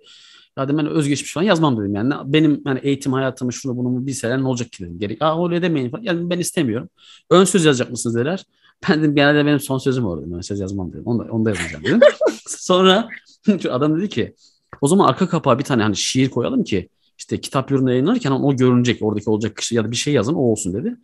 ya 0.58 0.66
dedim 0.66 0.78
ben 0.78 0.88
özgeçmiş 0.88 1.34
falan 1.34 1.46
yazmam 1.46 1.78
dedim 1.80 1.96
yani. 1.96 2.14
Benim 2.26 2.62
yani 2.66 2.80
eğitim 2.84 3.14
hayatımı 3.14 3.54
şunu 3.54 3.78
bunu 3.78 4.08
bilseler 4.08 4.42
ne 4.42 4.48
olacak 4.48 4.72
ki 4.72 4.84
dedim. 4.84 5.00
Gerek. 5.00 5.22
Aa 5.22 5.46
öyle 5.46 5.62
demeyin 5.62 5.90
falan. 5.90 6.04
Yani 6.04 6.30
ben 6.30 6.40
istemiyorum. 6.40 6.90
Ön 7.30 7.44
söz 7.44 7.66
yazacak 7.66 7.92
mısınız 7.92 8.16
dediler. 8.16 8.46
Ben 8.90 9.00
dedim 9.00 9.16
genelde 9.16 9.46
benim 9.46 9.60
son 9.60 9.78
sözüm 9.78 10.06
o 10.06 10.22
dedim. 10.22 10.34
Ön 10.34 10.42
söz 10.42 10.60
yazmam 10.60 10.94
dedim. 10.94 11.04
Onu 11.06 11.20
da, 11.20 11.32
onu 11.32 11.46
da 11.46 11.50
yazacağım 11.50 11.84
dedim. 11.84 12.00
Sonra 12.48 13.10
adam 13.70 13.98
dedi 13.98 14.10
ki 14.10 14.36
o 14.82 14.88
zaman 14.88 15.08
arka 15.08 15.30
kapağa 15.30 15.60
bir 15.60 15.64
tane 15.64 15.84
hani 15.84 15.96
şiir 15.96 16.30
koyalım 16.30 16.64
ki 16.64 16.90
işte 17.22 17.42
kitap 17.42 17.72
ürünü 17.72 17.90
yayınlarken 17.90 18.32
o 18.32 18.56
görünecek 18.56 19.02
oradaki 19.02 19.30
olacak 19.30 19.58
kişi 19.58 19.76
ya 19.76 19.84
da 19.84 19.92
bir 19.92 19.96
şey 19.96 20.14
yazın 20.14 20.34
o 20.34 20.40
olsun 20.40 20.74
dedi. 20.74 20.96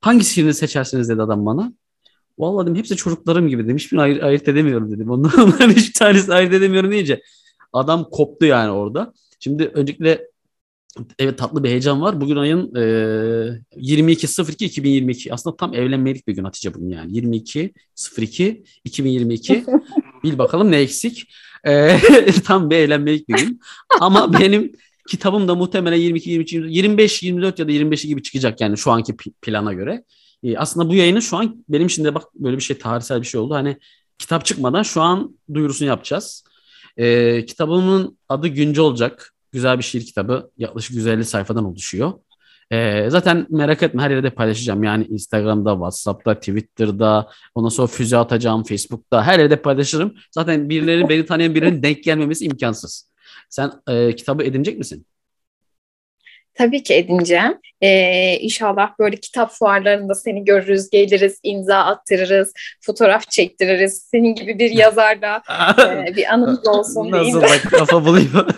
Hangi 0.00 0.24
şiirini 0.24 0.54
seçersiniz 0.54 1.08
dedi 1.08 1.22
adam 1.22 1.46
bana. 1.46 1.72
Vallahi 2.38 2.66
dedim 2.66 2.76
hepsi 2.76 2.96
çocuklarım 2.96 3.48
gibi 3.48 3.64
dedim. 3.64 3.76
Hiçbirini 3.76 4.02
ayırt, 4.02 4.22
ayırt 4.22 4.48
edemiyorum 4.48 4.92
dedim. 4.92 5.10
Onların, 5.10 5.70
hiçbir 5.70 5.98
tanesi 5.98 6.34
ayırt 6.34 6.54
edemiyorum 6.54 6.90
deyince 6.90 7.22
adam 7.72 8.10
koptu 8.10 8.46
yani 8.46 8.70
orada. 8.70 9.12
Şimdi 9.40 9.70
öncelikle 9.74 10.28
evet 11.18 11.38
tatlı 11.38 11.64
bir 11.64 11.68
heyecan 11.68 12.02
var. 12.02 12.20
Bugün 12.20 12.36
ayın 12.36 12.74
e, 12.74 12.80
22.02.2022. 13.76 15.32
Aslında 15.32 15.56
tam 15.56 15.74
evlenmelik 15.74 16.28
bir 16.28 16.34
gün 16.34 16.44
Hatice 16.44 16.74
bugün 16.74 16.90
yani. 16.90 17.12
22.02.2022. 17.12 19.82
Bil 20.24 20.38
bakalım 20.38 20.70
ne 20.70 20.76
eksik. 20.76 21.30
E, 21.66 21.98
tam 22.44 22.70
bir 22.70 22.76
eğlenmelik 22.76 23.28
bir 23.28 23.34
gün. 23.34 23.60
Ama 24.00 24.40
benim 24.40 24.72
kitabım 25.08 25.48
da 25.48 25.54
muhtemelen 25.54 25.96
22, 25.96 26.30
23, 26.30 26.52
25, 26.52 27.22
24 27.22 27.58
ya 27.58 27.68
da 27.68 27.72
25 27.72 28.02
gibi 28.02 28.22
çıkacak 28.22 28.60
yani 28.60 28.78
şu 28.78 28.90
anki 28.90 29.16
plana 29.42 29.72
göre. 29.72 30.04
E, 30.42 30.58
aslında 30.58 30.88
bu 30.88 30.94
yayını 30.94 31.22
şu 31.22 31.36
an 31.36 31.64
benim 31.68 31.86
için 31.86 32.04
de 32.04 32.14
bak 32.14 32.22
böyle 32.34 32.56
bir 32.56 32.62
şey 32.62 32.78
tarihsel 32.78 33.20
bir 33.20 33.26
şey 33.26 33.40
oldu. 33.40 33.54
Hani 33.54 33.78
kitap 34.18 34.44
çıkmadan 34.44 34.82
şu 34.82 35.02
an 35.02 35.38
duyurusunu 35.54 35.88
yapacağız. 35.88 36.44
E, 36.96 37.44
kitabımın 37.46 38.18
adı 38.28 38.48
Günce 38.48 38.80
olacak. 38.80 39.34
güzel 39.52 39.78
bir 39.78 39.82
şiir 39.84 40.06
kitabı. 40.06 40.50
Yaklaşık 40.58 40.96
150 40.96 41.24
sayfadan 41.24 41.64
oluşuyor. 41.64 42.12
Ee, 42.70 43.10
zaten 43.10 43.46
merak 43.50 43.82
etme 43.82 44.02
her 44.02 44.10
yerde 44.10 44.30
paylaşacağım. 44.30 44.82
Yani 44.82 45.04
Instagram'da, 45.04 45.72
WhatsApp'ta, 45.72 46.34
Twitter'da, 46.34 47.28
ondan 47.54 47.68
sonra 47.68 47.86
füze 47.86 48.16
atacağım, 48.16 48.62
Facebook'ta 48.62 49.22
her 49.24 49.38
yerde 49.38 49.62
paylaşırım. 49.62 50.14
Zaten 50.30 50.68
birileri 50.68 51.08
beni 51.08 51.26
tanıyan 51.26 51.54
birinin 51.54 51.82
denk 51.82 52.04
gelmemesi 52.04 52.44
imkansız. 52.44 53.10
Sen 53.48 53.72
e, 53.88 54.16
kitabı 54.16 54.42
edinecek 54.44 54.78
misin? 54.78 55.06
Tabii 56.54 56.82
ki 56.82 56.94
edineceğim. 56.94 57.58
Ee, 57.80 58.36
inşallah 58.40 58.98
böyle 58.98 59.16
kitap 59.16 59.50
fuarlarında 59.50 60.14
seni 60.14 60.44
görürüz, 60.44 60.90
geliriz, 60.90 61.40
imza 61.42 61.76
attırırız, 61.78 62.52
fotoğraf 62.80 63.30
çektiririz. 63.30 64.08
Senin 64.10 64.34
gibi 64.34 64.58
bir 64.58 64.70
yazarla 64.70 65.42
e, 66.08 66.16
bir 66.16 66.32
anımız 66.34 66.68
olsun. 66.68 67.10
Nasıl 67.10 67.36
mi? 67.36 67.42
bak 67.42 67.62
kafa 67.70 68.04
buluyor. 68.04 68.26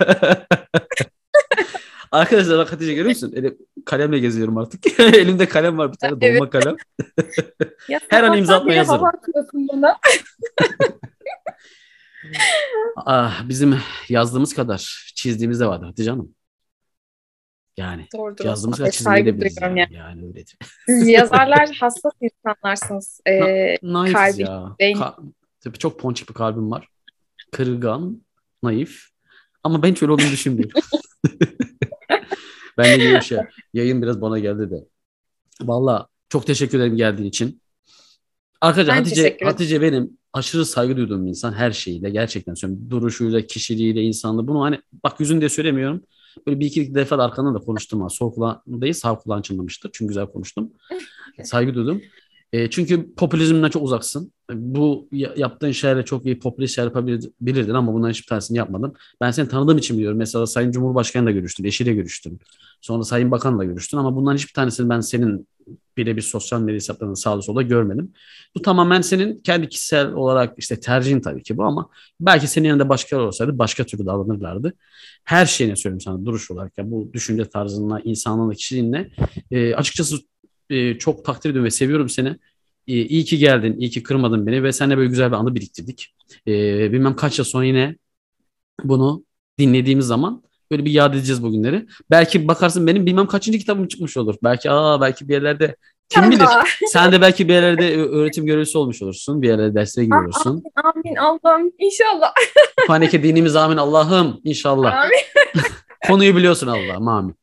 Arkadaşlar 2.13 2.59
bak 2.59 2.73
Hatice 2.73 2.95
görüyor 2.95 3.09
musun? 3.09 3.33
Elim, 3.37 3.59
kalemle 3.85 4.19
geziyorum 4.19 4.59
artık. 4.59 5.01
Elimde 5.01 5.49
kalem 5.49 5.79
var 5.79 5.93
bir 5.93 5.97
tane 5.97 6.21
dolma 6.21 6.27
Evet. 6.27 6.51
kalem. 6.51 6.77
Her 8.09 8.23
an 8.23 8.39
imza 8.39 8.57
atmaya 8.57 8.81
hazırım. 8.81 9.05
Ah, 12.97 13.49
bizim 13.49 13.79
yazdığımız 14.09 14.55
kadar 14.55 15.13
çizdiğimiz 15.15 15.61
de 15.61 15.67
vardı 15.67 15.85
Hatice 15.87 16.11
Hanım. 16.11 16.35
Yani 17.77 18.07
Doğrudur. 18.17 18.45
yazdığımız 18.45 18.79
kadar 18.79 18.87
Bey, 18.87 18.93
saygı 18.93 19.19
çizmeyi 19.19 19.27
de 19.27 19.41
biliriz 19.41 19.57
duyuyorum 19.57 19.77
yani. 19.77 19.95
ya. 19.95 20.09
Yani 20.09 20.25
öyledir. 20.27 20.57
Siz 20.87 21.09
yazarlar 21.09 21.77
hassas 21.81 22.13
insanlarsınız. 22.21 23.21
Ee, 23.27 23.77
Naifiz 23.83 24.15
kalbi, 24.15 24.43
ya. 24.43 24.77
beyin- 24.81 24.97
Ka- 24.97 25.33
tabii 25.61 25.79
çok 25.79 26.01
ponçik 26.01 26.29
bir 26.29 26.35
kalbim 26.35 26.71
var. 26.71 26.89
Kırılgan, 27.53 28.23
naif. 28.63 29.05
Ama 29.65 29.83
ben 29.83 29.91
hiç 29.91 30.03
öyle 30.03 30.13
olduğunu 30.13 30.31
düşünmüyorum. 30.31 30.81
ben 32.79 33.01
de 33.01 33.21
şey. 33.21 33.39
Yayın 33.75 34.03
biraz 34.03 34.21
bana 34.21 34.39
geldi 34.39 34.71
de. 34.71 34.85
Valla 35.61 36.07
çok 36.29 36.47
teşekkür 36.47 36.79
ederim 36.79 36.97
geldiğin 36.97 37.29
için. 37.29 37.60
Arkadaşlar 38.61 38.95
Ben 38.95 39.01
Hatice. 39.01 39.39
Hatice 39.43 39.83
benim 39.83 40.19
aşırı 40.33 40.67
saygı 40.67 40.97
duyduğum 40.97 41.25
bir 41.25 41.29
insan 41.29 41.53
her 41.53 41.71
şeyiyle 41.71 42.11
gerçekten 42.11 42.55
söylüyorum. 42.55 42.91
Duruşuyla, 42.91 43.41
kişiliğiyle, 43.47 44.03
insanlığı. 44.03 44.49
Bunu 44.49 44.63
hani 44.63 44.79
bak 45.05 45.21
yüzün 45.21 45.41
diye 45.41 45.49
söylemiyorum. 45.49 46.03
Böyle 46.47 46.61
bir 46.61 46.67
iki 46.67 46.95
defa 46.95 47.19
da 47.19 47.25
arkandan 47.25 47.55
da 47.55 47.59
konuştum 47.59 48.01
ha. 48.01 48.09
Sol 48.09 48.35
kulağındayız, 48.35 48.99
sağ 48.99 49.19
kulağın 49.19 49.43
çınlamıştır. 49.43 49.91
Çünkü 49.93 50.09
güzel 50.09 50.27
konuştum. 50.27 50.73
Saygı 51.45 51.75
duydum. 51.75 52.03
E, 52.53 52.71
çünkü 52.71 53.15
popülizmden 53.15 53.69
çok 53.71 53.83
uzaksın. 53.83 54.33
Bu 54.55 55.09
ya- 55.13 55.35
yaptığın 55.37 55.71
şeylerle 55.73 56.05
çok 56.05 56.27
iyi 56.27 56.39
popülist 56.39 56.75
şeyler 56.75 56.89
yapabilirdin 56.89 57.75
ama 57.75 57.95
bunların 57.95 58.13
hiçbir 58.13 58.27
tanesini 58.27 58.59
yapmadın. 58.59 58.95
Ben 59.21 59.31
seni 59.31 59.49
tanıdığım 59.49 59.79
için 59.79 59.97
biliyorum. 59.97 60.19
Mesela 60.19 60.47
Sayın 60.47 60.71
Cumhurbaşkanı'yla 60.71 61.33
görüştün, 61.33 61.65
eşiyle 61.65 61.95
görüştün. 61.95 62.41
Sonra 62.81 63.05
Sayın 63.05 63.31
Bakan'la 63.31 63.65
görüştün 63.65 63.99
ama 63.99 64.17
bunların 64.17 64.37
hiçbir 64.37 64.53
tanesini 64.53 64.89
ben 64.89 65.01
senin 65.01 65.47
birebir 65.97 66.23
sosyal 66.23 66.61
medya 66.61 66.75
hesaplarında 66.75 67.17
sağda 67.17 67.43
solda 67.43 67.63
görmedim. 67.63 68.13
Bu 68.57 68.63
tamamen 68.63 69.01
senin 69.01 69.41
kendi 69.41 69.69
kişisel 69.69 70.13
olarak 70.13 70.55
işte 70.59 70.81
tercihin 70.81 71.21
tabii 71.21 71.43
ki 71.43 71.57
bu 71.57 71.65
ama 71.65 71.89
belki 72.21 72.49
senin 72.49 72.69
yanında 72.69 72.89
başkaları 72.89 73.27
olsaydı 73.27 73.59
başka 73.59 73.85
türlü 73.85 74.07
davranırlardı. 74.07 74.73
Her 75.25 75.47
şeyine 75.47 75.77
söylüyorum 75.77 76.01
sana 76.01 76.25
duruş 76.25 76.51
olarak 76.51 76.79
ya 76.79 76.91
bu 76.91 77.11
düşünce 77.13 77.45
tarzınla, 77.45 78.01
insanlığınla, 78.01 78.55
kişiliğinle 78.55 79.11
e, 79.51 79.75
açıkçası 79.75 80.17
e, 80.71 80.99
çok 80.99 81.25
takdir 81.25 81.51
ediyorum 81.51 81.67
ve 81.67 81.71
seviyorum 81.71 82.09
seni. 82.09 82.37
E, 82.91 82.93
iyi 82.93 83.25
ki 83.25 83.39
geldin, 83.39 83.77
iyi 83.79 83.91
ki 83.91 84.03
kırmadın 84.03 84.47
beni 84.47 84.63
ve 84.63 84.73
seninle 84.73 84.97
böyle 84.97 85.09
güzel 85.09 85.31
bir 85.31 85.37
anı 85.37 85.55
biriktirdik. 85.55 86.15
E, 86.47 86.53
bilmem 86.93 87.17
kaç 87.17 87.39
yıl 87.39 87.45
sonra 87.45 87.65
yine 87.65 87.97
bunu 88.85 89.25
dinlediğimiz 89.59 90.07
zaman 90.07 90.43
böyle 90.71 90.85
bir 90.85 90.91
yad 90.91 91.15
edeceğiz 91.15 91.43
bugünleri. 91.43 91.87
Belki 92.11 92.49
bakarsın 92.49 92.87
benim 92.87 93.07
bilmem 93.07 93.27
kaçıncı 93.27 93.59
kitabım 93.59 93.89
çıkmış 93.89 94.17
olur. 94.17 94.35
Belki 94.45 94.71
aa 94.71 95.01
belki 95.01 95.29
bir 95.29 95.35
yerlerde 95.35 95.77
kim 96.09 96.31
bilir. 96.31 96.47
Sen 96.93 97.13
de 97.13 97.21
belki 97.21 97.49
bir 97.49 97.55
yerlerde 97.55 97.97
öğretim 97.97 98.47
görevlisi 98.47 98.79
olmuş 98.79 99.03
olursun. 99.03 99.43
Bir 99.43 99.49
yerlerde 99.49 99.75
derslere 99.75 100.05
giriyor 100.05 100.25
olursun. 100.25 100.63
Amin 100.85 101.17
Allah'ım 101.17 101.73
inşallah. 101.79 102.33
Faneke 102.87 103.23
dinimiz 103.23 103.57
amin 103.57 103.77
Allah'ım 103.77 104.41
inşallah. 104.45 104.95
Amin. 104.95 105.63
Konuyu 106.07 106.37
biliyorsun 106.37 106.67
Allah'ım 106.67 107.09
amin. 107.09 107.35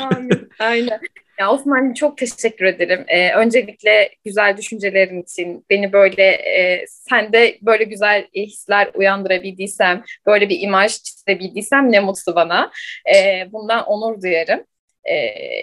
Amin. 0.00 0.48
Aynen. 0.58 1.00
Ya 1.40 1.52
Osman 1.52 1.94
çok 1.94 2.18
teşekkür 2.18 2.64
ederim. 2.64 3.04
Ee, 3.08 3.34
öncelikle 3.34 4.10
güzel 4.24 4.56
düşüncelerin 4.56 5.22
için 5.22 5.66
beni 5.70 5.92
böyle 5.92 6.22
e, 6.32 6.84
sende 6.88 7.58
böyle 7.62 7.84
güzel 7.84 8.26
hisler 8.34 8.90
uyandırabildiysem, 8.94 10.04
böyle 10.26 10.48
bir 10.48 10.60
imaj 10.60 11.02
çizebildiysem 11.02 11.92
ne 11.92 12.00
mutlu 12.00 12.34
bana. 12.34 12.70
Ee, 13.14 13.48
bundan 13.52 13.84
onur 13.86 14.22
duyarım. 14.22 14.64
Ee, 15.04 15.14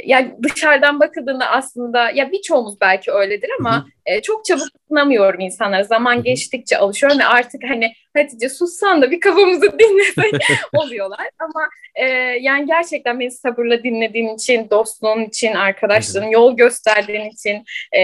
yani 0.05 0.35
dışarıdan 0.43 0.99
bakıldığında 0.99 1.45
aslında 1.45 2.09
ya 2.09 2.31
birçoğumuz 2.31 2.81
belki 2.81 3.11
öyledir 3.11 3.49
ama 3.59 3.87
e, 4.05 4.21
çok 4.21 4.45
çabuk 4.45 4.67
ısınamıyorum 4.83 5.39
insanlara. 5.39 5.83
Zaman 5.83 6.23
geçtikçe 6.23 6.77
alışıyorum 6.77 7.19
ve 7.19 7.25
artık 7.25 7.63
hani 7.69 7.93
Hatice 8.17 8.49
sussan 8.49 9.01
da 9.01 9.11
bir 9.11 9.19
kafamızı 9.19 9.61
dinlesek 9.79 10.41
oluyorlar. 10.73 11.29
Ama 11.39 11.69
e, 11.95 12.05
yani 12.41 12.65
gerçekten 12.65 13.19
beni 13.19 13.31
sabırla 13.31 13.83
dinlediğin 13.83 14.35
için, 14.35 14.69
dostluğun 14.69 15.23
için, 15.23 15.53
arkadaşlığın, 15.53 16.27
yol 16.27 16.57
gösterdiğin 16.57 17.29
için, 17.29 17.63
e, 17.97 18.01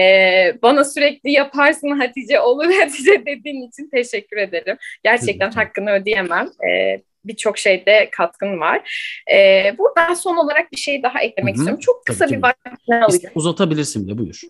bana 0.62 0.84
sürekli 0.84 1.32
yaparsın 1.32 1.90
Hatice, 1.90 2.40
olur 2.40 2.72
Hatice 2.80 3.26
dediğin 3.26 3.68
için 3.68 3.90
teşekkür 3.90 4.36
ederim. 4.36 4.76
Gerçekten 5.04 5.50
hakkını 5.50 5.90
ödeyemem. 5.90 6.50
E, 6.68 7.00
Birçok 7.24 7.58
şeyde 7.58 8.08
katkın 8.12 8.60
var. 8.60 9.00
E, 9.32 9.72
buradan 9.78 10.14
son 10.14 10.36
olarak 10.36 10.72
bir 10.72 10.76
şey 10.76 11.02
daha 11.02 11.20
eklemek 11.20 11.54
Hı 11.54 11.58
hı. 11.58 11.60
istiyorum. 11.60 11.80
Çok 11.80 12.06
kısa 12.06 12.26
Tabii, 12.26 12.36
bir 12.36 12.42
vaktini 12.42 13.04
alacağım. 13.04 13.32
Uzatabilirsin 13.34 14.06
bile 14.06 14.18
buyur. 14.18 14.40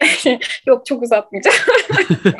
Yok 0.66 0.86
çok 0.86 1.02
uzatmayacağım. 1.02 1.56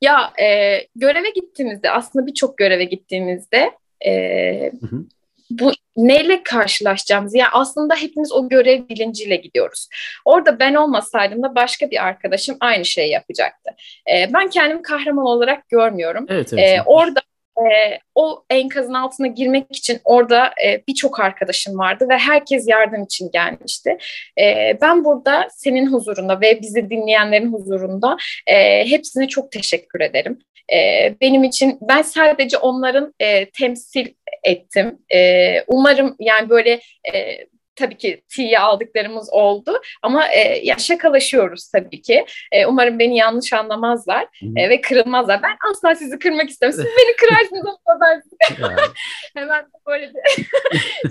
ya 0.00 0.32
e, 0.42 0.78
göreve 0.96 1.30
gittiğimizde 1.30 1.90
aslında 1.90 2.26
birçok 2.26 2.58
göreve 2.58 2.84
gittiğimizde 2.84 3.70
e, 4.06 4.72
Hı 4.80 4.86
hı. 4.86 5.04
bu 5.50 5.72
neyle 5.96 6.42
karşılaşacağımız 6.42 7.34
yani 7.34 7.50
aslında 7.52 7.94
hepimiz 7.94 8.32
o 8.32 8.48
görev 8.48 8.88
bilinciyle 8.88 9.36
gidiyoruz. 9.36 9.88
Orada 10.24 10.58
ben 10.58 10.74
olmasaydım 10.74 11.42
da 11.42 11.54
başka 11.54 11.90
bir 11.90 12.06
arkadaşım 12.06 12.56
aynı 12.60 12.84
şeyi 12.84 13.10
yapacaktı. 13.10 13.70
E, 14.12 14.32
ben 14.34 14.50
kendimi 14.50 14.82
kahraman 14.82 15.24
olarak 15.24 15.68
görmüyorum. 15.68 16.26
Evet 16.28 16.52
evet. 16.52 16.78
Ee, 16.78 16.82
orada 16.86 17.20
e, 17.60 17.98
o 18.14 18.44
enkazın 18.50 18.94
altına 18.94 19.26
girmek 19.26 19.76
için 19.76 20.00
orada 20.04 20.50
e, 20.64 20.82
birçok 20.88 21.20
arkadaşım 21.20 21.78
vardı 21.78 22.06
ve 22.10 22.18
herkes 22.18 22.68
yardım 22.68 23.02
için 23.04 23.30
gelmişti. 23.32 23.98
E, 24.40 24.76
ben 24.80 25.04
burada 25.04 25.48
senin 25.50 25.92
huzurunda 25.92 26.40
ve 26.40 26.60
bizi 26.60 26.90
dinleyenlerin 26.90 27.52
huzurunda 27.52 28.16
e, 28.46 28.86
hepsine 28.90 29.28
çok 29.28 29.52
teşekkür 29.52 30.00
ederim. 30.00 30.38
E, 30.72 31.14
benim 31.20 31.44
için 31.44 31.78
ben 31.80 32.02
sadece 32.02 32.56
onların 32.56 33.14
e, 33.20 33.50
temsil 33.50 34.06
ettim. 34.44 34.98
E, 35.14 35.62
umarım 35.66 36.16
yani 36.18 36.50
böyle 36.50 36.80
e, 37.14 37.46
tabii 37.80 37.96
ki 37.96 38.22
tiye 38.28 38.58
aldıklarımız 38.58 39.28
oldu 39.32 39.80
ama 40.02 40.28
e, 40.28 40.60
ya 40.62 40.78
şakalaşıyoruz 40.78 41.70
tabii 41.70 42.02
ki. 42.02 42.24
E, 42.52 42.66
umarım 42.66 42.98
beni 42.98 43.16
yanlış 43.16 43.52
anlamazlar 43.52 44.26
e, 44.56 44.68
ve 44.68 44.80
kırılmazlar. 44.80 45.42
Ben 45.42 45.56
asla 45.70 45.94
sizi 45.94 46.18
kırmak 46.18 46.50
istemem. 46.50 46.72
Siz 46.72 46.84
beni 46.84 47.16
kırarsınız 47.16 47.62
ama 47.66 48.00
ben 48.00 48.22
hemen 49.34 49.66
böyle 49.86 50.12
bir 50.14 50.44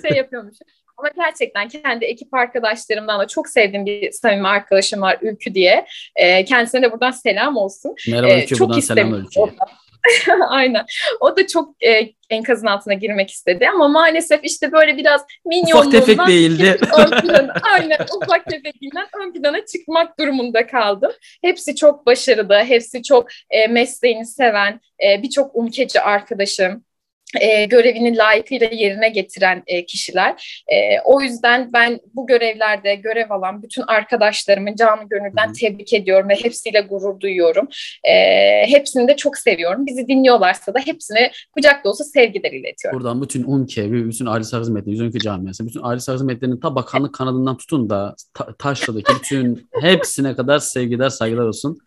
şey 0.07 0.17
yapıyormuşum. 0.17 0.67
Ama 0.97 1.09
gerçekten 1.25 1.67
kendi 1.67 2.05
ekip 2.05 2.33
arkadaşlarımdan 2.33 3.19
da 3.19 3.27
çok 3.27 3.49
sevdiğim 3.49 3.85
bir 3.85 4.11
samimi 4.11 4.47
arkadaşım 4.47 5.01
var 5.01 5.17
Ülkü 5.21 5.53
diye. 5.53 5.85
E, 6.15 6.45
kendisine 6.45 6.81
de 6.81 6.91
buradan 6.91 7.11
selam 7.11 7.57
olsun. 7.57 7.95
merhaba 8.09 8.33
E, 8.33 8.43
Ülke 8.43 8.55
çok 8.55 8.67
buradan 8.69 8.79
selam 8.79 9.13
da. 9.13 9.25
Aynen. 10.49 10.85
O 11.19 11.37
da 11.37 11.47
çok 11.47 11.83
e, 11.83 12.13
enkazın 12.29 12.67
altına 12.67 12.93
girmek 12.93 13.29
istedi 13.29 13.69
ama 13.69 13.87
maalesef 13.87 14.39
işte 14.43 14.71
böyle 14.71 14.97
biraz 14.97 15.21
Ufak 15.45 15.91
tefek 15.91 16.07
minyonluğundan 16.07 16.27
değildi. 16.27 16.79
ön 16.97 17.21
plana, 17.21 17.53
aynen 17.73 17.97
ufak 18.21 18.45
tefekinden 18.45 19.07
ön 19.21 19.33
plana 19.33 19.65
çıkmak 19.65 20.19
durumunda 20.19 20.67
kaldım. 20.67 21.11
Hepsi 21.41 21.75
çok 21.75 22.05
başarılı, 22.05 22.63
hepsi 22.63 23.03
çok 23.03 23.27
e, 23.49 23.67
mesleğini 23.67 24.25
seven, 24.25 24.79
e, 25.03 25.23
birçok 25.23 25.51
ülkeci 25.67 26.01
arkadaşım. 26.01 26.83
E, 27.41 27.65
görevini 27.65 28.17
layıkıyla 28.17 28.67
yerine 28.71 29.09
getiren 29.09 29.63
e, 29.67 29.85
kişiler. 29.85 30.63
E, 30.67 30.99
o 31.05 31.21
yüzden 31.21 31.69
ben 31.73 31.99
bu 32.13 32.27
görevlerde 32.27 32.95
görev 32.95 33.29
alan 33.29 33.63
bütün 33.63 33.83
arkadaşlarımı 33.87 34.75
canı 34.75 35.09
gönülden 35.09 35.53
tebrik 35.53 35.93
ediyorum 35.93 36.29
ve 36.29 36.35
hepsiyle 36.35 36.81
gurur 36.81 37.19
duyuyorum. 37.19 37.67
E, 38.03 38.13
hepsini 38.67 39.07
de 39.07 39.15
çok 39.15 39.37
seviyorum. 39.37 39.85
Bizi 39.85 40.07
dinliyorlarsa 40.07 40.73
da 40.73 40.79
hepsine 40.79 41.31
kucak 41.51 41.85
dolusu 41.85 42.03
sevgiler 42.03 42.51
iletiyorum. 42.51 42.99
Buradan 42.99 43.21
bütün 43.21 43.43
UNKE 43.43 43.91
ve 43.91 44.05
bütün 44.05 44.25
aile 44.25 44.43
sakız 44.43 44.69
metni, 44.69 44.91
Yüzünkü 44.91 45.19
camiası, 45.19 45.67
bütün 45.67 45.79
aile 45.83 45.99
sakız 45.99 46.21
metlerinin 46.21 46.59
ta 46.59 46.75
bakanlık 46.75 47.15
kanadından 47.15 47.57
tutun 47.57 47.89
da 47.89 48.15
ta, 48.33 48.53
Taşra'daki 48.59 49.13
bütün 49.19 49.69
hepsine 49.81 50.35
kadar 50.35 50.59
sevgiler, 50.59 51.09
saygılar 51.09 51.45
olsun. 51.45 51.79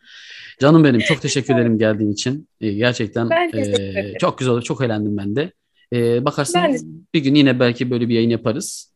Canım 0.62 0.84
benim 0.84 1.00
çok 1.00 1.22
teşekkür 1.22 1.54
ederim 1.54 1.78
geldiğin 1.78 2.12
için. 2.12 2.48
Ee, 2.60 2.72
gerçekten 2.72 3.30
e, 3.54 4.18
çok 4.18 4.38
güzel 4.38 4.54
oldu. 4.54 4.62
Çok 4.62 4.82
eğlendim 4.84 5.16
ben 5.16 5.36
de. 5.36 5.52
Ee, 5.92 6.24
bakarsın 6.24 6.54
Ben 6.62 6.74
de- 6.74 6.78
bir 7.14 7.20
gün 7.20 7.34
yine 7.34 7.60
belki 7.60 7.90
böyle 7.90 8.08
bir 8.08 8.14
yayın 8.14 8.30
yaparız. 8.30 8.92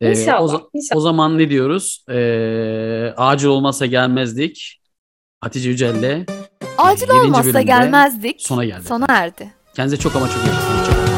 Ee, 0.00 0.10
İnşallah, 0.10 0.42
o, 0.42 0.46
za- 0.46 0.68
inşallah. 0.74 0.98
o 0.98 1.00
zaman 1.00 1.38
ne 1.38 1.50
diyoruz? 1.50 2.04
Ee, 2.10 3.14
acil 3.16 3.46
olmasa 3.48 3.86
gelmezdik. 3.86 4.80
Hatice 5.40 5.68
Yücel'le 5.70 6.26
Acil 6.78 7.08
olmazsa 7.10 7.44
bölümde 7.44 7.62
gelmezdik. 7.62 8.42
sona 8.42 8.64
geldik. 8.64 8.86
Sona 8.88 9.06
erdi. 9.08 9.50
kendinize 9.74 9.96
çok 10.02 10.16
ama 10.16 10.26
çok 10.28 10.36
iyi 10.36 10.48
bakın. 10.48 10.92
Kalın. 10.92 11.09